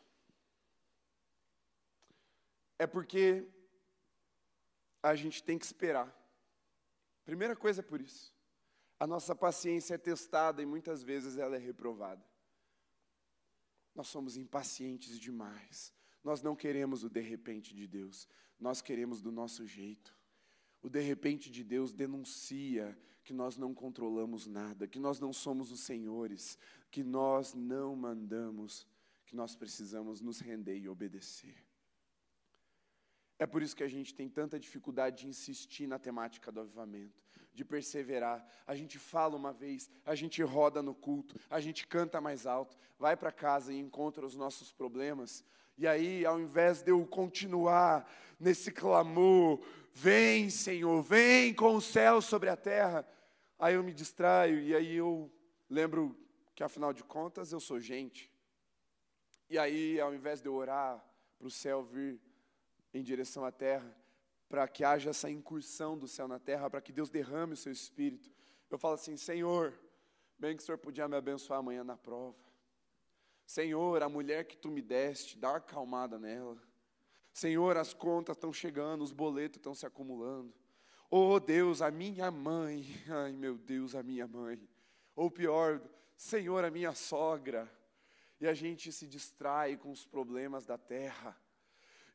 é 2.79 2.87
porque 2.87 3.47
a 5.01 5.15
gente 5.15 5.43
tem 5.43 5.57
que 5.57 5.65
esperar. 5.65 6.13
Primeira 7.25 7.55
coisa 7.55 7.81
é 7.81 7.83
por 7.83 8.01
isso. 8.01 8.33
A 8.99 9.07
nossa 9.07 9.35
paciência 9.35 9.95
é 9.95 9.97
testada 9.97 10.61
e 10.61 10.65
muitas 10.65 11.03
vezes 11.03 11.37
ela 11.37 11.55
é 11.55 11.59
reprovada. 11.59 12.23
Nós 13.93 14.07
somos 14.07 14.37
impacientes 14.37 15.19
demais. 15.19 15.93
Nós 16.23 16.41
não 16.41 16.55
queremos 16.55 17.03
o 17.03 17.09
de 17.09 17.19
repente 17.19 17.75
de 17.75 17.85
Deus, 17.85 18.27
nós 18.57 18.81
queremos 18.81 19.21
do 19.21 19.31
nosso 19.31 19.65
jeito. 19.67 20.15
O 20.81 20.89
de 20.89 21.01
repente 21.01 21.51
de 21.51 21.63
Deus 21.63 21.93
denuncia 21.93 22.97
que 23.23 23.33
nós 23.33 23.57
não 23.57 23.73
controlamos 23.73 24.47
nada, 24.47 24.87
que 24.87 24.99
nós 24.99 25.19
não 25.19 25.33
somos 25.33 25.71
os 25.71 25.81
senhores, 25.81 26.57
que 26.93 27.03
nós 27.03 27.55
não 27.55 27.95
mandamos, 27.95 28.87
que 29.25 29.35
nós 29.35 29.55
precisamos 29.55 30.21
nos 30.21 30.39
render 30.39 30.77
e 30.77 30.87
obedecer. 30.87 31.55
É 33.39 33.47
por 33.47 33.63
isso 33.63 33.75
que 33.75 33.83
a 33.83 33.87
gente 33.87 34.13
tem 34.13 34.29
tanta 34.29 34.59
dificuldade 34.59 35.23
de 35.23 35.27
insistir 35.27 35.87
na 35.87 35.97
temática 35.97 36.51
do 36.51 36.59
avivamento, 36.59 37.19
de 37.51 37.65
perseverar. 37.65 38.47
A 38.67 38.75
gente 38.75 38.99
fala 38.99 39.35
uma 39.35 39.51
vez, 39.51 39.89
a 40.05 40.13
gente 40.13 40.43
roda 40.43 40.83
no 40.83 40.93
culto, 40.93 41.35
a 41.49 41.59
gente 41.59 41.87
canta 41.87 42.21
mais 42.21 42.45
alto, 42.45 42.77
vai 42.99 43.17
para 43.17 43.31
casa 43.31 43.73
e 43.73 43.79
encontra 43.79 44.23
os 44.23 44.35
nossos 44.35 44.71
problemas. 44.71 45.43
E 45.75 45.87
aí, 45.87 46.23
ao 46.23 46.39
invés 46.39 46.83
de 46.83 46.91
eu 46.91 47.03
continuar 47.07 48.07
nesse 48.39 48.71
clamor, 48.71 49.59
Vem, 49.95 50.49
Senhor, 50.49 51.03
vem 51.03 51.53
com 51.53 51.75
o 51.75 51.81
céu 51.81 52.19
sobre 52.19 52.49
a 52.49 52.57
terra. 52.57 53.07
Aí 53.59 53.75
eu 53.75 53.83
me 53.83 53.93
distraio 53.93 54.59
e 54.59 54.75
aí 54.75 54.95
eu 54.95 55.31
lembro 55.69 56.17
que 56.55 56.63
afinal 56.63 56.93
de 56.93 57.03
contas 57.03 57.51
eu 57.51 57.59
sou 57.59 57.79
gente. 57.79 58.31
E 59.49 59.57
aí, 59.57 59.99
ao 59.99 60.13
invés 60.13 60.41
de 60.41 60.47
eu 60.47 60.53
orar 60.53 61.03
para 61.37 61.47
o 61.47 61.51
céu 61.51 61.83
vir 61.83 62.19
em 62.93 63.03
direção 63.03 63.43
à 63.45 63.51
terra, 63.51 63.95
para 64.47 64.67
que 64.67 64.83
haja 64.83 65.09
essa 65.09 65.29
incursão 65.29 65.97
do 65.97 66.07
céu 66.07 66.27
na 66.27 66.39
terra, 66.39 66.69
para 66.69 66.81
que 66.81 66.91
Deus 66.91 67.09
derrame 67.09 67.53
o 67.53 67.57
seu 67.57 67.71
espírito, 67.71 68.31
eu 68.69 68.77
falo 68.77 68.95
assim: 68.95 69.17
Senhor, 69.17 69.73
bem 70.37 70.55
que 70.55 70.63
o 70.63 70.65
Senhor 70.65 70.77
podia 70.77 71.07
me 71.07 71.15
abençoar 71.15 71.59
amanhã 71.59 71.83
na 71.83 71.97
prova. 71.97 72.37
Senhor, 73.45 74.01
a 74.01 74.09
mulher 74.09 74.45
que 74.45 74.57
tu 74.57 74.71
me 74.71 74.81
deste, 74.81 75.37
dá 75.37 75.49
uma 75.49 75.57
acalmada 75.57 76.17
nela. 76.17 76.57
Senhor, 77.33 77.77
as 77.77 77.93
contas 77.93 78.37
estão 78.37 78.53
chegando, 78.53 79.03
os 79.03 79.11
boletos 79.11 79.57
estão 79.57 79.73
se 79.73 79.85
acumulando. 79.85 80.53
Oh 81.09 81.39
Deus, 81.39 81.81
a 81.81 81.91
minha 81.91 82.31
mãe, 82.31 82.85
ai 83.09 83.33
meu 83.33 83.57
Deus, 83.57 83.95
a 83.95 84.03
minha 84.03 84.27
mãe. 84.27 84.59
Ou 85.15 85.29
pior, 85.29 85.81
Senhor, 86.15 86.63
a 86.63 86.71
minha 86.71 86.93
sogra. 86.93 87.71
E 88.39 88.47
a 88.47 88.53
gente 88.53 88.91
se 88.91 89.07
distrai 89.07 89.77
com 89.77 89.91
os 89.91 90.05
problemas 90.05 90.65
da 90.65 90.77
terra. 90.77 91.37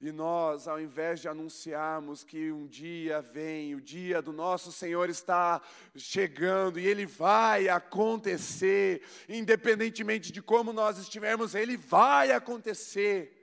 E 0.01 0.13
nós, 0.13 0.69
ao 0.69 0.81
invés 0.81 1.21
de 1.21 1.29
anunciarmos 1.29 2.23
que 2.23 2.53
um 2.53 2.67
dia 2.67 3.21
vem, 3.21 3.75
o 3.75 3.81
dia 3.81 4.23
do 4.23 4.33
nosso 4.33 4.71
Senhor 4.71 5.11
está 5.11 5.61
chegando 5.97 6.79
e 6.79 6.87
ele 6.87 7.05
vai 7.05 7.69
acontecer, 7.69 9.03
independentemente 9.29 10.31
de 10.31 10.41
como 10.41 10.73
nós 10.73 10.99
estivermos, 10.99 11.55
ele 11.55 11.77
vai 11.77 12.31
acontecer 12.31 13.39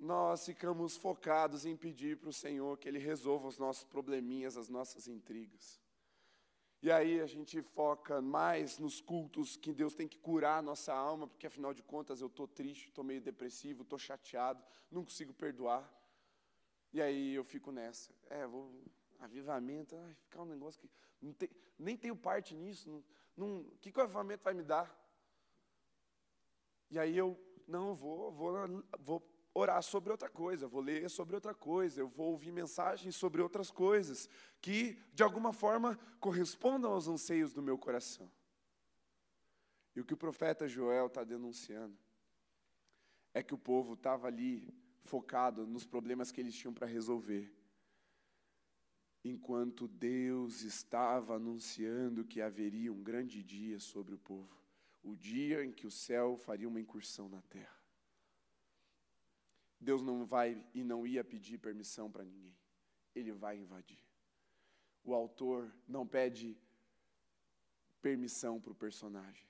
nós 0.00 0.46
ficamos 0.46 0.96
focados 0.96 1.66
em 1.66 1.76
pedir 1.76 2.16
para 2.16 2.30
o 2.30 2.32
Senhor 2.32 2.78
que 2.78 2.88
Ele 2.88 2.98
resolva 2.98 3.46
os 3.46 3.58
nossos 3.58 3.84
probleminhas, 3.84 4.56
as 4.56 4.68
nossas 4.68 5.06
intrigas. 5.06 5.78
E 6.82 6.90
aí 6.90 7.20
a 7.20 7.26
gente 7.26 7.60
foca 7.60 8.22
mais 8.22 8.78
nos 8.78 9.02
cultos 9.02 9.54
que 9.54 9.72
Deus 9.72 9.94
tem 9.94 10.08
que 10.08 10.18
curar 10.18 10.58
a 10.58 10.62
nossa 10.62 10.94
alma, 10.94 11.26
porque 11.26 11.46
afinal 11.46 11.74
de 11.74 11.82
contas 11.82 12.22
eu 12.22 12.26
estou 12.26 12.48
triste, 12.48 12.88
estou 12.88 13.04
meio 13.04 13.20
depressivo, 13.20 13.82
estou 13.82 13.98
chateado, 13.98 14.64
não 14.90 15.04
consigo 15.04 15.34
perdoar. 15.34 15.86
E 16.92 17.02
aí 17.02 17.34
eu 17.34 17.44
fico 17.44 17.70
nessa. 17.70 18.10
É, 18.28 18.46
vou. 18.46 18.72
Avivamento, 19.18 19.94
ai, 19.96 20.14
ficar 20.14 20.40
um 20.40 20.46
negócio 20.46 20.80
que. 20.80 20.88
Tem, 21.34 21.50
nem 21.78 21.96
tenho 21.96 22.16
parte 22.16 22.54
nisso. 22.54 23.04
O 23.36 23.76
que, 23.80 23.92
que 23.92 23.98
o 23.98 24.02
avivamento 24.02 24.42
vai 24.42 24.54
me 24.54 24.62
dar? 24.62 24.98
E 26.90 26.98
aí 26.98 27.16
eu, 27.16 27.38
não, 27.68 27.94
vou, 27.94 28.32
vou, 28.32 28.82
vou 28.98 29.20
orar 29.60 29.82
sobre 29.82 30.10
outra 30.10 30.28
coisa, 30.28 30.64
eu 30.64 30.68
vou 30.68 30.80
ler 30.80 31.08
sobre 31.08 31.34
outra 31.34 31.54
coisa, 31.54 32.00
eu 32.00 32.08
vou 32.08 32.32
ouvir 32.32 32.52
mensagens 32.52 33.14
sobre 33.14 33.40
outras 33.40 33.70
coisas 33.70 34.28
que, 34.60 34.98
de 35.14 35.22
alguma 35.22 35.52
forma, 35.52 35.98
correspondam 36.18 36.92
aos 36.92 37.08
anseios 37.08 37.52
do 37.52 37.62
meu 37.62 37.78
coração. 37.78 38.30
E 39.94 40.00
o 40.00 40.04
que 40.04 40.14
o 40.14 40.16
profeta 40.16 40.68
Joel 40.68 41.06
está 41.06 41.24
denunciando 41.24 41.96
é 43.32 43.42
que 43.42 43.54
o 43.54 43.58
povo 43.58 43.94
estava 43.94 44.26
ali 44.26 44.72
focado 45.04 45.66
nos 45.66 45.86
problemas 45.86 46.30
que 46.30 46.40
eles 46.40 46.54
tinham 46.54 46.74
para 46.74 46.86
resolver, 46.86 47.52
enquanto 49.24 49.88
Deus 49.88 50.62
estava 50.62 51.36
anunciando 51.36 52.24
que 52.24 52.40
haveria 52.40 52.92
um 52.92 53.02
grande 53.02 53.42
dia 53.42 53.78
sobre 53.78 54.14
o 54.14 54.18
povo, 54.18 54.56
o 55.02 55.16
dia 55.16 55.64
em 55.64 55.72
que 55.72 55.86
o 55.86 55.90
céu 55.90 56.36
faria 56.36 56.68
uma 56.68 56.80
incursão 56.80 57.28
na 57.28 57.42
terra. 57.42 57.79
Deus 59.80 60.02
não 60.02 60.26
vai 60.26 60.62
e 60.74 60.84
não 60.84 61.06
ia 61.06 61.24
pedir 61.24 61.58
permissão 61.58 62.10
para 62.10 62.24
ninguém. 62.24 62.56
Ele 63.14 63.32
vai 63.32 63.58
invadir. 63.58 63.98
O 65.02 65.14
autor 65.14 65.72
não 65.88 66.06
pede 66.06 66.56
permissão 68.02 68.60
para 68.60 68.72
o 68.72 68.74
personagem. 68.74 69.48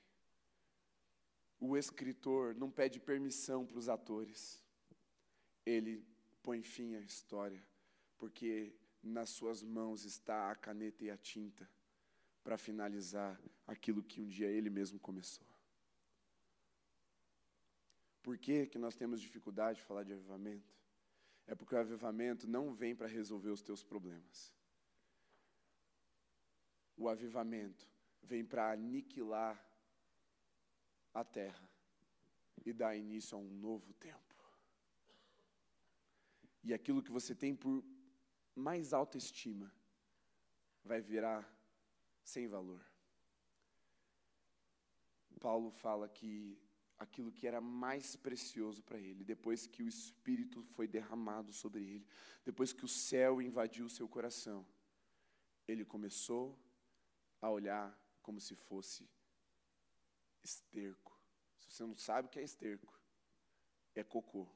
O 1.58 1.76
escritor 1.76 2.54
não 2.54 2.70
pede 2.70 3.00
permissão 3.00 3.66
para 3.66 3.78
os 3.78 3.88
atores. 3.88 4.64
Ele 5.66 6.06
põe 6.42 6.62
fim 6.62 6.94
à 6.94 7.00
história, 7.00 7.62
porque 8.16 8.72
nas 9.02 9.30
suas 9.30 9.62
mãos 9.62 10.04
está 10.04 10.50
a 10.50 10.54
caneta 10.54 11.04
e 11.04 11.10
a 11.10 11.16
tinta 11.16 11.68
para 12.42 12.56
finalizar 12.56 13.38
aquilo 13.66 14.02
que 14.02 14.20
um 14.20 14.26
dia 14.26 14.48
ele 14.48 14.70
mesmo 14.70 14.98
começou. 14.98 15.49
Por 18.22 18.36
que, 18.38 18.66
que 18.66 18.78
nós 18.78 18.94
temos 18.94 19.20
dificuldade 19.20 19.78
de 19.78 19.84
falar 19.84 20.04
de 20.04 20.12
avivamento? 20.12 20.74
É 21.46 21.54
porque 21.54 21.74
o 21.74 21.78
avivamento 21.78 22.46
não 22.46 22.72
vem 22.72 22.94
para 22.94 23.08
resolver 23.08 23.50
os 23.50 23.62
teus 23.62 23.82
problemas. 23.82 24.52
O 26.96 27.08
avivamento 27.08 27.88
vem 28.22 28.44
para 28.44 28.72
aniquilar 28.72 29.58
a 31.14 31.24
terra 31.24 31.68
e 32.64 32.72
dar 32.72 32.96
início 32.96 33.36
a 33.36 33.40
um 33.40 33.50
novo 33.50 33.92
tempo. 33.94 34.34
E 36.62 36.74
aquilo 36.74 37.02
que 37.02 37.10
você 37.10 37.34
tem 37.34 37.56
por 37.56 37.82
mais 38.54 38.92
alta 38.92 39.16
estima 39.16 39.72
vai 40.84 41.00
virar 41.00 41.50
sem 42.22 42.46
valor. 42.46 42.84
Paulo 45.40 45.70
fala 45.70 46.06
que 46.06 46.60
aquilo 47.00 47.32
que 47.32 47.46
era 47.46 47.62
mais 47.62 48.14
precioso 48.14 48.82
para 48.82 48.98
ele, 48.98 49.24
depois 49.24 49.66
que 49.66 49.82
o 49.82 49.88
Espírito 49.88 50.62
foi 50.74 50.86
derramado 50.86 51.50
sobre 51.50 51.82
ele, 51.82 52.06
depois 52.44 52.74
que 52.74 52.84
o 52.84 52.88
céu 52.88 53.40
invadiu 53.40 53.86
o 53.86 53.90
seu 53.90 54.06
coração, 54.06 54.66
ele 55.66 55.82
começou 55.82 56.58
a 57.40 57.48
olhar 57.48 57.98
como 58.22 58.38
se 58.38 58.54
fosse 58.54 59.08
esterco. 60.44 61.18
Se 61.58 61.70
você 61.70 61.84
não 61.84 61.96
sabe 61.96 62.28
o 62.28 62.30
que 62.30 62.38
é 62.38 62.42
esterco, 62.42 63.00
é 63.94 64.04
cocô. 64.04 64.46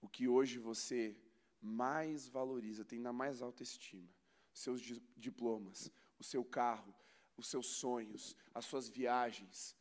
O 0.00 0.08
que 0.08 0.26
hoje 0.26 0.58
você 0.58 1.14
mais 1.60 2.26
valoriza, 2.26 2.86
tem 2.86 2.98
na 2.98 3.12
mais 3.12 3.42
alta 3.42 3.62
estima, 3.62 4.08
seus 4.52 4.80
diplomas, 5.14 5.90
o 6.18 6.24
seu 6.24 6.42
carro, 6.42 6.94
os 7.36 7.48
seus 7.48 7.66
sonhos, 7.66 8.36
as 8.54 8.64
suas 8.64 8.88
viagens, 8.88 9.76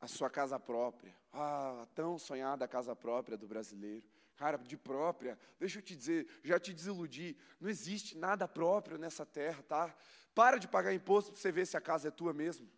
a 0.00 0.06
sua 0.06 0.30
casa 0.30 0.58
própria. 0.58 1.16
Ah, 1.32 1.82
a 1.82 1.86
tão 1.86 2.18
sonhada 2.18 2.68
casa 2.68 2.94
própria 2.94 3.36
do 3.36 3.46
brasileiro. 3.46 4.06
Cara, 4.36 4.58
de 4.58 4.76
própria, 4.76 5.38
deixa 5.60 5.78
eu 5.78 5.82
te 5.82 5.94
dizer, 5.94 6.26
já 6.42 6.58
te 6.58 6.72
desiludi, 6.72 7.36
não 7.60 7.68
existe 7.68 8.18
nada 8.18 8.48
próprio 8.48 8.98
nessa 8.98 9.24
terra, 9.24 9.62
tá? 9.62 9.94
Para 10.34 10.58
de 10.58 10.66
pagar 10.66 10.92
imposto 10.92 11.30
para 11.30 11.40
você 11.40 11.52
ver 11.52 11.66
se 11.66 11.76
a 11.76 11.80
casa 11.80 12.08
é 12.08 12.10
tua 12.10 12.32
mesmo. 12.32 12.68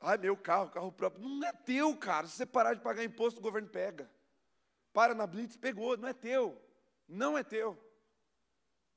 Ah, 0.00 0.16
meu 0.16 0.36
carro, 0.36 0.70
carro 0.70 0.90
próprio. 0.90 1.26
Não 1.26 1.46
é 1.46 1.52
teu, 1.52 1.96
cara. 1.96 2.26
Se 2.26 2.36
você 2.36 2.46
parar 2.46 2.74
de 2.74 2.80
pagar 2.80 3.04
imposto, 3.04 3.40
o 3.40 3.42
governo 3.42 3.68
pega. 3.68 4.10
Para 4.92 5.14
na 5.14 5.26
Blitz, 5.26 5.56
pegou, 5.56 5.96
não 5.96 6.08
é 6.08 6.12
teu. 6.14 6.60
Não 7.06 7.36
é 7.36 7.42
teu. 7.42 7.78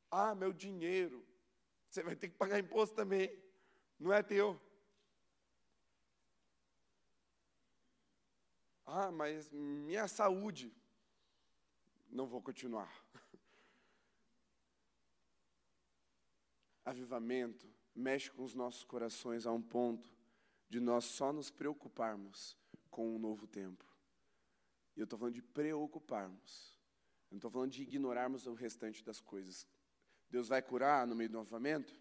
Ah, 0.10 0.34
meu 0.34 0.54
dinheiro. 0.54 1.27
Você 1.98 2.04
vai 2.04 2.16
ter 2.16 2.30
que 2.30 2.36
pagar 2.36 2.60
imposto 2.60 2.96
também. 2.96 3.36
Não 4.00 4.14
é 4.14 4.22
teu. 4.22 4.62
Ah, 8.86 9.10
mas 9.10 9.50
minha 9.50 10.08
saúde. 10.08 10.72
Não 12.08 12.28
vou 12.28 12.40
continuar. 12.40 13.04
Avivamento 16.86 17.68
mexe 17.96 18.30
com 18.30 18.44
os 18.44 18.54
nossos 18.54 18.84
corações 18.84 19.48
a 19.48 19.52
um 19.52 19.60
ponto 19.60 20.08
de 20.70 20.80
nós 20.80 21.04
só 21.04 21.34
nos 21.34 21.50
preocuparmos 21.50 22.56
com 22.92 23.16
um 23.16 23.18
novo 23.18 23.48
tempo. 23.48 23.84
E 24.96 25.00
eu 25.00 25.06
estou 25.06 25.18
falando 25.18 25.34
de 25.34 25.42
preocuparmos. 25.42 26.78
Eu 27.24 27.32
não 27.32 27.38
estou 27.40 27.50
falando 27.50 27.72
de 27.72 27.82
ignorarmos 27.82 28.46
o 28.46 28.54
restante 28.54 29.04
das 29.04 29.20
coisas. 29.20 29.66
Deus 30.30 30.48
vai 30.48 30.62
curar 30.62 31.08
no 31.08 31.16
meio 31.16 31.30
do 31.30 31.40
avivamento? 31.40 31.94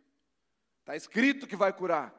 Está 0.81 0.97
escrito 0.97 1.47
que 1.47 1.57
vai 1.57 1.73
curar. 1.73 2.15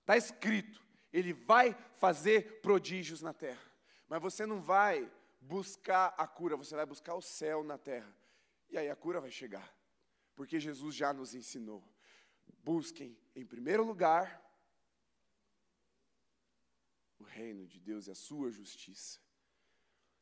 Está 0.00 0.16
escrito. 0.16 0.80
Ele 1.12 1.32
vai 1.32 1.74
fazer 1.96 2.60
prodígios 2.60 3.20
na 3.20 3.32
terra. 3.32 3.62
Mas 4.08 4.20
você 4.20 4.46
não 4.46 4.60
vai 4.60 5.10
buscar 5.40 6.14
a 6.16 6.26
cura, 6.26 6.56
você 6.56 6.74
vai 6.74 6.86
buscar 6.86 7.14
o 7.14 7.22
céu 7.22 7.64
na 7.64 7.78
terra. 7.78 8.14
E 8.70 8.78
aí 8.78 8.88
a 8.88 8.96
cura 8.96 9.20
vai 9.20 9.30
chegar. 9.30 9.74
Porque 10.34 10.58
Jesus 10.58 10.94
já 10.94 11.12
nos 11.12 11.34
ensinou. 11.34 11.82
Busquem 12.62 13.18
em 13.34 13.44
primeiro 13.44 13.84
lugar 13.84 14.40
o 17.18 17.24
reino 17.24 17.66
de 17.66 17.78
Deus 17.78 18.06
e 18.06 18.10
a 18.10 18.14
sua 18.14 18.50
justiça. 18.50 19.20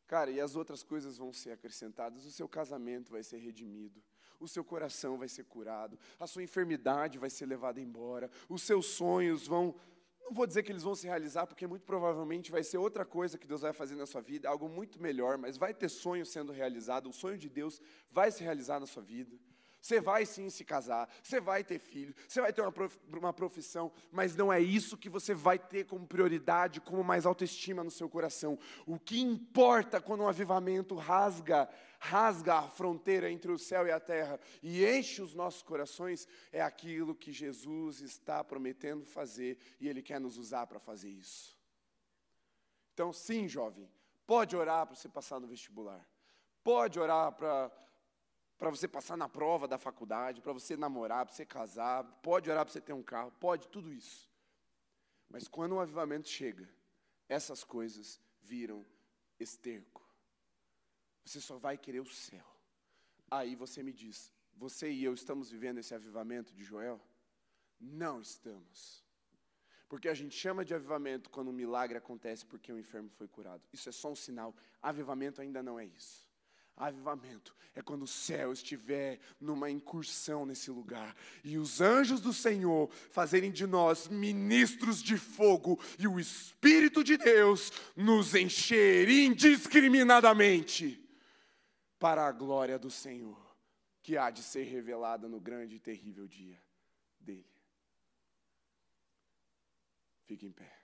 Cara, 0.06 0.30
e 0.30 0.40
as 0.40 0.56
outras 0.56 0.82
coisas 0.82 1.16
vão 1.16 1.32
ser 1.32 1.52
acrescentadas. 1.52 2.24
O 2.24 2.32
seu 2.32 2.48
casamento 2.48 3.12
vai 3.12 3.22
ser 3.22 3.38
redimido. 3.38 4.02
O 4.40 4.48
seu 4.48 4.64
coração 4.64 5.18
vai 5.18 5.28
ser 5.28 5.44
curado. 5.44 5.98
A 6.18 6.26
sua 6.26 6.42
enfermidade 6.42 7.18
vai 7.18 7.30
ser 7.30 7.46
levada 7.46 7.80
embora. 7.80 8.30
Os 8.48 8.62
seus 8.62 8.86
sonhos 8.86 9.46
vão 9.46 9.74
não 10.30 10.36
vou 10.36 10.46
dizer 10.46 10.62
que 10.62 10.70
eles 10.70 10.84
vão 10.84 10.94
se 10.94 11.08
realizar, 11.08 11.44
porque 11.44 11.66
muito 11.66 11.82
provavelmente 11.82 12.52
vai 12.52 12.62
ser 12.62 12.78
outra 12.78 13.04
coisa 13.04 13.36
que 13.36 13.48
Deus 13.48 13.62
vai 13.62 13.72
fazer 13.72 13.96
na 13.96 14.06
sua 14.06 14.20
vida, 14.20 14.48
algo 14.48 14.68
muito 14.68 15.02
melhor, 15.02 15.36
mas 15.36 15.56
vai 15.56 15.74
ter 15.74 15.88
sonho 15.88 16.24
sendo 16.24 16.52
realizado, 16.52 17.08
o 17.08 17.12
sonho 17.12 17.36
de 17.36 17.48
Deus 17.48 17.82
vai 18.12 18.30
se 18.30 18.44
realizar 18.44 18.78
na 18.78 18.86
sua 18.86 19.02
vida. 19.02 19.36
Você 19.80 20.00
vai 20.00 20.26
sim 20.26 20.50
se 20.50 20.64
casar, 20.64 21.08
você 21.22 21.40
vai 21.40 21.64
ter 21.64 21.78
filho, 21.78 22.14
você 22.28 22.40
vai 22.40 22.52
ter 22.52 22.60
uma, 22.60 22.72
uma 23.08 23.32
profissão, 23.32 23.90
mas 24.12 24.36
não 24.36 24.52
é 24.52 24.60
isso 24.60 24.96
que 24.96 25.08
você 25.08 25.32
vai 25.32 25.58
ter 25.58 25.84
como 25.86 26.06
prioridade, 26.06 26.80
como 26.80 27.02
mais 27.02 27.24
autoestima 27.24 27.82
no 27.82 27.90
seu 27.90 28.08
coração. 28.08 28.58
O 28.86 28.98
que 28.98 29.20
importa 29.20 30.00
quando 30.00 30.22
um 30.22 30.28
avivamento 30.28 30.94
rasga, 30.94 31.68
rasga 32.02 32.54
a 32.54 32.68
fronteira 32.68 33.30
entre 33.30 33.52
o 33.52 33.58
céu 33.58 33.86
e 33.86 33.92
a 33.92 34.00
terra 34.00 34.40
e 34.62 34.86
enche 34.86 35.20
os 35.20 35.34
nossos 35.34 35.62
corações, 35.62 36.26
é 36.50 36.62
aquilo 36.62 37.14
que 37.14 37.30
Jesus 37.30 38.00
está 38.00 38.42
prometendo 38.42 39.04
fazer 39.04 39.58
e 39.78 39.86
Ele 39.86 40.02
quer 40.02 40.18
nos 40.18 40.38
usar 40.38 40.66
para 40.66 40.80
fazer 40.80 41.10
isso. 41.10 41.56
Então, 42.94 43.12
sim, 43.12 43.46
jovem, 43.46 43.88
pode 44.26 44.56
orar 44.56 44.86
para 44.86 44.96
você 44.96 45.10
passar 45.10 45.38
no 45.38 45.46
vestibular, 45.46 46.04
pode 46.64 46.98
orar 46.98 47.32
para 47.32 47.70
para 48.56 48.68
você 48.68 48.86
passar 48.86 49.16
na 49.16 49.26
prova 49.26 49.66
da 49.66 49.78
faculdade, 49.78 50.42
para 50.42 50.52
você 50.52 50.76
namorar, 50.76 51.24
para 51.24 51.34
você 51.34 51.46
casar, 51.46 52.04
pode 52.22 52.50
orar 52.50 52.62
para 52.62 52.70
você 52.70 52.80
ter 52.80 52.92
um 52.92 53.02
carro, 53.02 53.32
pode 53.40 53.66
tudo 53.68 53.90
isso. 53.90 54.30
Mas 55.30 55.48
quando 55.48 55.76
o 55.76 55.80
avivamento 55.80 56.28
chega, 56.28 56.68
essas 57.26 57.64
coisas 57.64 58.20
viram 58.42 58.84
esterco. 59.38 60.09
Você 61.24 61.40
só 61.40 61.58
vai 61.58 61.76
querer 61.76 62.00
o 62.00 62.06
céu. 62.06 62.46
Aí 63.30 63.54
você 63.54 63.82
me 63.82 63.92
diz: 63.92 64.32
você 64.56 64.90
e 64.90 65.04
eu 65.04 65.12
estamos 65.14 65.50
vivendo 65.50 65.78
esse 65.78 65.94
avivamento 65.94 66.54
de 66.54 66.64
Joel? 66.64 67.00
Não 67.80 68.20
estamos. 68.20 69.04
Porque 69.88 70.08
a 70.08 70.14
gente 70.14 70.36
chama 70.36 70.64
de 70.64 70.74
avivamento 70.74 71.30
quando 71.30 71.48
um 71.48 71.52
milagre 71.52 71.98
acontece 71.98 72.46
porque 72.46 72.72
o 72.72 72.78
enfermo 72.78 73.10
foi 73.10 73.26
curado. 73.26 73.62
Isso 73.72 73.88
é 73.88 73.92
só 73.92 74.12
um 74.12 74.14
sinal. 74.14 74.54
Avivamento 74.80 75.40
ainda 75.40 75.60
não 75.62 75.80
é 75.80 75.84
isso. 75.84 76.30
Avivamento 76.76 77.56
é 77.74 77.82
quando 77.82 78.02
o 78.02 78.06
céu 78.06 78.52
estiver 78.52 79.18
numa 79.40 79.68
incursão 79.70 80.46
nesse 80.46 80.70
lugar 80.70 81.16
e 81.44 81.58
os 81.58 81.80
anjos 81.80 82.20
do 82.20 82.32
Senhor 82.32 82.88
fazerem 83.10 83.50
de 83.50 83.66
nós 83.66 84.06
ministros 84.08 85.02
de 85.02 85.18
fogo 85.18 85.78
e 85.98 86.06
o 86.06 86.20
Espírito 86.20 87.02
de 87.04 87.16
Deus 87.16 87.72
nos 87.96 88.34
encher 88.34 89.08
indiscriminadamente 89.08 91.09
para 92.00 92.26
a 92.26 92.32
glória 92.32 92.78
do 92.78 92.90
Senhor, 92.90 93.38
que 94.02 94.16
há 94.16 94.30
de 94.30 94.42
ser 94.42 94.64
revelada 94.64 95.28
no 95.28 95.38
grande 95.38 95.76
e 95.76 95.78
terrível 95.78 96.26
dia 96.26 96.60
dele. 97.20 97.46
Fique 100.24 100.46
em 100.46 100.52
pé. 100.52 100.80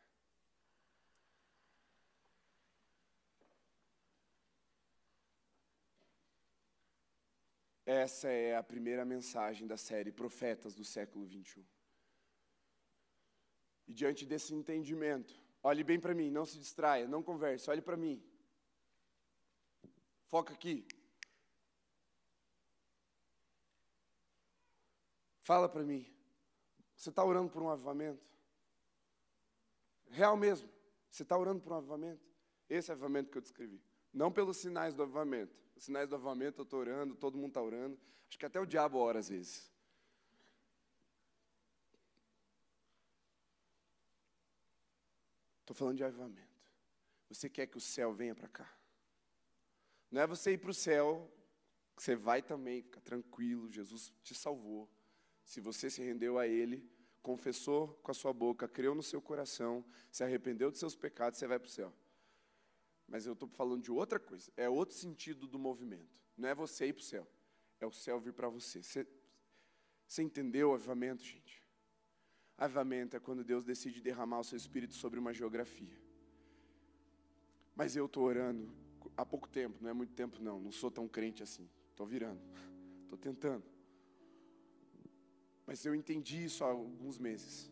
Essa 7.87 8.29
é 8.29 8.55
a 8.55 8.63
primeira 8.63 9.05
mensagem 9.05 9.67
da 9.67 9.79
série 9.79 10.13
Profetas 10.13 10.75
do 10.75 10.85
século 10.85 11.25
21. 11.25 11.65
E 13.87 13.95
diante 13.95 14.27
desse 14.27 14.53
entendimento, 14.53 15.41
olhe 15.63 15.83
bem 15.83 15.99
para 15.99 16.13
mim, 16.13 16.31
não 16.31 16.45
se 16.45 16.59
distraia, 16.59 17.07
não 17.07 17.23
converse, 17.23 17.71
olhe 17.71 17.81
para 17.81 17.97
mim. 17.97 18.23
Foca 20.27 20.53
aqui. 20.53 20.87
Fala 25.47 25.69
para 25.69 25.85
mim. 25.85 26.05
Você 26.97 27.09
está 27.09 27.25
orando 27.25 27.49
por 27.49 27.63
um 27.63 27.71
avivamento? 27.71 28.33
Real 30.09 30.37
mesmo. 30.37 30.69
Você 31.09 31.23
está 31.23 31.39
orando 31.39 31.61
por 31.61 31.73
um 31.73 31.77
avivamento? 31.77 32.29
Esse 32.69 32.91
é 32.91 32.93
o 32.93 32.97
avivamento 32.97 33.31
que 33.31 33.39
eu 33.39 33.43
descrevi. 33.43 33.81
Não 34.13 34.33
pelos 34.33 34.57
sinais 34.57 34.93
do 34.93 35.05
avivamento. 35.05 35.57
Os 35.77 35.85
sinais 35.85 36.09
do 36.09 36.17
avivamento 36.17 36.63
eu 36.63 36.65
estou 36.65 36.81
orando, 36.81 37.15
todo 37.15 37.39
mundo 37.39 37.51
está 37.51 37.63
orando. 37.63 37.97
Acho 38.29 38.37
que 38.37 38.45
até 38.45 38.59
o 38.59 38.67
diabo 38.67 38.99
ora 38.99 39.21
às 39.21 39.29
vezes. 39.29 39.71
Estou 45.61 45.77
falando 45.77 45.97
de 45.97 46.03
avivamento. 46.03 46.73
Você 47.29 47.49
quer 47.49 47.69
que 47.69 47.77
o 47.77 47.81
céu 47.81 48.13
venha 48.13 48.35
para 48.35 48.49
cá. 48.49 48.77
Não 50.11 50.23
é 50.23 50.27
você 50.27 50.55
ir 50.55 50.59
para 50.59 50.73
o 50.73 50.75
céu, 50.75 51.33
você 51.97 52.17
vai 52.17 52.43
também, 52.43 52.83
fica 52.83 53.01
tranquilo, 53.01 53.71
Jesus 53.71 54.13
te 54.25 54.35
salvou. 54.35 54.91
Se 55.47 55.61
você 55.61 55.89
se 55.89 56.03
rendeu 56.03 56.39
a 56.39 56.47
Ele, 56.47 56.85
confessou 57.23 57.89
com 58.03 58.11
a 58.11 58.15
sua 58.15 58.33
boca, 58.33 58.69
creu 58.69 58.95
no 58.97 59.03
seu 59.03 59.23
coração, 59.23 59.85
se 60.11 60.25
arrependeu 60.25 60.73
dos 60.73 60.81
seus 60.81 60.97
pecados, 60.97 61.39
você 61.39 61.47
vai 61.47 61.59
para 61.59 61.69
o 61.69 61.71
céu. 61.71 61.95
Mas 63.07 63.27
eu 63.27 63.33
estou 63.33 63.49
falando 63.49 63.81
de 63.81 63.93
outra 63.93 64.19
coisa, 64.19 64.51
é 64.57 64.69
outro 64.69 64.97
sentido 64.97 65.47
do 65.47 65.57
movimento. 65.59 66.21
Não 66.37 66.49
é 66.49 66.55
você 66.55 66.89
ir 66.89 66.93
para 66.93 67.01
o 67.01 67.05
céu, 67.05 67.27
é 67.81 67.87
o 67.87 67.93
céu 67.93 68.19
vir 68.19 68.33
para 68.33 68.49
você. 68.49 68.83
você. 68.83 69.07
Você 70.09 70.23
entendeu 70.23 70.71
o 70.71 70.75
avivamento, 70.75 71.23
gente? 71.23 71.65
Avivamento 72.59 73.17
é 73.17 73.21
quando 73.21 73.45
Deus 73.45 73.65
decide 73.65 74.01
derramar 74.01 74.41
o 74.41 74.45
seu 74.45 74.57
espírito 74.57 74.95
sobre 74.95 75.21
uma 75.21 75.33
geografia. 75.33 75.97
Mas 77.75 77.95
eu 77.95 78.07
estou 78.07 78.25
orando 78.25 78.69
há 79.17 79.25
pouco 79.25 79.49
tempo, 79.49 79.79
não 79.81 79.91
é 79.91 79.93
muito 79.93 80.13
tempo 80.13 80.43
não, 80.43 80.59
não 80.59 80.73
sou 80.73 80.91
tão 80.91 81.07
crente 81.07 81.41
assim. 81.41 81.71
Estou 81.91 82.07
virando, 82.07 82.41
estou 83.05 83.17
tentando. 83.17 83.76
Mas 85.67 85.85
eu 85.85 85.95
entendi 85.95 86.45
isso 86.45 86.65
há 86.65 86.69
alguns 86.69 87.19
meses. 87.19 87.71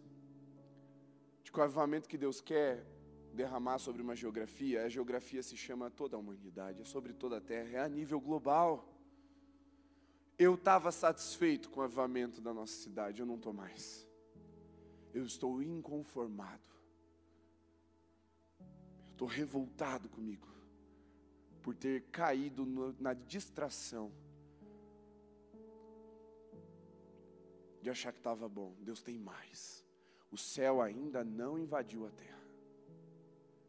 De 1.43 1.53
que 1.53 1.59
o 1.59 1.63
avivamento 1.63 2.09
que 2.09 2.19
Deus 2.19 2.41
quer 2.41 2.85
derramar 3.33 3.79
sobre 3.79 4.03
uma 4.03 4.17
geografia, 4.17 4.85
a 4.85 4.89
geografia 4.89 5.43
se 5.43 5.57
chama 5.57 5.91
toda 5.91 6.17
a 6.17 6.19
humanidade, 6.19 6.81
é 6.81 6.85
sobre 6.85 7.13
toda 7.13 7.39
a 7.39 7.41
terra, 7.41 7.79
é 7.79 7.81
a 7.81 7.89
nível 7.89 8.21
global. 8.21 8.89
Eu 10.37 10.55
estava 10.55 10.91
satisfeito 10.91 11.71
com 11.71 11.81
o 11.81 11.83
avivamento 11.85 12.41
da 12.41 12.53
nossa 12.53 12.75
cidade, 12.75 13.21
eu 13.21 13.27
não 13.27 13.37
estou 13.37 13.53
mais. 13.53 14.07
Eu 15.13 15.25
estou 15.25 15.63
inconformado. 15.63 16.75
Estou 19.13 19.29
revoltado 19.29 20.09
comigo 20.09 20.49
por 21.63 21.75
ter 21.75 22.03
caído 22.11 22.67
no, 22.67 22.93
na 23.01 23.15
distração 23.15 24.13
de 27.85 27.91
achar 27.91 28.13
que 28.13 28.19
estava 28.19 28.49
bom. 28.49 28.75
Deus 28.81 29.03
tem 29.03 29.19
mais. 29.19 29.85
O 30.31 30.39
céu 30.39 30.81
ainda 30.81 31.23
não 31.23 31.59
invadiu 31.59 32.07
a 32.07 32.11
terra, 32.11 32.43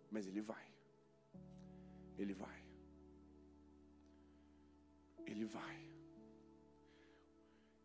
mas 0.09 0.25
Ele 0.25 0.39
vai. 0.41 0.65
Ele 2.17 2.33
vai. 2.33 2.63
Ele 5.25 5.43
vai. 5.43 5.77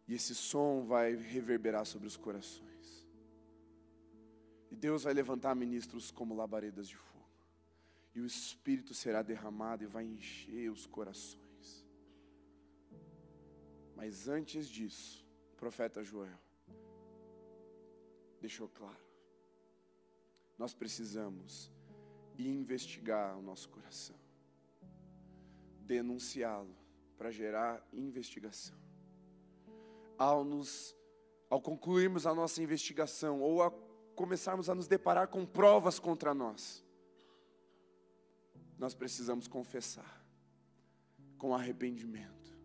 E 0.07 0.15
esse 0.15 0.33
som 0.33 0.85
vai 0.85 1.17
reverberar 1.17 1.85
sobre 1.85 2.07
os 2.07 2.17
corações. 2.17 3.09
E 4.71 4.77
Deus 4.77 5.03
vai 5.03 5.13
levantar 5.13 5.57
ministros 5.57 6.13
como 6.13 6.37
labaredas 6.37 6.89
de 6.89 6.97
fogo. 6.97 7.27
E 8.15 8.21
o 8.21 8.27
Espírito 8.27 8.95
será 8.95 9.21
derramado 9.21 9.83
e 9.83 9.89
vai 9.89 10.05
encher 10.05 10.71
os 10.71 10.87
corações. 10.87 11.85
Mas 13.97 14.29
antes 14.29 14.69
disso, 14.69 15.29
profeta 15.61 16.03
Joel. 16.03 16.41
Deixou 18.41 18.69
claro: 18.69 19.05
nós 20.59 20.75
precisamos 20.75 21.71
investigar 22.39 23.39
o 23.39 23.43
nosso 23.43 23.69
coração, 23.69 24.17
denunciá-lo 25.83 26.75
para 27.19 27.31
gerar 27.31 27.87
investigação. 27.93 28.79
Ao 30.17 30.43
nos 30.43 30.97
ao 31.51 31.61
concluirmos 31.61 32.27
a 32.27 32.35
nossa 32.35 32.63
investigação 32.63 33.41
ou 33.41 33.61
a 33.61 33.73
começarmos 34.15 34.71
a 34.71 34.75
nos 34.75 34.87
deparar 34.87 35.27
com 35.27 35.45
provas 35.45 35.99
contra 35.99 36.33
nós, 36.33 36.85
nós 38.79 38.95
precisamos 38.95 39.49
confessar 39.49 40.25
com 41.37 41.53
arrependimento, 41.53 42.57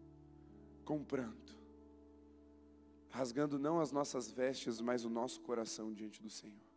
com 0.83 1.03
pranto, 1.03 1.54
rasgando 3.15 3.57
não 3.57 3.79
as 3.79 3.91
nossas 3.93 4.29
vestes, 4.29 4.81
mas 4.81 5.05
o 5.05 5.09
nosso 5.09 5.39
coração 5.41 5.93
diante 5.93 6.21
do 6.21 6.29
Senhor. 6.29 6.67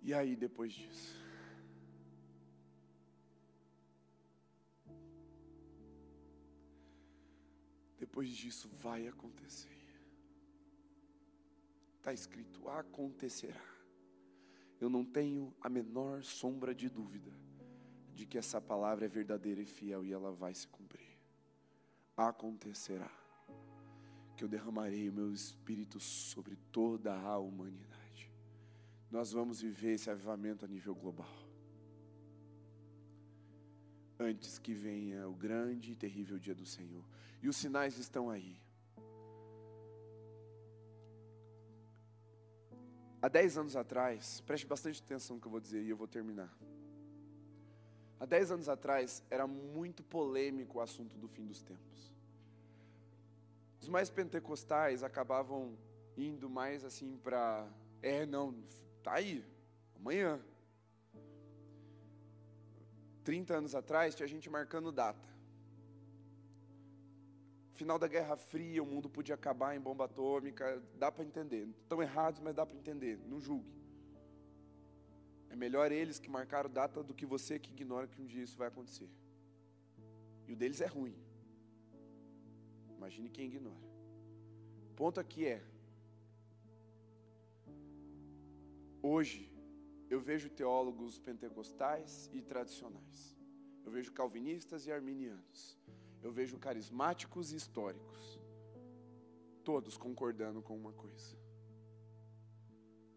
E 0.00 0.14
aí, 0.14 0.34
depois 0.34 0.72
disso? 0.72 1.14
Depois 7.98 8.30
disso 8.30 8.70
vai 8.80 9.06
acontecer. 9.06 9.78
Está 11.98 12.12
escrito: 12.14 12.66
acontecerá. 12.70 13.66
Eu 14.80 14.88
não 14.88 15.04
tenho 15.04 15.54
a 15.60 15.68
menor 15.68 16.22
sombra 16.22 16.74
de 16.74 16.88
dúvida 16.88 17.32
de 18.14 18.24
que 18.24 18.38
essa 18.38 18.60
palavra 18.60 19.04
é 19.04 19.08
verdadeira 19.08 19.60
e 19.60 19.66
fiel 19.66 20.06
e 20.06 20.12
ela 20.12 20.32
vai 20.32 20.54
se 20.54 20.66
cumprir. 20.66 21.07
Acontecerá 22.18 23.10
que 24.36 24.44
eu 24.44 24.48
derramarei 24.48 25.08
o 25.08 25.12
meu 25.12 25.32
espírito 25.32 25.98
sobre 25.98 26.56
toda 26.70 27.14
a 27.14 27.38
humanidade. 27.38 28.30
Nós 29.10 29.32
vamos 29.32 29.60
viver 29.62 29.94
esse 29.94 30.10
avivamento 30.10 30.64
a 30.64 30.68
nível 30.68 30.94
global 30.94 31.48
antes 34.18 34.58
que 34.58 34.74
venha 34.74 35.28
o 35.28 35.32
grande 35.32 35.92
e 35.92 35.96
terrível 35.96 36.38
dia 36.38 36.54
do 36.54 36.66
Senhor. 36.66 37.04
E 37.40 37.48
os 37.48 37.56
sinais 37.56 37.96
estão 37.98 38.28
aí. 38.28 38.60
Há 43.22 43.28
dez 43.28 43.56
anos 43.56 43.76
atrás, 43.76 44.40
preste 44.40 44.66
bastante 44.66 45.02
atenção 45.02 45.36
no 45.36 45.40
que 45.40 45.46
eu 45.46 45.50
vou 45.50 45.60
dizer 45.60 45.82
e 45.82 45.90
eu 45.90 45.96
vou 45.96 46.06
terminar. 46.06 46.52
Há 48.20 48.26
dez 48.26 48.50
anos 48.50 48.68
atrás 48.68 49.22
era 49.30 49.46
muito 49.46 50.02
polêmico 50.02 50.78
o 50.78 50.80
assunto 50.80 51.16
do 51.16 51.28
fim 51.28 51.46
dos 51.46 51.62
tempos. 51.62 52.12
Os 53.80 53.88
mais 53.88 54.10
pentecostais 54.10 55.02
acabavam 55.02 55.78
indo 56.16 56.50
mais 56.50 56.84
assim 56.84 57.16
para, 57.16 57.66
é, 58.02 58.26
não, 58.26 58.54
tá 59.02 59.14
aí, 59.14 59.44
amanhã. 59.96 60.40
30 63.22 63.54
anos 63.54 63.74
atrás, 63.74 64.14
tinha 64.14 64.26
gente 64.26 64.50
marcando 64.50 64.90
data. 64.90 65.28
Final 67.74 67.98
da 67.98 68.08
Guerra 68.08 68.36
Fria, 68.36 68.82
o 68.82 68.86
mundo 68.86 69.08
podia 69.08 69.36
acabar 69.36 69.76
em 69.76 69.80
bomba 69.80 70.06
atômica, 70.06 70.82
dá 70.96 71.12
para 71.12 71.24
entender. 71.24 71.68
Estão 71.82 72.02
errados, 72.02 72.40
mas 72.40 72.54
dá 72.54 72.66
para 72.66 72.76
entender, 72.76 73.20
não 73.26 73.38
julgue. 73.40 73.77
É 75.50 75.56
melhor 75.56 75.90
eles 75.90 76.18
que 76.18 76.30
marcaram 76.30 76.70
data 76.70 77.02
do 77.02 77.14
que 77.14 77.26
você 77.26 77.58
que 77.58 77.72
ignora 77.72 78.06
que 78.06 78.20
um 78.20 78.26
dia 78.26 78.42
isso 78.42 78.56
vai 78.56 78.68
acontecer. 78.68 79.08
E 80.46 80.52
o 80.52 80.56
deles 80.56 80.80
é 80.80 80.86
ruim. 80.86 81.16
Imagine 82.96 83.28
quem 83.28 83.46
ignora. 83.46 83.88
O 84.90 84.94
ponto 84.94 85.20
aqui 85.20 85.46
é: 85.46 85.62
hoje, 89.02 89.50
eu 90.10 90.20
vejo 90.20 90.48
teólogos 90.50 91.18
pentecostais 91.18 92.30
e 92.32 92.40
tradicionais. 92.40 93.36
Eu 93.84 93.92
vejo 93.92 94.12
calvinistas 94.12 94.86
e 94.86 94.92
arminianos. 94.92 95.78
Eu 96.22 96.32
vejo 96.32 96.58
carismáticos 96.58 97.52
e 97.52 97.56
históricos. 97.56 98.38
Todos 99.64 99.96
concordando 99.96 100.60
com 100.62 100.76
uma 100.76 100.92
coisa. 100.92 101.36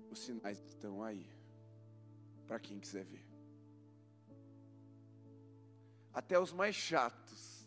Os 0.10 0.20
sinais 0.20 0.60
estão 0.66 1.02
aí. 1.02 1.26
Para 2.52 2.60
quem 2.60 2.82
quiser 2.82 3.06
ver. 3.06 3.26
Até 6.14 6.38
os 6.38 6.52
mais 6.52 6.76
chatos, 6.76 7.66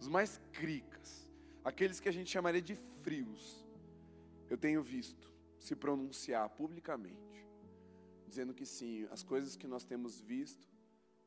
os 0.00 0.08
mais 0.08 0.40
cricas, 0.52 1.30
aqueles 1.62 2.00
que 2.00 2.08
a 2.08 2.12
gente 2.12 2.28
chamaria 2.28 2.60
de 2.60 2.74
frios, 3.02 3.64
eu 4.50 4.58
tenho 4.58 4.82
visto 4.82 5.32
se 5.60 5.76
pronunciar 5.76 6.48
publicamente 6.50 7.46
dizendo 8.26 8.52
que 8.52 8.66
sim, 8.66 9.06
as 9.12 9.22
coisas 9.22 9.54
que 9.54 9.68
nós 9.68 9.84
temos 9.84 10.20
visto 10.20 10.66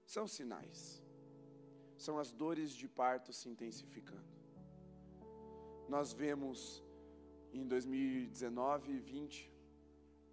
são 0.06 0.28
sinais, 0.28 1.02
são 1.96 2.20
as 2.20 2.34
dores 2.34 2.74
de 2.74 2.90
parto 2.90 3.32
se 3.32 3.48
intensificando. 3.48 4.28
Nós 5.88 6.12
vemos 6.12 6.84
em 7.54 7.66
2019 7.66 8.92
e 8.92 9.00
20 9.00 9.49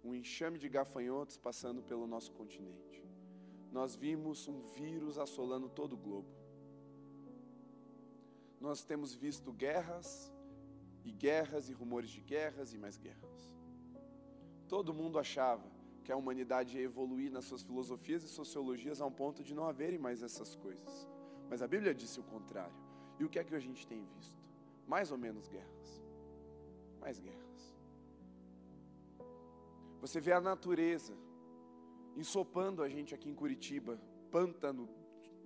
um 0.03 0.13
enxame 0.13 0.57
de 0.57 0.69
gafanhotos 0.69 1.37
passando 1.37 1.81
pelo 1.81 2.07
nosso 2.07 2.31
continente. 2.31 3.03
Nós 3.71 3.95
vimos 3.95 4.47
um 4.47 4.61
vírus 4.61 5.17
assolando 5.17 5.69
todo 5.69 5.93
o 5.93 5.97
globo. 5.97 6.29
Nós 8.59 8.83
temos 8.83 9.13
visto 9.13 9.51
guerras 9.51 10.31
e 11.03 11.11
guerras 11.11 11.69
e 11.69 11.73
rumores 11.73 12.09
de 12.09 12.21
guerras 12.21 12.73
e 12.73 12.77
mais 12.77 12.97
guerras. 12.97 13.53
Todo 14.67 14.93
mundo 14.93 15.19
achava 15.19 15.69
que 16.03 16.11
a 16.11 16.17
humanidade 16.17 16.77
ia 16.77 16.83
evoluir 16.83 17.31
nas 17.31 17.45
suas 17.45 17.63
filosofias 17.63 18.23
e 18.23 18.29
sociologias 18.29 19.01
a 19.01 19.05
um 19.05 19.11
ponto 19.11 19.43
de 19.43 19.53
não 19.53 19.65
haverem 19.65 19.99
mais 19.99 20.23
essas 20.23 20.55
coisas. 20.55 21.07
Mas 21.49 21.61
a 21.61 21.67
Bíblia 21.67 21.93
disse 21.93 22.19
o 22.19 22.23
contrário. 22.23 22.75
E 23.19 23.23
o 23.23 23.29
que 23.29 23.39
é 23.39 23.43
que 23.43 23.55
a 23.55 23.59
gente 23.59 23.85
tem 23.87 24.03
visto? 24.15 24.41
Mais 24.87 25.11
ou 25.11 25.17
menos 25.17 25.47
guerras. 25.47 26.01
Mais 26.99 27.19
guerras. 27.19 27.46
Você 30.01 30.21
vê 30.21 30.31
a 30.31 30.41
natureza 30.41 31.13
ensopando 32.15 32.81
a 32.81 32.89
gente 32.89 33.13
aqui 33.13 33.29
em 33.29 33.35
Curitiba, 33.35 33.99
pântano 34.31 34.89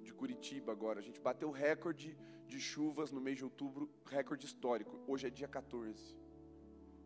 de 0.01 0.13
Curitiba 0.13 0.71
agora. 0.71 0.99
A 0.99 1.03
gente 1.03 1.19
bateu 1.19 1.51
recorde 1.51 2.17
de 2.47 2.59
chuvas 2.59 3.11
no 3.11 3.21
mês 3.21 3.37
de 3.37 3.43
outubro, 3.43 3.89
recorde 4.05 4.45
histórico. 4.45 4.99
Hoje 5.07 5.27
é 5.27 5.29
dia 5.29 5.47
14. 5.47 6.17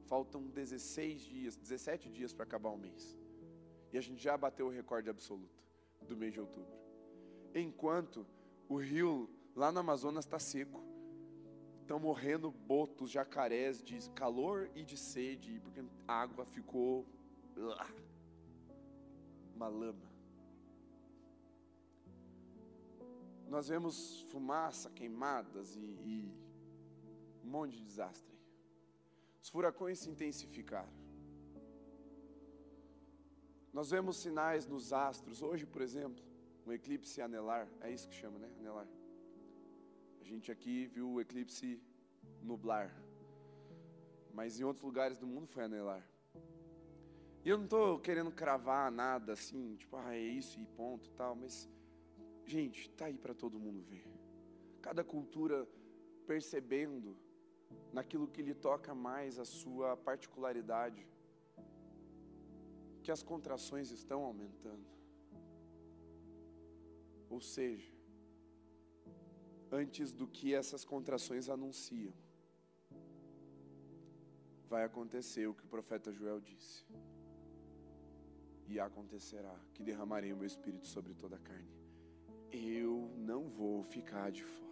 Faltam 0.05 0.47
16 0.47 1.21
dias, 1.21 1.55
17 1.55 2.09
dias 2.09 2.33
para 2.33 2.43
acabar 2.43 2.69
o 2.69 2.77
mês. 2.77 3.17
E 3.91 3.97
a 3.97 4.01
gente 4.01 4.21
já 4.21 4.37
bateu 4.37 4.67
o 4.67 4.69
recorde 4.69 5.09
absoluto 5.09 5.63
do 6.01 6.15
mês 6.15 6.33
de 6.33 6.39
outubro. 6.39 6.73
Enquanto 7.53 8.25
o 8.67 8.77
rio 8.77 9.29
lá 9.55 9.71
no 9.71 9.79
Amazonas 9.79 10.25
está 10.25 10.37
seco. 10.37 10.83
Estão 11.81 11.99
morrendo 11.99 12.51
botos, 12.51 13.11
jacarés 13.11 13.81
de 13.81 14.09
calor 14.11 14.69
e 14.75 14.83
de 14.83 14.97
sede, 14.97 15.59
porque 15.63 15.83
a 16.07 16.13
água 16.13 16.43
ficou 16.45 17.05
uma 19.55 19.67
lama. 19.67 20.15
Nós 23.47 23.67
vemos 23.67 24.21
fumaça, 24.31 24.89
queimadas 24.89 25.75
e, 25.75 25.79
e 25.79 26.33
um 27.43 27.49
monte 27.49 27.77
de 27.77 27.83
desastre. 27.83 28.35
Os 29.41 29.49
furacões 29.49 29.99
se 29.99 30.09
intensificaram. 30.09 30.91
Nós 33.71 33.91
vemos 33.91 34.17
sinais 34.17 34.65
nos 34.65 34.91
astros. 34.91 35.41
Hoje, 35.41 35.65
por 35.65 35.81
exemplo, 35.81 36.23
um 36.65 36.71
eclipse 36.71 37.21
anelar, 37.21 37.67
é 37.81 37.91
isso 37.91 38.07
que 38.09 38.15
chama, 38.15 38.39
né? 38.39 38.49
Anelar. 38.59 38.87
A 40.19 40.23
gente 40.23 40.51
aqui 40.51 40.87
viu 40.87 41.09
o 41.09 41.21
eclipse 41.21 41.79
nublar, 42.41 42.91
mas 44.33 44.59
em 44.59 44.63
outros 44.63 44.83
lugares 44.83 45.17
do 45.17 45.27
mundo 45.27 45.47
foi 45.47 45.63
anelar. 45.63 46.03
E 47.45 47.49
eu 47.49 47.57
não 47.57 47.65
estou 47.65 47.99
querendo 47.99 48.31
cravar 48.31 48.91
nada 48.91 49.33
assim, 49.33 49.75
tipo, 49.75 49.95
ah, 49.95 50.15
é 50.15 50.19
isso 50.19 50.59
e 50.59 50.65
ponto 50.65 51.11
tal, 51.11 51.35
mas, 51.35 51.69
gente, 52.43 52.89
tá 52.89 53.05
aí 53.05 53.19
para 53.19 53.35
todo 53.35 53.59
mundo 53.59 53.83
ver. 53.83 54.03
Cada 54.81 55.03
cultura 55.03 55.67
percebendo 56.25 57.15
naquilo 57.93 58.27
que 58.27 58.41
lhe 58.41 58.55
toca 58.55 58.95
mais 58.95 59.37
a 59.37 59.45
sua 59.45 59.95
particularidade, 59.95 61.07
que 63.03 63.11
as 63.11 63.21
contrações 63.21 63.91
estão 63.91 64.23
aumentando. 64.23 64.89
Ou 67.29 67.39
seja, 67.39 67.93
antes 69.71 70.11
do 70.13 70.27
que 70.27 70.55
essas 70.55 70.83
contrações 70.83 71.47
anunciam. 71.47 72.13
Vai 74.67 74.83
acontecer 74.83 75.45
o 75.45 75.53
que 75.53 75.63
o 75.63 75.67
profeta 75.67 76.11
Joel 76.11 76.39
disse. 76.39 76.83
E 78.67 78.79
acontecerá 78.79 79.55
que 79.73 79.83
derramarei 79.83 80.33
o 80.33 80.37
meu 80.37 80.47
espírito 80.47 80.87
sobre 80.87 81.13
toda 81.13 81.35
a 81.35 81.39
carne. 81.39 81.69
Eu 82.51 83.11
não 83.15 83.49
vou 83.49 83.83
ficar 83.83 84.31
de 84.31 84.43
fora. 84.43 84.65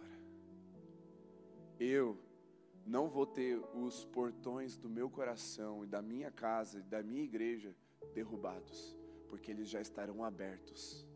Eu 1.78 2.18
não 2.86 3.08
vou 3.08 3.26
ter 3.26 3.58
os 3.74 4.04
portões 4.04 4.76
do 4.76 4.88
meu 4.88 5.08
coração 5.08 5.84
e 5.84 5.86
da 5.86 6.02
minha 6.02 6.30
casa 6.30 6.80
e 6.80 6.82
da 6.82 7.02
minha 7.02 7.22
igreja 7.22 7.74
derrubados, 8.14 8.96
porque 9.28 9.50
eles 9.50 9.68
já 9.68 9.80
estarão 9.80 10.22
abertos 10.22 11.06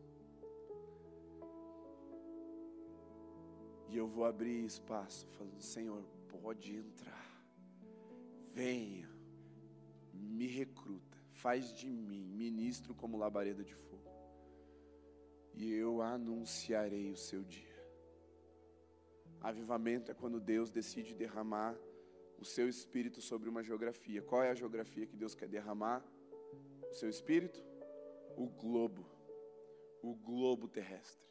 E 3.90 3.96
eu 3.96 4.06
vou 4.06 4.24
abrir 4.24 4.64
espaço, 4.64 5.26
falando: 5.28 5.60
Senhor, 5.60 6.02
pode 6.28 6.76
entrar, 6.76 7.42
venha, 8.52 9.08
me 10.12 10.46
recruta, 10.46 11.07
faz 11.42 11.72
de 11.72 11.88
mim 11.88 12.24
ministro 12.44 12.94
como 12.94 13.16
labareda 13.16 13.62
de 13.62 13.74
fogo, 13.74 14.10
e 15.54 15.72
eu 15.72 16.02
anunciarei 16.02 17.10
o 17.10 17.16
seu 17.16 17.42
dia. 17.42 17.78
Avivamento 19.40 20.10
é 20.10 20.14
quando 20.14 20.40
Deus 20.40 20.70
decide 20.70 21.14
derramar 21.14 21.76
o 22.38 22.44
seu 22.44 22.68
espírito 22.68 23.20
sobre 23.20 23.48
uma 23.48 23.62
geografia. 23.62 24.20
Qual 24.22 24.42
é 24.42 24.50
a 24.50 24.54
geografia 24.54 25.06
que 25.06 25.16
Deus 25.16 25.34
quer 25.34 25.48
derramar? 25.48 26.04
O 26.90 26.94
seu 26.94 27.08
espírito? 27.08 27.64
O 28.36 28.46
globo, 28.46 29.06
o 30.02 30.14
globo 30.14 30.68
terrestre. 30.68 31.28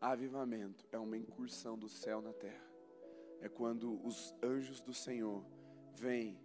Avivamento 0.00 0.86
é 0.92 0.98
uma 0.98 1.16
incursão 1.16 1.78
do 1.78 1.88
céu 1.88 2.20
na 2.22 2.32
terra. 2.32 2.68
É 3.40 3.48
quando 3.48 4.02
os 4.06 4.34
anjos 4.42 4.80
do 4.80 4.94
Senhor 4.94 5.44
vêm 5.96 6.38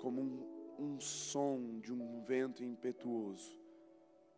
como 0.00 0.20
um, 0.20 0.74
um 0.78 1.00
som 1.00 1.78
de 1.80 1.92
um 1.92 2.22
vento 2.22 2.64
impetuoso 2.64 3.60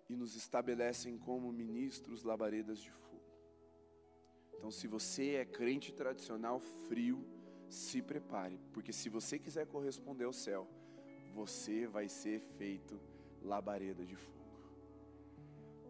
e 0.08 0.14
nos 0.14 0.36
estabelecem 0.36 1.16
como 1.18 1.52
ministros 1.52 2.22
labaredas 2.22 2.78
de 2.80 2.90
fogo. 2.90 3.22
Então, 4.56 4.70
se 4.70 4.86
você 4.86 5.34
é 5.36 5.44
crente 5.44 5.92
tradicional 5.92 6.60
frio, 6.60 7.24
se 7.68 8.02
prepare, 8.02 8.60
porque 8.72 8.92
se 8.92 9.08
você 9.08 9.38
quiser 9.38 9.66
corresponder 9.66 10.24
ao 10.24 10.32
céu, 10.32 10.68
você 11.32 11.86
vai 11.86 12.08
ser 12.08 12.40
feito 12.40 13.00
labareda 13.42 14.04
de 14.04 14.16
fogo 14.16 14.44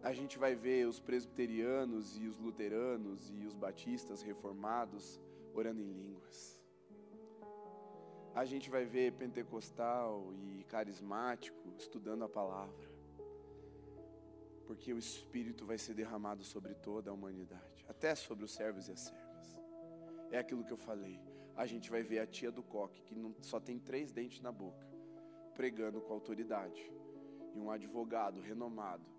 a 0.05 0.13
gente 0.13 0.37
vai 0.37 0.53
ver 0.53 0.87
os 0.87 0.99
presbiterianos 0.99 2.15
e 2.19 2.27
os 2.27 2.37
luteranos 2.37 3.31
e 3.31 3.43
os 3.43 3.55
batistas 3.55 4.21
reformados 4.21 5.19
orando 5.51 5.81
em 5.81 5.91
línguas. 5.91 6.63
A 8.35 8.43
gente 8.43 8.69
vai 8.69 8.83
ver 8.83 9.13
pentecostal 9.13 10.33
e 10.33 10.65
carismático 10.65 11.73
estudando 11.77 12.25
a 12.25 12.29
palavra. 12.29 12.85
Porque 14.67 14.91
o 14.91 14.97
Espírito 14.97 15.65
vai 15.65 15.77
ser 15.77 15.93
derramado 15.93 16.43
sobre 16.43 16.73
toda 16.73 17.09
a 17.09 17.13
humanidade, 17.13 17.85
até 17.87 18.13
sobre 18.13 18.43
os 18.43 18.53
servos 18.53 18.89
e 18.89 18.91
as 18.91 18.99
servas. 18.99 19.59
É 20.29 20.37
aquilo 20.37 20.65
que 20.65 20.73
eu 20.73 20.77
falei. 20.77 21.17
A 21.55 21.65
gente 21.65 21.89
vai 21.89 22.03
ver 22.03 22.19
a 22.19 22.27
tia 22.27 22.51
do 22.51 22.61
coque, 22.61 23.01
que 23.03 23.15
não, 23.15 23.33
só 23.41 23.57
tem 23.57 23.79
três 23.79 24.11
dentes 24.11 24.41
na 24.41 24.51
boca, 24.51 24.85
pregando 25.53 26.01
com 26.01 26.11
autoridade. 26.11 26.91
E 27.53 27.59
um 27.59 27.71
advogado 27.71 28.41
renomado 28.41 29.15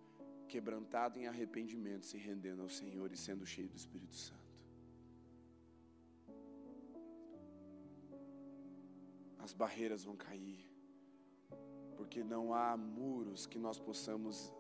quebrantado 0.47 1.19
em 1.19 1.27
arrependimento, 1.27 2.05
se 2.05 2.19
rendendo 2.19 2.63
ao 2.63 2.69
Senhor 2.69 3.11
e 3.11 3.17
sendo 3.17 3.47
cheio 3.47 3.69
do 3.69 3.77
Espírito 3.77 4.15
Santo. 4.15 4.46
As 9.47 9.53
barreiras 9.53 10.03
vão 10.03 10.17
cair, 10.17 10.69
porque 11.97 12.25
não 12.25 12.53
há 12.53 12.77
muros 12.77 13.47
que 13.47 13.61
nós 13.61 13.79
possamos 13.79 14.53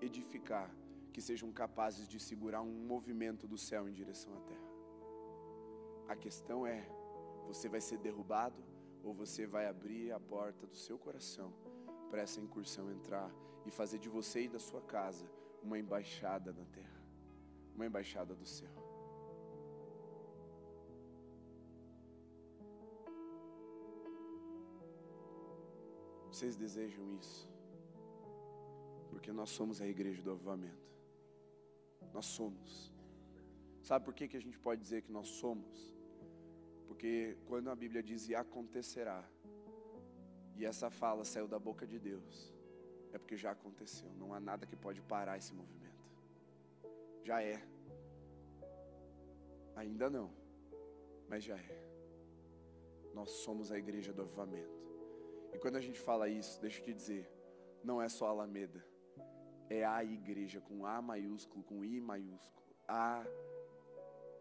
edificar 0.00 0.68
que 1.12 1.22
sejam 1.22 1.52
capazes 1.52 2.08
de 2.08 2.18
segurar 2.18 2.60
um 2.60 2.84
movimento 2.84 3.46
do 3.46 3.56
céu 3.56 3.88
em 3.88 3.92
direção 3.92 4.34
à 4.34 4.40
terra. 4.40 4.70
A 6.08 6.16
questão 6.16 6.66
é: 6.66 6.84
você 7.46 7.68
vai 7.68 7.80
ser 7.80 7.98
derrubado 7.98 8.60
ou 9.04 9.14
você 9.14 9.46
vai 9.46 9.68
abrir 9.68 10.10
a 10.10 10.18
porta 10.18 10.66
do 10.66 10.74
seu 10.74 10.98
coração 10.98 11.54
para 12.10 12.22
essa 12.22 12.40
incursão 12.40 12.90
entrar 12.90 13.32
e 13.64 13.70
fazer 13.70 14.00
de 14.00 14.08
você 14.08 14.42
e 14.46 14.48
da 14.48 14.58
sua 14.58 14.82
casa 14.82 15.30
uma 15.62 15.78
embaixada 15.78 16.52
na 16.52 16.64
terra, 16.64 17.00
uma 17.72 17.86
embaixada 17.86 18.34
do 18.34 18.44
céu. 18.44 18.83
Vocês 26.34 26.56
desejam 26.56 27.04
isso? 27.12 27.48
Porque 29.08 29.30
nós 29.30 29.50
somos 29.50 29.80
a 29.80 29.86
igreja 29.86 30.20
do 30.20 30.32
avivamento. 30.32 30.90
Nós 32.12 32.26
somos. 32.26 32.92
Sabe 33.80 34.04
por 34.04 34.12
que, 34.12 34.26
que 34.26 34.36
a 34.36 34.40
gente 34.40 34.58
pode 34.58 34.80
dizer 34.80 35.02
que 35.02 35.12
nós 35.12 35.28
somos? 35.28 35.94
Porque 36.88 37.36
quando 37.46 37.70
a 37.70 37.76
Bíblia 37.76 38.02
diz 38.02 38.28
e 38.28 38.34
acontecerá, 38.34 39.24
e 40.56 40.64
essa 40.64 40.90
fala 40.90 41.24
saiu 41.24 41.46
da 41.46 41.56
boca 41.56 41.86
de 41.86 42.00
Deus, 42.00 42.52
é 43.12 43.18
porque 43.18 43.36
já 43.36 43.52
aconteceu. 43.52 44.12
Não 44.14 44.34
há 44.34 44.40
nada 44.40 44.66
que 44.66 44.74
pode 44.74 45.00
parar 45.02 45.38
esse 45.38 45.54
movimento. 45.54 46.04
Já 47.22 47.40
é. 47.40 47.64
Ainda 49.76 50.10
não, 50.10 50.32
mas 51.28 51.44
já 51.44 51.56
é. 51.56 51.88
Nós 53.14 53.30
somos 53.30 53.70
a 53.70 53.78
igreja 53.78 54.12
do 54.12 54.22
avivamento. 54.22 54.93
E 55.54 55.58
quando 55.58 55.76
a 55.76 55.80
gente 55.80 56.00
fala 56.00 56.28
isso, 56.28 56.60
deixa 56.60 56.80
eu 56.80 56.84
te 56.84 56.92
dizer, 56.92 57.30
não 57.82 58.02
é 58.02 58.08
só 58.08 58.26
a 58.26 58.30
Alameda, 58.30 58.84
é 59.70 59.84
a 59.84 60.02
igreja 60.02 60.60
com 60.60 60.84
A 60.84 61.00
maiúsculo, 61.00 61.62
com 61.64 61.84
I 61.84 62.00
maiúsculo. 62.00 62.64
Há 62.86 63.24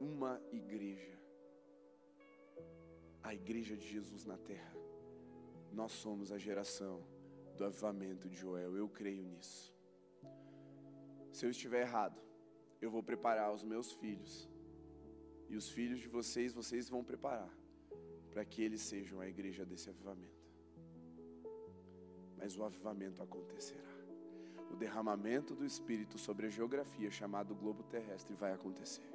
uma 0.02 0.42
igreja. 0.52 1.18
A 3.22 3.34
igreja 3.34 3.78
de 3.78 3.88
Jesus 3.88 4.26
na 4.26 4.38
terra. 4.38 4.74
Nós 5.72 5.92
somos 5.92 6.32
a 6.32 6.38
geração 6.38 7.02
do 7.56 7.64
avivamento 7.64 8.28
de 8.28 8.36
Joel. 8.36 8.76
Eu 8.76 8.90
creio 8.90 9.24
nisso. 9.24 9.74
Se 11.32 11.46
eu 11.46 11.50
estiver 11.50 11.82
errado, 11.82 12.22
eu 12.82 12.92
vou 12.92 13.02
preparar 13.02 13.54
os 13.54 13.64
meus 13.64 13.94
filhos. 13.94 14.50
E 15.48 15.56
os 15.56 15.70
filhos 15.70 16.00
de 16.00 16.08
vocês, 16.08 16.54
vocês 16.54 16.90
vão 16.90 17.04
preparar 17.04 17.52
para 18.30 18.44
que 18.44 18.62
eles 18.62 18.82
sejam 18.82 19.22
a 19.22 19.28
igreja 19.28 19.64
desse 19.64 19.90
avivamento. 19.90 20.43
Mas 22.44 22.58
o 22.58 22.64
avivamento 22.66 23.24
acontecerá. 23.24 23.94
o 24.70 24.76
derramamento 24.76 25.56
do 25.56 25.66
Espírito 25.66 26.18
sobre 26.18 26.48
a 26.48 26.50
geografia 26.50 27.10
chamado 27.10 27.56
globo 27.56 27.84
terrestre 27.84 28.36
vai 28.36 28.52
acontecer. 28.52 29.08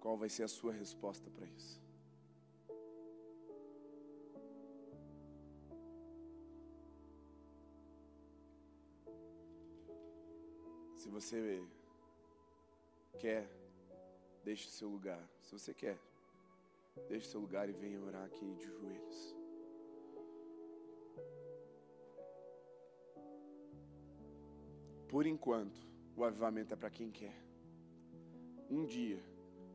Qual 0.00 0.18
vai 0.18 0.28
ser 0.28 0.42
a 0.42 0.48
sua 0.48 0.72
resposta 0.72 1.30
para 1.30 1.46
isso? 1.46 1.87
Se 11.08 11.12
você 11.12 11.66
quer, 13.18 13.48
deixe 14.44 14.68
o 14.68 14.70
seu 14.70 14.90
lugar. 14.90 15.26
Se 15.40 15.52
você 15.58 15.72
quer, 15.72 15.98
deixe 17.08 17.26
o 17.26 17.30
seu 17.30 17.40
lugar 17.40 17.66
e 17.66 17.72
venha 17.72 17.98
orar 17.98 18.26
aqui 18.26 18.54
de 18.54 18.64
joelhos. 18.66 19.34
Por 25.08 25.24
enquanto, 25.24 25.80
o 26.14 26.22
avivamento 26.24 26.74
é 26.74 26.76
para 26.76 26.90
quem 26.90 27.10
quer. 27.10 27.42
Um 28.68 28.84
dia 28.84 29.18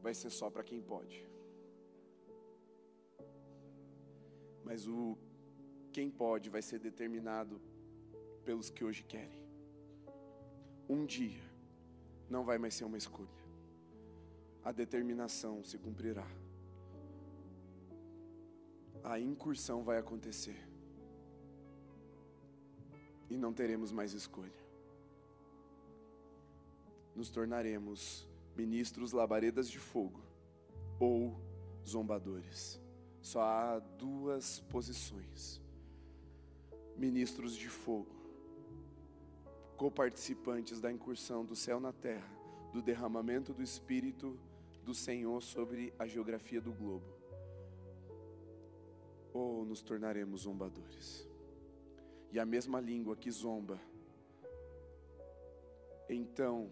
vai 0.03 0.13
ser 0.13 0.29
só 0.29 0.51
para 0.51 0.63
quem 0.63 0.83
pode. 0.83 1.27
Mas 4.63 4.87
o 4.87 5.17
quem 5.91 6.11
pode 6.11 6.51
vai 6.51 6.61
ser 6.61 6.77
determinado 6.77 7.59
pelos 8.45 8.69
que 8.69 8.85
hoje 8.85 9.01
querem. 9.03 9.42
Um 10.93 11.07
dia 11.07 11.41
não 12.29 12.43
vai 12.43 12.59
mais 12.59 12.75
ser 12.75 12.83
uma 12.83 12.99
escolha. 12.99 13.43
A 14.63 14.71
determinação 14.71 15.63
se 15.63 15.75
cumprirá. 15.79 16.27
A 19.03 19.19
incursão 19.19 19.83
vai 19.83 19.97
acontecer. 19.97 20.55
E 23.27 23.35
não 23.35 23.51
teremos 23.51 23.91
mais 23.91 24.13
escolha. 24.13 24.63
Nos 27.15 27.31
tornaremos 27.31 28.29
ministros 28.55 29.13
labaredas 29.13 29.67
de 29.67 29.79
fogo 29.79 30.21
ou 30.99 31.35
zombadores. 31.83 32.79
Só 33.19 33.41
há 33.41 33.79
duas 33.79 34.59
posições: 34.69 35.59
ministros 36.95 37.55
de 37.55 37.67
fogo, 37.67 38.12
coparticipantes 39.83 40.79
da 40.79 40.89
incursão 40.89 41.43
do 41.43 41.57
céu 41.57 41.77
na 41.77 41.91
terra, 41.91 42.31
do 42.71 42.81
derramamento 42.81 43.53
do 43.53 43.61
Espírito 43.61 44.39
do 44.81 44.93
Senhor 44.93 45.43
sobre 45.43 45.93
a 45.99 46.07
geografia 46.07 46.61
do 46.61 46.71
globo, 46.71 47.05
ou 49.33 49.65
nos 49.65 49.81
tornaremos 49.81 50.43
zombadores. 50.43 51.27
E 52.31 52.39
a 52.39 52.45
mesma 52.45 52.79
língua 52.79 53.17
que 53.17 53.29
zomba, 53.29 53.77
então, 56.07 56.71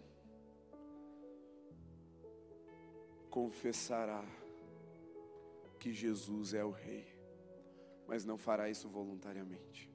confessará 3.28 4.24
que 5.78 5.92
Jesus 5.92 6.54
é 6.54 6.64
o 6.64 6.70
Rei, 6.70 7.06
mas 8.08 8.24
não 8.24 8.38
fará 8.38 8.70
isso 8.70 8.88
voluntariamente. 8.88 9.92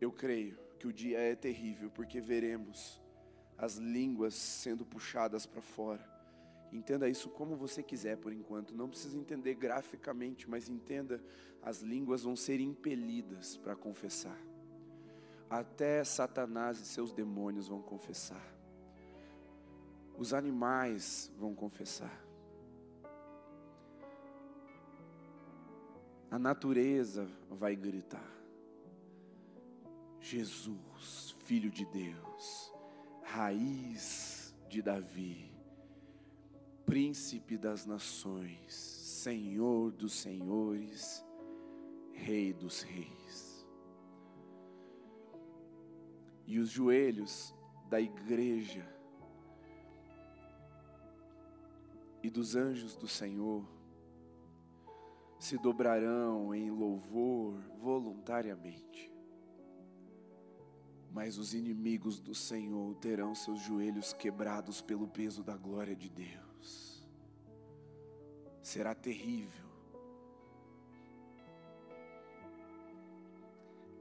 Eu 0.00 0.12
creio 0.12 0.63
que 0.84 0.88
o 0.88 0.92
dia 0.92 1.18
é 1.18 1.34
terrível, 1.34 1.90
porque 1.90 2.20
veremos 2.20 3.00
as 3.56 3.76
línguas 3.76 4.34
sendo 4.34 4.84
puxadas 4.84 5.46
para 5.46 5.62
fora. 5.62 6.04
Entenda 6.70 7.08
isso 7.08 7.30
como 7.30 7.56
você 7.56 7.82
quiser 7.82 8.18
por 8.18 8.32
enquanto, 8.32 8.74
não 8.74 8.88
precisa 8.88 9.16
entender 9.16 9.54
graficamente, 9.54 10.48
mas 10.48 10.68
entenda: 10.68 11.22
as 11.62 11.80
línguas 11.80 12.22
vão 12.22 12.36
ser 12.36 12.60
impelidas 12.60 13.56
para 13.56 13.74
confessar. 13.74 14.38
Até 15.48 16.04
Satanás 16.04 16.78
e 16.80 16.84
seus 16.84 17.12
demônios 17.12 17.68
vão 17.68 17.80
confessar 17.80 18.54
os 20.16 20.32
animais 20.32 21.30
vão 21.36 21.54
confessar. 21.54 22.24
A 26.30 26.38
natureza 26.38 27.28
vai 27.50 27.74
gritar. 27.76 28.43
Jesus, 30.24 31.36
Filho 31.40 31.70
de 31.70 31.84
Deus, 31.84 32.72
raiz 33.24 34.56
de 34.70 34.80
Davi, 34.80 35.52
Príncipe 36.86 37.58
das 37.58 37.84
nações, 37.84 38.72
Senhor 38.72 39.92
dos 39.92 40.14
senhores, 40.14 41.22
Rei 42.10 42.54
dos 42.54 42.80
reis. 42.80 43.68
E 46.46 46.58
os 46.58 46.70
joelhos 46.70 47.54
da 47.90 48.00
igreja 48.00 48.88
e 52.22 52.30
dos 52.30 52.56
anjos 52.56 52.96
do 52.96 53.06
Senhor 53.06 53.62
se 55.38 55.58
dobrarão 55.58 56.54
em 56.54 56.70
louvor 56.70 57.60
voluntariamente. 57.78 59.13
Mas 61.14 61.38
os 61.38 61.54
inimigos 61.54 62.20
do 62.20 62.34
Senhor 62.34 62.94
terão 62.96 63.34
seus 63.34 63.60
joelhos 63.60 64.12
quebrados 64.12 64.82
pelo 64.82 65.08
peso 65.08 65.42
da 65.42 65.56
glória 65.56 65.96
de 65.96 66.10
Deus. 66.10 67.08
Será 68.60 68.94
terrível. 68.94 69.64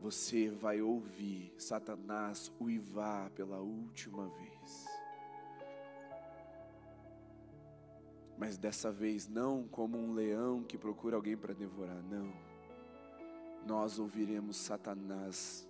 Você 0.02 0.50
vai 0.50 0.82
ouvir 0.82 1.54
Satanás 1.58 2.52
uivar 2.60 3.30
pela 3.30 3.60
última 3.60 4.28
vez. 4.28 4.94
mas 8.44 8.58
dessa 8.58 8.92
vez 8.92 9.26
não 9.26 9.66
como 9.70 9.98
um 9.98 10.14
leão 10.14 10.64
que 10.64 10.78
procura 10.78 11.16
alguém 11.16 11.38
para 11.38 11.54
devorar, 11.54 12.04
não. 12.04 12.30
Nós 13.66 14.00
ouviremos 14.00 14.58
Satanás 14.58 15.66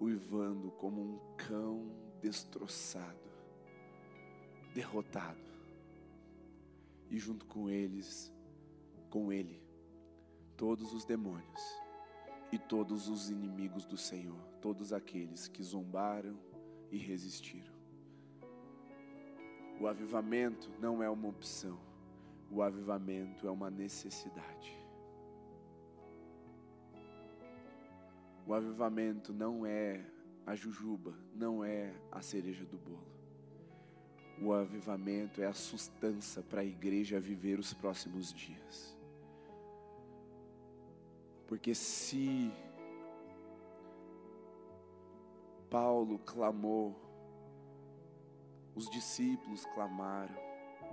uivando 0.00 0.70
como 0.72 1.00
um 1.00 1.18
cão 1.36 1.90
destroçado, 2.20 3.30
derrotado, 4.74 5.46
e 7.10 7.18
junto 7.18 7.46
com 7.46 7.70
eles, 7.70 8.32
com 9.10 9.32
ele, 9.32 9.62
todos 10.56 10.92
os 10.92 11.04
demônios 11.04 11.62
e 12.52 12.58
todos 12.58 13.08
os 13.08 13.30
inimigos 13.30 13.84
do 13.84 13.96
Senhor, 13.96 14.40
todos 14.60 14.92
aqueles 14.92 15.48
que 15.48 15.62
zombaram 15.62 16.38
e 16.90 16.96
resistiram. 16.96 17.74
O 19.80 19.86
avivamento 19.86 20.70
não 20.80 21.02
é 21.02 21.08
uma 21.08 21.28
opção 21.28 21.78
o 22.50 22.62
avivamento 22.62 23.46
é 23.46 23.50
uma 23.50 23.70
necessidade. 23.70 24.85
O 28.46 28.54
avivamento 28.54 29.32
não 29.32 29.66
é 29.66 30.04
a 30.46 30.54
jujuba, 30.54 31.12
não 31.34 31.64
é 31.64 31.92
a 32.12 32.22
cereja 32.22 32.64
do 32.64 32.78
bolo. 32.78 33.16
O 34.40 34.52
avivamento 34.52 35.42
é 35.42 35.46
a 35.46 35.52
sustância 35.52 36.42
para 36.42 36.60
a 36.60 36.64
igreja 36.64 37.18
viver 37.18 37.58
os 37.58 37.74
próximos 37.74 38.32
dias. 38.32 38.96
Porque 41.48 41.74
se 41.74 42.52
Paulo 45.68 46.18
clamou, 46.20 46.94
os 48.76 48.88
discípulos 48.88 49.64
clamaram, 49.74 50.36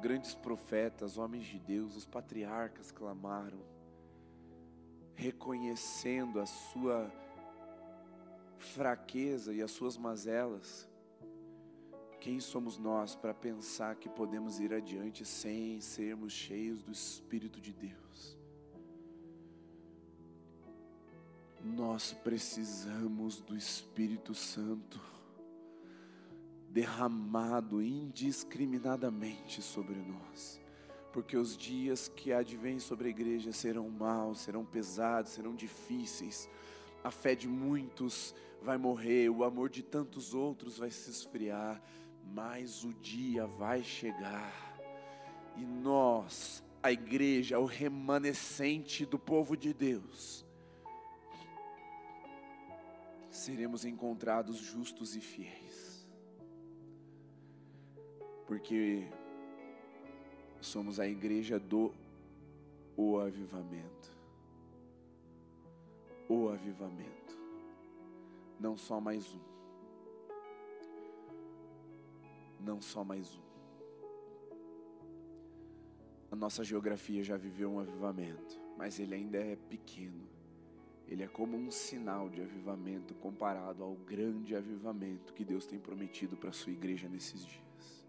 grandes 0.01 0.33
profetas, 0.33 1.17
homens 1.17 1.45
de 1.45 1.59
Deus, 1.59 1.95
os 1.95 2.05
patriarcas 2.05 2.91
clamaram, 2.91 3.59
reconhecendo 5.15 6.39
a 6.39 6.45
sua 6.45 7.11
fraqueza 8.63 9.53
e 9.53 9.61
as 9.61 9.71
suas 9.71 9.97
mazelas. 9.97 10.87
Quem 12.19 12.39
somos 12.39 12.77
nós 12.77 13.15
para 13.15 13.33
pensar 13.33 13.95
que 13.95 14.07
podemos 14.07 14.59
ir 14.59 14.73
adiante 14.73 15.25
sem 15.25 15.81
sermos 15.81 16.31
cheios 16.31 16.81
do 16.81 16.91
Espírito 16.91 17.59
de 17.59 17.73
Deus? 17.73 18.37
Nós 21.61 22.13
precisamos 22.13 23.41
do 23.41 23.55
Espírito 23.55 24.33
Santo 24.33 25.01
derramado 26.73 27.83
indiscriminadamente 27.83 29.61
sobre 29.61 29.95
nós. 29.95 30.59
Porque 31.11 31.37
os 31.37 31.55
dias 31.55 32.07
que 32.07 32.33
advêm 32.33 32.79
sobre 32.79 33.07
a 33.07 33.11
igreja 33.11 33.51
serão 33.51 33.87
maus, 33.89 34.39
serão 34.39 34.65
pesados, 34.65 35.33
serão 35.33 35.53
difíceis. 35.53 36.49
A 37.03 37.11
fé 37.11 37.35
de 37.35 37.47
muitos 37.47 38.33
vai 38.63 38.77
morrer, 38.77 39.29
o 39.29 39.43
amor 39.43 39.69
de 39.69 39.83
tantos 39.83 40.33
outros 40.33 40.77
vai 40.77 40.89
se 40.89 41.09
esfriar, 41.09 41.81
mas 42.33 42.83
o 42.83 42.93
dia 42.93 43.45
vai 43.45 43.83
chegar. 43.83 44.53
E 45.57 45.65
nós, 45.65 46.63
a 46.81 46.91
igreja, 46.91 47.59
o 47.59 47.65
remanescente 47.65 49.05
do 49.05 49.19
povo 49.19 49.55
de 49.57 49.73
Deus, 49.73 50.45
seremos 53.29 53.83
encontrados 53.83 54.57
justos 54.57 55.15
e 55.15 55.19
fiéis, 55.19 56.07
porque 58.47 59.07
somos 60.61 60.99
a 60.99 61.07
igreja 61.07 61.59
do 61.59 61.93
o 62.95 63.19
avivamento. 63.19 64.13
O 66.29 66.47
avivamento, 66.47 67.22
não 68.63 68.77
só 68.77 69.01
mais 69.01 69.35
um 69.35 69.53
não 72.63 72.79
só 72.81 73.03
mais 73.03 73.35
um. 73.35 73.43
A 76.31 76.35
nossa 76.35 76.63
geografia 76.63 77.21
já 77.21 77.35
viveu 77.35 77.69
um 77.69 77.79
avivamento, 77.79 78.57
mas 78.77 78.99
ele 78.99 79.13
ainda 79.15 79.37
é 79.37 79.57
pequeno. 79.57 80.27
Ele 81.05 81.23
é 81.23 81.27
como 81.27 81.57
um 81.57 81.69
sinal 81.69 82.29
de 82.29 82.41
avivamento 82.41 83.13
comparado 83.15 83.83
ao 83.83 83.95
grande 83.95 84.55
avivamento 84.55 85.33
que 85.33 85.43
Deus 85.43 85.65
tem 85.65 85.77
prometido 85.77 86.37
para 86.37 86.49
a 86.49 86.53
sua 86.53 86.71
igreja 86.71 87.09
nesses 87.09 87.45
dias. 87.45 88.05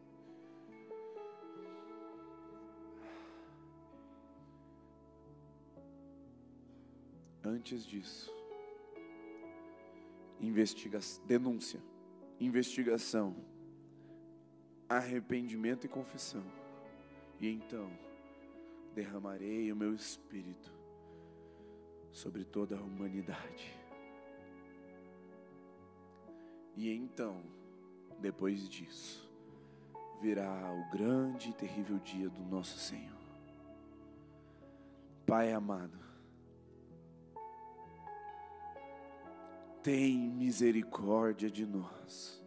Antes 7.42 7.84
disso, 7.84 8.32
investiga 10.46 10.98
denúncia, 11.26 11.80
investigação 12.40 13.34
arrependimento 14.88 15.84
e 15.84 15.88
confissão. 15.88 16.44
E 17.40 17.48
então 17.48 17.90
derramarei 18.94 19.72
o 19.72 19.76
meu 19.76 19.94
espírito 19.94 20.72
sobre 22.12 22.44
toda 22.44 22.76
a 22.76 22.80
humanidade. 22.80 23.74
E 26.76 26.90
então, 26.90 27.42
depois 28.20 28.68
disso, 28.68 29.28
virá 30.20 30.72
o 30.72 30.96
grande 30.96 31.50
e 31.50 31.54
terrível 31.54 31.98
dia 31.98 32.28
do 32.28 32.42
nosso 32.44 32.78
Senhor. 32.78 33.14
Pai 35.26 35.52
amado, 35.52 35.98
tem 39.84 40.16
misericórdia 40.16 41.50
de 41.50 41.66
nós. 41.66 42.42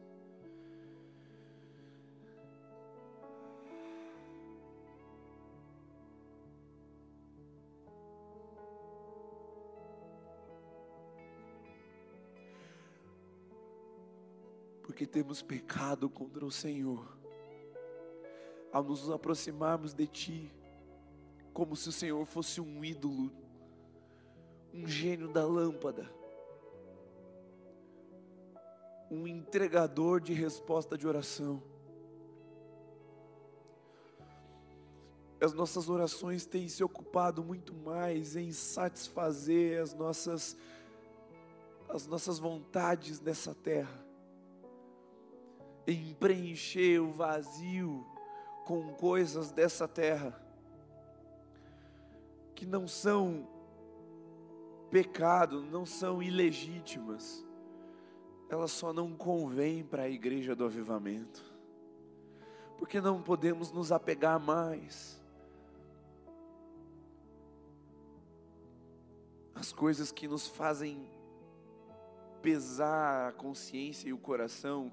porque 14.81 15.05
temos 15.05 15.43
pecado 15.43 16.09
contra 16.09 16.43
o 16.43 16.49
Senhor. 16.49 17.15
Ao 18.73 18.81
nos 18.81 19.11
aproximarmos 19.11 19.93
de 19.93 20.07
Ti, 20.07 20.51
como 21.53 21.75
se 21.75 21.89
o 21.89 21.91
Senhor 21.91 22.25
fosse 22.25 22.59
um 22.59 22.83
ídolo, 22.83 23.31
um 24.73 24.87
gênio 24.87 25.27
da 25.27 25.45
lâmpada, 25.45 26.11
um 29.09 29.27
entregador 29.27 30.19
de 30.19 30.33
resposta 30.33 30.97
de 30.97 31.07
oração. 31.07 31.61
As 35.39 35.53
nossas 35.53 35.87
orações 35.87 36.45
têm 36.45 36.67
se 36.67 36.83
ocupado 36.83 37.43
muito 37.43 37.73
mais 37.73 38.35
em 38.35 38.51
satisfazer 38.51 39.81
as 39.81 39.93
nossas 39.93 40.57
as 41.89 42.05
nossas 42.05 42.37
vontades 42.37 43.21
nessa 43.21 43.55
terra 43.55 44.05
em 45.87 46.13
preencher 46.15 46.99
o 46.99 47.11
vazio 47.13 48.05
com 48.65 48.93
coisas 48.95 49.51
dessa 49.51 49.87
terra 49.87 50.37
que 52.53 52.65
não 52.65 52.87
são 52.87 53.47
pecado, 54.89 55.61
não 55.61 55.85
são 55.85 56.21
ilegítimas, 56.21 57.45
elas 58.49 58.71
só 58.71 58.93
não 58.93 59.13
convêm 59.13 59.83
para 59.83 60.03
a 60.03 60.09
igreja 60.09 60.55
do 60.55 60.65
avivamento, 60.65 61.43
porque 62.77 63.01
não 63.01 63.21
podemos 63.21 63.71
nos 63.71 63.91
apegar 63.91 64.39
mais 64.39 65.21
às 69.53 69.71
coisas 69.71 70.11
que 70.11 70.27
nos 70.27 70.47
fazem 70.47 71.09
pesar 72.41 73.29
a 73.29 73.31
consciência 73.31 74.09
e 74.09 74.13
o 74.13 74.17
coração 74.17 74.91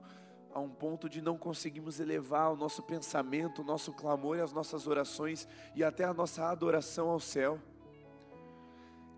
a 0.52 0.60
um 0.60 0.68
ponto 0.68 1.08
de 1.08 1.20
não 1.20 1.36
conseguirmos 1.36 1.98
elevar 2.00 2.52
o 2.52 2.56
nosso 2.56 2.82
pensamento, 2.82 3.60
o 3.60 3.64
nosso 3.64 3.92
clamor 3.92 4.36
e 4.36 4.40
as 4.40 4.52
nossas 4.52 4.86
orações 4.86 5.48
e 5.74 5.82
até 5.82 6.04
a 6.04 6.14
nossa 6.14 6.48
adoração 6.48 7.10
ao 7.10 7.18
céu. 7.18 7.58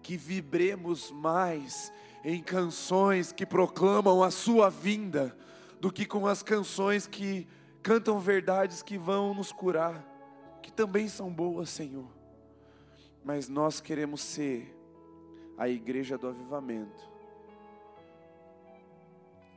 Que 0.02 0.16
vibremos 0.16 1.10
mais 1.10 1.92
em 2.24 2.42
canções 2.42 3.32
que 3.32 3.46
proclamam 3.46 4.22
a 4.22 4.30
Sua 4.30 4.68
vinda, 4.70 5.36
do 5.80 5.92
que 5.92 6.06
com 6.06 6.26
as 6.26 6.42
canções 6.42 7.06
que 7.06 7.46
cantam 7.82 8.18
verdades 8.18 8.82
que 8.82 8.98
vão 8.98 9.34
nos 9.34 9.52
curar, 9.52 10.04
que 10.62 10.72
também 10.72 11.08
são 11.08 11.30
boas, 11.30 11.70
Senhor. 11.70 12.08
Mas 13.24 13.48
nós 13.48 13.80
queremos 13.80 14.20
ser 14.20 14.74
a 15.56 15.68
igreja 15.68 16.16
do 16.18 16.28
avivamento 16.28 17.16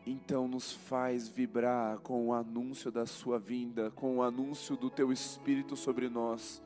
então 0.09 0.47
nos 0.47 0.71
faz 0.71 1.27
vibrar 1.27 1.99
com 1.99 2.27
o 2.27 2.33
anúncio 2.33 2.91
da 2.91 3.05
Sua 3.05 3.37
vinda, 3.37 3.91
com 3.91 4.17
o 4.17 4.23
anúncio 4.23 4.75
do 4.75 4.89
Teu 4.89 5.11
Espírito 5.11 5.75
sobre 5.75 6.09
nós, 6.09 6.61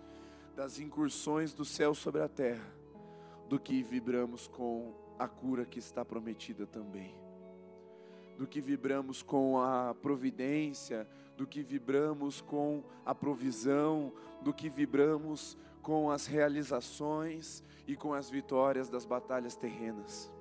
das 0.56 0.80
incursões 0.80 1.54
do 1.54 1.66
céu 1.66 1.94
sobre 1.94 2.22
a 2.22 2.28
terra, 2.28 2.66
do 3.50 3.60
que 3.60 3.84
vibramos 3.84 4.48
com 4.48 4.94
a 5.18 5.28
cura 5.28 5.66
que 5.66 5.80
está 5.80 6.04
prometida 6.04 6.66
também, 6.66 7.16
do 8.38 8.48
que 8.48 8.62
vibramos 8.62 9.22
com 9.22 9.60
a 9.60 9.94
providência, 9.94 11.08
do 11.38 11.48
que 11.48 11.64
vibramos 11.64 12.42
com 12.42 12.84
a 13.06 13.14
provisão, 13.14 14.12
do 14.42 14.54
que 14.54 14.70
vibramos 14.70 15.58
com 15.82 16.10
as 16.10 16.26
realizações 16.26 17.64
e 17.88 17.96
com 17.96 18.14
as 18.14 18.30
vitórias 18.30 18.90
das 18.90 19.06
batalhas 19.06 19.56
terrenas. 19.56 20.32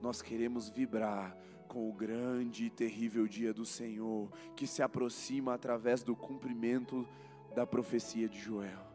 Nós 0.00 0.22
queremos 0.22 0.68
vibrar 0.68 1.36
com 1.68 1.88
o 1.88 1.92
grande 1.92 2.66
e 2.66 2.70
terrível 2.70 3.26
dia 3.26 3.54
do 3.54 3.64
Senhor, 3.64 4.30
que 4.54 4.66
se 4.66 4.82
aproxima 4.82 5.54
através 5.54 6.02
do 6.02 6.14
cumprimento 6.14 7.08
da 7.54 7.66
profecia 7.66 8.28
de 8.28 8.38
Joel. 8.38 8.91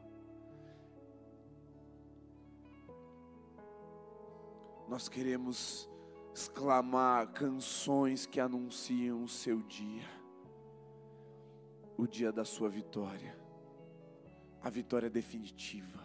Nós 4.88 5.10
queremos 5.10 5.90
exclamar 6.34 7.28
canções 7.34 8.26
que 8.26 8.40
anunciam 8.40 9.24
o 9.24 9.28
seu 9.28 9.62
dia, 9.64 10.08
o 11.98 12.08
dia 12.08 12.32
da 12.32 12.46
sua 12.46 12.70
vitória, 12.70 13.38
a 14.62 14.70
vitória 14.70 15.10
definitiva, 15.10 16.02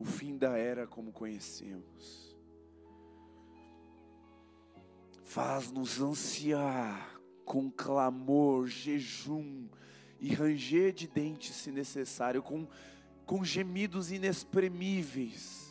o 0.00 0.04
fim 0.04 0.36
da 0.36 0.58
era 0.58 0.84
como 0.84 1.12
conhecemos. 1.12 2.36
Faz-nos 5.22 6.00
ansiar 6.00 7.20
com 7.44 7.70
clamor, 7.70 8.66
jejum 8.66 9.68
e 10.18 10.34
ranger 10.34 10.92
de 10.92 11.06
dentes 11.06 11.54
se 11.54 11.70
necessário, 11.70 12.42
com, 12.42 12.66
com 13.24 13.44
gemidos 13.44 14.10
inexprimíveis 14.10 15.65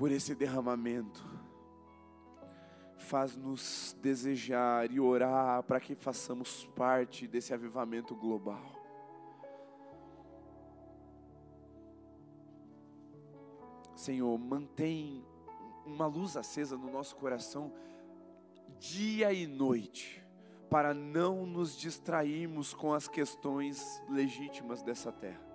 por 0.00 0.10
esse 0.10 0.34
derramamento. 0.34 1.22
Faz-nos 2.96 3.94
desejar 4.00 4.90
e 4.90 4.98
orar 4.98 5.62
para 5.62 5.78
que 5.78 5.94
façamos 5.94 6.64
parte 6.74 7.26
desse 7.26 7.52
avivamento 7.52 8.16
global. 8.16 8.64
Senhor, 13.94 14.38
mantém 14.38 15.22
uma 15.84 16.06
luz 16.06 16.34
acesa 16.34 16.78
no 16.78 16.90
nosso 16.90 17.14
coração 17.16 17.70
dia 18.78 19.34
e 19.34 19.46
noite, 19.46 20.24
para 20.70 20.94
não 20.94 21.44
nos 21.44 21.76
distrairmos 21.76 22.72
com 22.72 22.94
as 22.94 23.06
questões 23.06 24.02
legítimas 24.08 24.82
dessa 24.82 25.12
terra. 25.12 25.49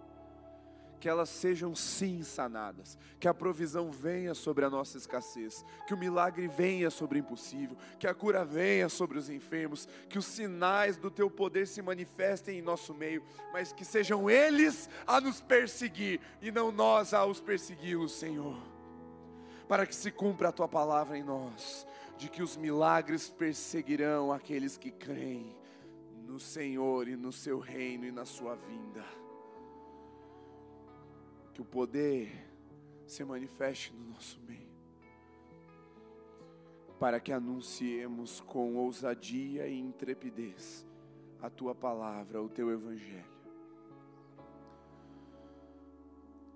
Que 1.05 1.09
elas 1.09 1.29
sejam 1.29 1.75
sim 1.75 2.23
sanadas, 2.23 2.97
que 3.19 3.27
a 3.27 3.33
provisão 3.33 3.91
venha 3.91 4.33
sobre 4.33 4.65
a 4.65 4.71
nossa 4.71 4.97
escassez, 4.97 5.63
que 5.85 5.93
o 5.93 5.97
milagre 5.97 6.47
venha 6.47 6.89
sobre 6.89 7.19
o 7.19 7.21
impossível, 7.21 7.77
que 7.99 8.07
a 8.07 8.13
cura 8.15 8.43
venha 8.43 8.89
sobre 8.89 9.19
os 9.19 9.29
enfermos, 9.29 9.87
que 10.09 10.17
os 10.17 10.25
sinais 10.25 10.97
do 10.97 11.11
teu 11.11 11.29
poder 11.29 11.67
se 11.67 11.79
manifestem 11.79 12.57
em 12.57 12.61
nosso 12.63 12.91
meio, 12.91 13.23
mas 13.53 13.71
que 13.71 13.85
sejam 13.85 14.27
eles 14.27 14.89
a 15.05 15.21
nos 15.21 15.39
perseguir 15.39 16.19
e 16.41 16.49
não 16.51 16.71
nós 16.71 17.13
a 17.13 17.23
os 17.23 17.39
persegui-los, 17.39 18.13
Senhor. 18.13 18.57
Para 19.67 19.85
que 19.85 19.93
se 19.93 20.09
cumpra 20.09 20.49
a 20.49 20.51
tua 20.51 20.67
palavra 20.67 21.15
em 21.15 21.23
nós, 21.23 21.85
de 22.17 22.29
que 22.29 22.41
os 22.41 22.57
milagres 22.57 23.29
perseguirão 23.29 24.31
aqueles 24.31 24.75
que 24.75 24.89
creem 24.89 25.55
no 26.23 26.39
Senhor 26.39 27.07
e 27.07 27.15
no 27.15 27.31
seu 27.31 27.59
reino 27.59 28.05
e 28.05 28.11
na 28.11 28.25
sua 28.25 28.55
vinda 28.55 29.05
que 31.55 31.61
o 31.61 31.65
poder 31.65 32.29
se 33.07 33.23
manifeste 33.23 33.93
no 33.93 34.09
nosso 34.09 34.41
meio, 34.41 34.69
para 36.99 37.17
que 37.17 37.31
anunciemos 37.31 38.41
com 38.41 38.75
ousadia 38.75 39.65
e 39.65 39.79
intrepidez 39.79 40.85
a 41.41 41.49
tua 41.49 41.73
palavra, 41.73 42.41
o 42.41 42.49
teu 42.49 42.69
evangelho. 42.71 43.33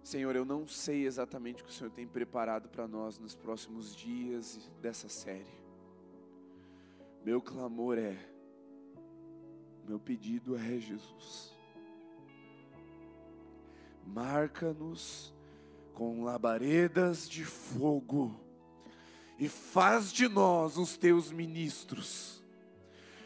Senhor, 0.03 0.35
eu 0.35 0.43
não 0.43 0.67
sei 0.67 1.05
exatamente 1.05 1.63
o 1.63 1.65
que 1.65 1.71
o 1.71 1.73
Senhor 1.73 1.91
tem 1.91 2.05
preparado 2.05 2.67
para 2.67 2.85
nós 2.85 3.17
nos 3.17 3.37
próximos 3.37 3.95
dias 3.95 4.69
dessa 4.81 5.07
série. 5.07 5.63
Meu 7.23 7.41
clamor 7.41 7.97
é, 7.97 8.17
meu 9.87 9.97
pedido 9.97 10.57
é 10.57 10.77
Jesus 10.77 11.58
marca-nos 14.13 15.33
com 15.93 16.23
labaredas 16.23 17.29
de 17.29 17.43
fogo 17.43 18.39
e 19.37 19.47
faz 19.47 20.11
de 20.11 20.27
nós 20.27 20.77
os 20.77 20.97
teus 20.97 21.31
ministros 21.31 22.43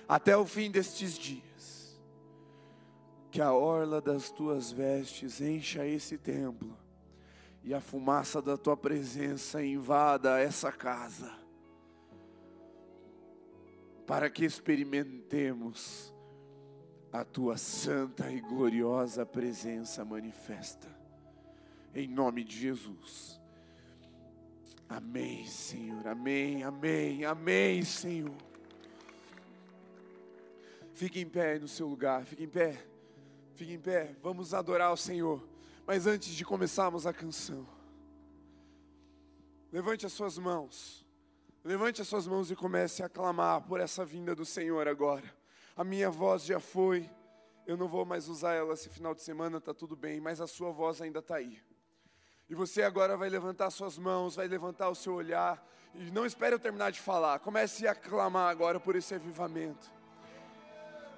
até 0.07 0.35
o 0.35 0.45
fim 0.45 0.69
destes 0.69 1.17
dias. 1.17 1.99
Que 3.31 3.41
a 3.41 3.51
orla 3.51 3.99
das 3.99 4.29
tuas 4.29 4.71
vestes 4.71 5.41
encha 5.41 5.87
esse 5.87 6.17
templo 6.19 6.77
e 7.63 7.73
a 7.73 7.81
fumaça 7.81 8.41
da 8.41 8.57
tua 8.57 8.77
presença 8.77 9.63
invada 9.63 10.39
essa 10.39 10.71
casa, 10.71 11.31
para 14.05 14.29
que 14.29 14.45
experimentemos 14.45 16.12
a 17.13 17.23
tua 17.23 17.57
santa 17.57 18.31
e 18.31 18.41
gloriosa 18.41 19.23
presença 19.23 20.03
manifesta. 20.03 20.87
Em 21.93 22.07
nome 22.07 22.43
de 22.43 22.57
Jesus. 22.57 23.39
Amém, 24.89 25.45
Senhor. 25.45 26.07
Amém, 26.07 26.63
amém, 26.63 27.23
amém, 27.23 27.83
Senhor. 27.83 28.35
Fique 30.95 31.19
em 31.19 31.29
pé 31.29 31.59
no 31.59 31.67
seu 31.67 31.87
lugar, 31.87 32.25
fique 32.25 32.45
em 32.45 32.49
pé. 32.49 32.83
Fique 33.53 33.73
em 33.73 33.79
pé. 33.79 34.15
Vamos 34.23 34.51
adorar 34.51 34.91
o 34.91 34.97
Senhor. 34.97 35.47
Mas 35.85 36.07
antes 36.07 36.33
de 36.33 36.43
começarmos 36.43 37.05
a 37.05 37.13
canção, 37.13 37.67
levante 39.71 40.03
as 40.03 40.13
suas 40.13 40.39
mãos. 40.39 41.05
Levante 41.63 42.01
as 42.01 42.07
suas 42.07 42.25
mãos 42.25 42.49
e 42.49 42.55
comece 42.55 43.03
a 43.03 43.09
clamar 43.09 43.61
por 43.61 43.79
essa 43.79 44.03
vinda 44.03 44.33
do 44.33 44.43
Senhor 44.43 44.87
agora 44.87 45.42
a 45.75 45.83
minha 45.83 46.09
voz 46.09 46.45
já 46.45 46.59
foi, 46.59 47.09
eu 47.65 47.75
não 47.75 47.87
vou 47.87 48.05
mais 48.05 48.27
usar 48.27 48.53
ela 48.53 48.73
esse 48.73 48.89
final 48.89 49.15
de 49.15 49.21
semana, 49.21 49.57
está 49.57 49.73
tudo 49.73 49.95
bem, 49.95 50.19
mas 50.19 50.39
a 50.39 50.47
sua 50.47 50.71
voz 50.71 51.01
ainda 51.01 51.19
está 51.19 51.35
aí. 51.35 51.61
E 52.49 52.55
você 52.55 52.83
agora 52.83 53.17
vai 53.17 53.29
levantar 53.29 53.69
suas 53.71 53.97
mãos, 53.97 54.35
vai 54.35 54.47
levantar 54.47 54.89
o 54.89 54.95
seu 54.95 55.13
olhar, 55.13 55.65
e 55.95 56.11
não 56.11 56.25
espere 56.25 56.55
eu 56.55 56.59
terminar 56.59 56.91
de 56.91 56.99
falar, 56.99 57.39
comece 57.39 57.87
a 57.87 57.95
clamar 57.95 58.49
agora 58.49 58.79
por 58.79 58.95
esse 58.95 59.15
avivamento. 59.15 59.91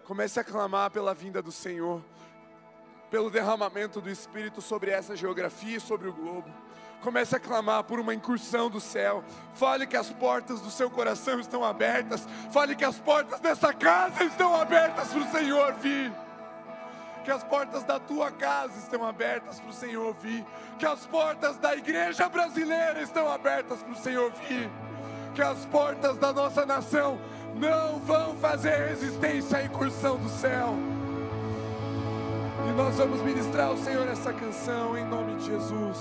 Comece 0.06 0.40
a 0.40 0.44
clamar 0.44 0.92
pela 0.92 1.14
vinda 1.14 1.42
do 1.42 1.52
Senhor, 1.52 2.04
pelo 3.10 3.30
derramamento 3.30 4.02
do 4.02 4.10
Espírito 4.10 4.62
sobre 4.62 4.92
essa 4.92 5.16
geografia 5.16 5.78
e 5.78 5.82
sobre 5.82 6.08
o 6.08 6.14
globo. 6.14 6.50
Comece 7.02 7.36
a 7.36 7.40
clamar 7.40 7.84
por 7.84 8.00
uma 8.00 8.16
incursão 8.16 8.70
do 8.70 8.80
céu. 8.80 9.24
Fale 9.54 9.86
que 9.86 9.96
as 9.96 10.10
portas 10.10 10.60
do 10.60 10.72
seu 10.72 10.90
coração 10.90 11.40
estão 11.40 11.64
abertas. 11.64 12.28
Fale 12.52 12.76
que 12.76 12.84
as 12.84 12.98
portas 12.98 13.40
dessa 13.40 13.72
casa 13.72 14.24
estão 14.24 14.60
abertas 14.60 15.10
para 15.10 15.20
o 15.20 15.32
Senhor 15.32 15.74
vir. 15.76 16.12
Que 17.24 17.30
as 17.30 17.44
portas 17.44 17.84
da 17.84 18.00
tua 18.00 18.32
casa 18.32 18.78
estão 18.80 19.08
abertas 19.08 19.60
para 19.60 19.70
o 19.70 19.74
Senhor 19.74 20.16
vir. 20.16 20.44
Que 20.80 20.86
as 20.86 21.06
portas 21.06 21.58
da 21.58 21.76
igreja 21.76 22.28
brasileira 22.28 23.02
estão 23.02 23.32
abertas 23.32 23.84
para 23.84 23.94
o 23.94 23.98
Senhor 23.98 24.32
vir. 24.48 24.68
Que 25.36 25.44
as 25.44 25.64
portas 25.66 26.18
da 26.18 26.34
nossa 26.34 26.66
nação 26.66 27.20
não 27.56 28.00
vão 28.00 28.36
fazer 28.38 28.90
resistência 28.90 29.60
à 29.60 29.64
incursão 29.64 30.18
do 30.18 30.30
céu. 30.30 30.76
E 32.68 32.72
nós 32.72 32.96
vamos 32.96 33.22
ministrar 33.22 33.68
ao 33.68 33.78
Senhor 33.78 34.08
essa 34.08 34.34
canção 34.34 34.98
em 34.98 35.06
nome 35.06 35.36
de 35.36 35.46
Jesus. 35.46 35.98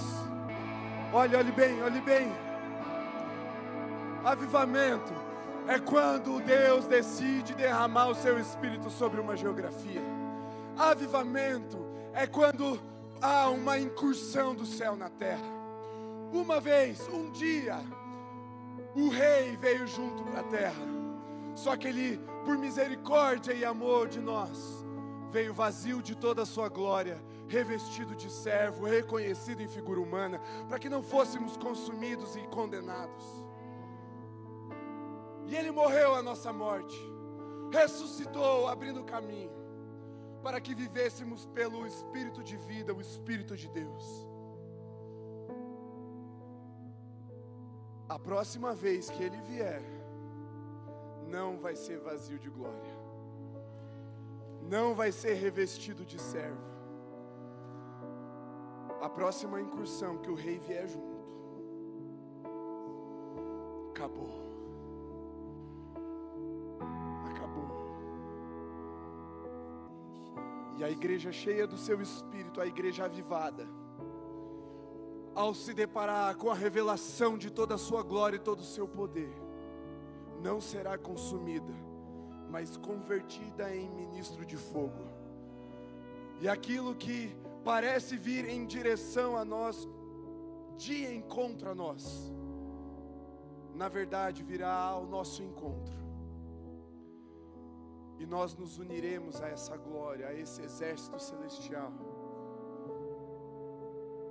Olhe, 1.12 1.36
olhe 1.36 1.52
bem, 1.52 1.82
olhe 1.82 2.00
bem. 2.00 2.32
Avivamento 4.24 5.12
é 5.68 5.78
quando 5.78 6.40
Deus 6.40 6.86
decide 6.86 7.54
derramar 7.54 8.08
o 8.08 8.14
seu 8.14 8.38
espírito 8.38 8.88
sobre 8.88 9.20
uma 9.20 9.36
geografia. 9.36 10.02
Avivamento 10.76 11.78
é 12.14 12.26
quando 12.26 12.80
há 13.20 13.50
uma 13.50 13.78
incursão 13.78 14.54
do 14.54 14.64
céu 14.64 14.96
na 14.96 15.10
terra. 15.10 15.52
Uma 16.32 16.60
vez, 16.60 17.06
um 17.08 17.30
dia, 17.30 17.78
o 18.96 19.08
rei 19.08 19.56
veio 19.56 19.86
junto 19.86 20.24
para 20.24 20.40
a 20.40 20.44
terra. 20.44 20.94
Só 21.54 21.76
que 21.76 21.88
ele, 21.88 22.18
por 22.44 22.56
misericórdia 22.56 23.52
e 23.52 23.64
amor 23.64 24.08
de 24.08 24.20
nós, 24.20 24.83
veio 25.34 25.52
vazio 25.52 26.00
de 26.00 26.14
toda 26.14 26.42
a 26.42 26.46
sua 26.46 26.68
glória 26.68 27.20
revestido 27.48 28.14
de 28.14 28.30
servo, 28.30 28.86
reconhecido 28.86 29.60
em 29.60 29.66
figura 29.66 30.00
humana, 30.00 30.40
para 30.68 30.78
que 30.78 30.88
não 30.88 31.02
fôssemos 31.02 31.56
consumidos 31.56 32.36
e 32.36 32.42
condenados. 32.58 33.24
E 35.48 35.56
Ele 35.56 35.72
morreu 35.72 36.14
a 36.14 36.22
nossa 36.22 36.52
morte, 36.52 36.96
ressuscitou, 37.72 38.68
abrindo 38.68 39.02
caminho, 39.02 39.50
para 40.40 40.60
que 40.60 40.72
vivêssemos 40.72 41.46
pelo 41.46 41.84
Espírito 41.84 42.40
de 42.40 42.56
vida, 42.56 42.94
o 42.94 43.00
Espírito 43.00 43.56
de 43.56 43.68
Deus. 43.68 44.04
A 48.08 48.18
próxima 48.20 48.72
vez 48.72 49.10
que 49.10 49.20
Ele 49.20 49.40
vier, 49.40 49.82
não 51.26 51.58
vai 51.58 51.74
ser 51.74 51.98
vazio 51.98 52.38
de 52.38 52.48
glória, 52.48 52.93
não 54.68 54.94
vai 54.94 55.12
ser 55.12 55.34
revestido 55.34 56.04
de 56.04 56.20
servo 56.20 56.74
a 59.04 59.08
próxima 59.10 59.60
incursão 59.60 60.16
que 60.16 60.30
o 60.30 60.34
rei 60.34 60.58
vier 60.58 60.88
junto, 60.88 61.14
acabou. 63.90 64.30
Acabou. 67.30 67.68
E 70.78 70.84
a 70.84 70.88
igreja 70.88 71.30
cheia 71.32 71.66
do 71.66 71.76
seu 71.76 72.00
espírito, 72.00 72.62
a 72.62 72.66
igreja 72.66 73.04
avivada, 73.04 73.68
ao 75.34 75.52
se 75.52 75.74
deparar 75.74 76.34
com 76.36 76.50
a 76.50 76.54
revelação 76.54 77.36
de 77.36 77.50
toda 77.50 77.74
a 77.74 77.78
sua 77.78 78.02
glória 78.02 78.36
e 78.36 78.40
todo 78.40 78.60
o 78.60 78.64
seu 78.64 78.88
poder, 78.88 79.34
não 80.42 80.62
será 80.62 80.96
consumida, 80.96 81.74
mas 82.54 82.76
convertida 82.76 83.74
em 83.74 83.90
ministro 83.90 84.46
de 84.46 84.56
fogo. 84.56 85.04
E 86.40 86.48
aquilo 86.48 86.94
que 86.94 87.34
parece 87.64 88.16
vir 88.16 88.48
em 88.48 88.64
direção 88.64 89.36
a 89.36 89.44
nós, 89.44 89.88
de 90.76 91.04
encontro 91.16 91.68
a 91.70 91.74
nós, 91.74 92.32
na 93.74 93.88
verdade 93.88 94.44
virá 94.44 94.72
ao 94.72 95.04
nosso 95.04 95.42
encontro. 95.42 95.98
E 98.20 98.24
nós 98.24 98.54
nos 98.54 98.78
uniremos 98.78 99.42
a 99.42 99.48
essa 99.48 99.76
glória, 99.76 100.28
a 100.28 100.32
esse 100.32 100.62
exército 100.62 101.18
celestial. 101.18 101.92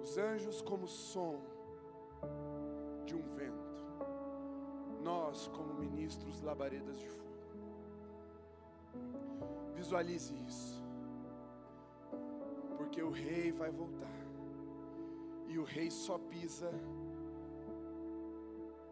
Os 0.01 0.17
anjos 0.17 0.61
como 0.61 0.87
som 0.87 1.41
de 3.05 3.15
um 3.15 3.27
vento. 3.35 3.83
Nós 5.01 5.49
como 5.49 5.73
ministros 5.73 6.39
labaredas 6.39 6.97
de 6.97 7.09
fogo. 7.09 7.22
Visualize 9.83 10.33
isso 10.47 10.81
porque 12.77 13.01
o 13.01 13.09
rei 13.09 13.51
vai 13.51 13.69
voltar. 13.69 14.17
E 15.49 15.59
o 15.59 15.65
rei 15.65 15.91
só 15.91 16.17
pisa 16.17 16.71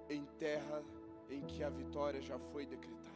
em 0.10 0.26
terra 0.38 0.84
em 1.30 1.46
que 1.46 1.64
a 1.64 1.70
vitória 1.70 2.22
já 2.22 2.38
foi 2.38 2.66
decretada. 2.66 3.10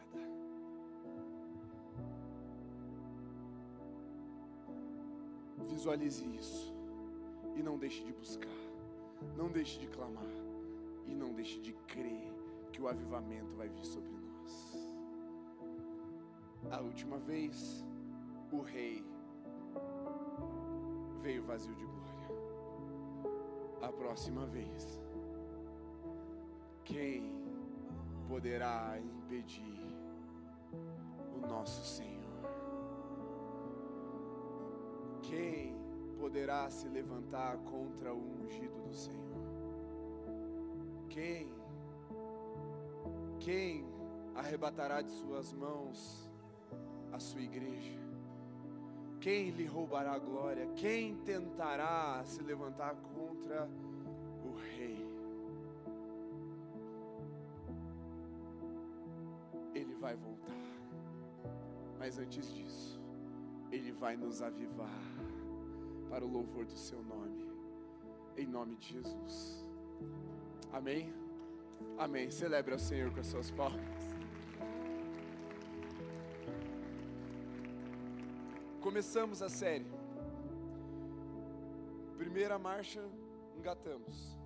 Visualize 5.67 6.25
isso. 6.33 6.73
e 7.57 7.63
não 7.63 7.77
deixe 7.77 8.03
de 8.03 8.13
buscar, 8.13 8.59
não 9.35 9.49
deixe 9.49 9.79
de 9.79 9.87
clamar 9.87 10.35
e 11.07 11.13
não 11.13 11.33
deixe 11.33 11.59
de 11.59 11.73
crer 11.87 12.33
que 12.71 12.81
o 12.81 12.87
avivamento 12.87 13.53
vai 13.55 13.67
vir 13.69 13.85
sobre. 13.85 14.14
A 16.71 16.81
última 16.81 17.17
vez, 17.17 17.85
o 18.51 18.61
rei 18.61 19.05
veio 21.21 21.43
vazio 21.43 21.73
de 21.75 21.85
glória. 21.85 22.05
A 23.81 23.91
próxima 23.91 24.45
vez, 24.45 25.01
quem 26.83 27.31
poderá 28.27 28.99
impedir 28.99 29.95
o 31.35 31.47
nosso 31.47 31.83
Senhor? 31.85 32.25
Quem 35.21 35.75
poderá 36.19 36.69
se 36.69 36.87
levantar 36.87 37.57
contra 37.59 38.13
o 38.13 38.43
ungido 38.43 38.81
do 38.81 38.93
Senhor? 38.93 39.45
Quem? 41.09 41.53
Quem 43.39 43.85
arrebatará 44.35 45.01
de 45.01 45.11
suas 45.11 45.53
mãos 45.53 46.24
a 47.15 47.19
sua 47.19 47.41
igreja? 47.41 47.97
Quem 49.19 49.49
lhe 49.49 49.65
roubará 49.65 50.13
a 50.13 50.19
glória? 50.19 50.67
Quem 50.75 51.15
tentará 51.23 52.21
se 52.25 52.43
levantar 52.43 52.95
contra 52.95 53.67
o 54.43 54.53
rei? 54.53 55.03
Ele 59.73 59.95
vai 59.95 60.15
voltar. 60.15 60.55
Mas 61.97 62.19
antes 62.19 62.53
disso, 62.53 63.01
ele 63.71 63.91
vai 63.91 64.15
nos 64.15 64.41
avivar 64.41 65.01
para 66.09 66.23
o 66.23 66.27
louvor 66.27 66.65
do 66.65 66.77
seu 66.77 67.01
nome. 67.01 67.49
Em 68.37 68.45
nome 68.45 68.75
de 68.75 68.93
Jesus. 68.93 69.65
Amém. 70.71 71.11
Amém. 71.97 72.29
Celebre 72.29 72.73
ao 72.73 72.79
Senhor 72.79 73.11
com 73.11 73.21
as 73.21 73.27
suas 73.27 73.49
palmas. 73.49 74.04
Começamos 78.85 79.41
a 79.41 79.49
série. 79.49 79.87
Primeira 82.19 82.59
marcha, 82.59 83.03
engatamos. 83.57 84.37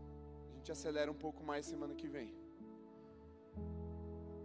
A 0.53 0.55
gente 0.55 0.71
acelera 0.71 1.11
um 1.11 1.13
pouco 1.13 1.43
mais 1.43 1.65
semana 1.65 1.93
que 1.93 2.07
vem. 2.07 2.33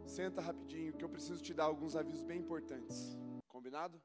Senta 0.05 0.41
rapidinho 0.41 0.95
que 0.95 1.05
eu 1.05 1.09
preciso 1.09 1.41
te 1.41 1.55
dar 1.55 1.67
alguns 1.67 1.95
avisos 1.95 2.25
bem 2.25 2.41
importantes. 2.41 3.17
Combinado? 3.47 4.03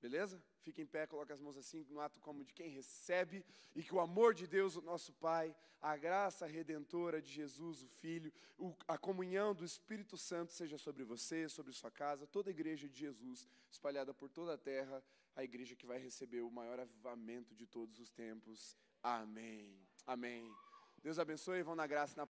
Beleza? 0.00 0.42
Fique 0.60 0.82
em 0.82 0.86
pé, 0.86 1.06
coloque 1.06 1.32
as 1.32 1.40
mãos 1.40 1.56
assim, 1.56 1.84
no 1.88 2.00
ato 2.00 2.20
como 2.20 2.44
de 2.44 2.52
quem 2.52 2.68
recebe, 2.68 3.44
e 3.74 3.82
que 3.82 3.94
o 3.94 4.00
amor 4.00 4.34
de 4.34 4.46
Deus, 4.46 4.76
o 4.76 4.82
nosso 4.82 5.12
Pai, 5.14 5.54
a 5.80 5.96
graça 5.96 6.46
redentora 6.46 7.20
de 7.20 7.30
Jesus, 7.30 7.82
o 7.82 7.88
Filho, 7.88 8.32
o, 8.58 8.74
a 8.86 8.98
comunhão 8.98 9.54
do 9.54 9.64
Espírito 9.64 10.16
Santo 10.16 10.52
seja 10.52 10.76
sobre 10.76 11.04
você, 11.04 11.48
sobre 11.48 11.72
sua 11.72 11.90
casa, 11.90 12.26
toda 12.26 12.50
a 12.50 12.52
igreja 12.52 12.88
de 12.88 12.98
Jesus, 12.98 13.48
espalhada 13.70 14.12
por 14.12 14.28
toda 14.28 14.54
a 14.54 14.58
terra, 14.58 15.02
a 15.34 15.44
igreja 15.44 15.76
que 15.76 15.86
vai 15.86 15.98
receber 15.98 16.40
o 16.40 16.50
maior 16.50 16.80
avivamento 16.80 17.54
de 17.54 17.66
todos 17.66 17.98
os 17.98 18.10
tempos. 18.10 18.76
Amém. 19.02 19.78
Amém. 20.06 20.54
Deus 21.02 21.18
abençoe, 21.18 21.62
vão 21.62 21.76
na 21.76 21.86
graça 21.86 22.16
na 22.16 22.26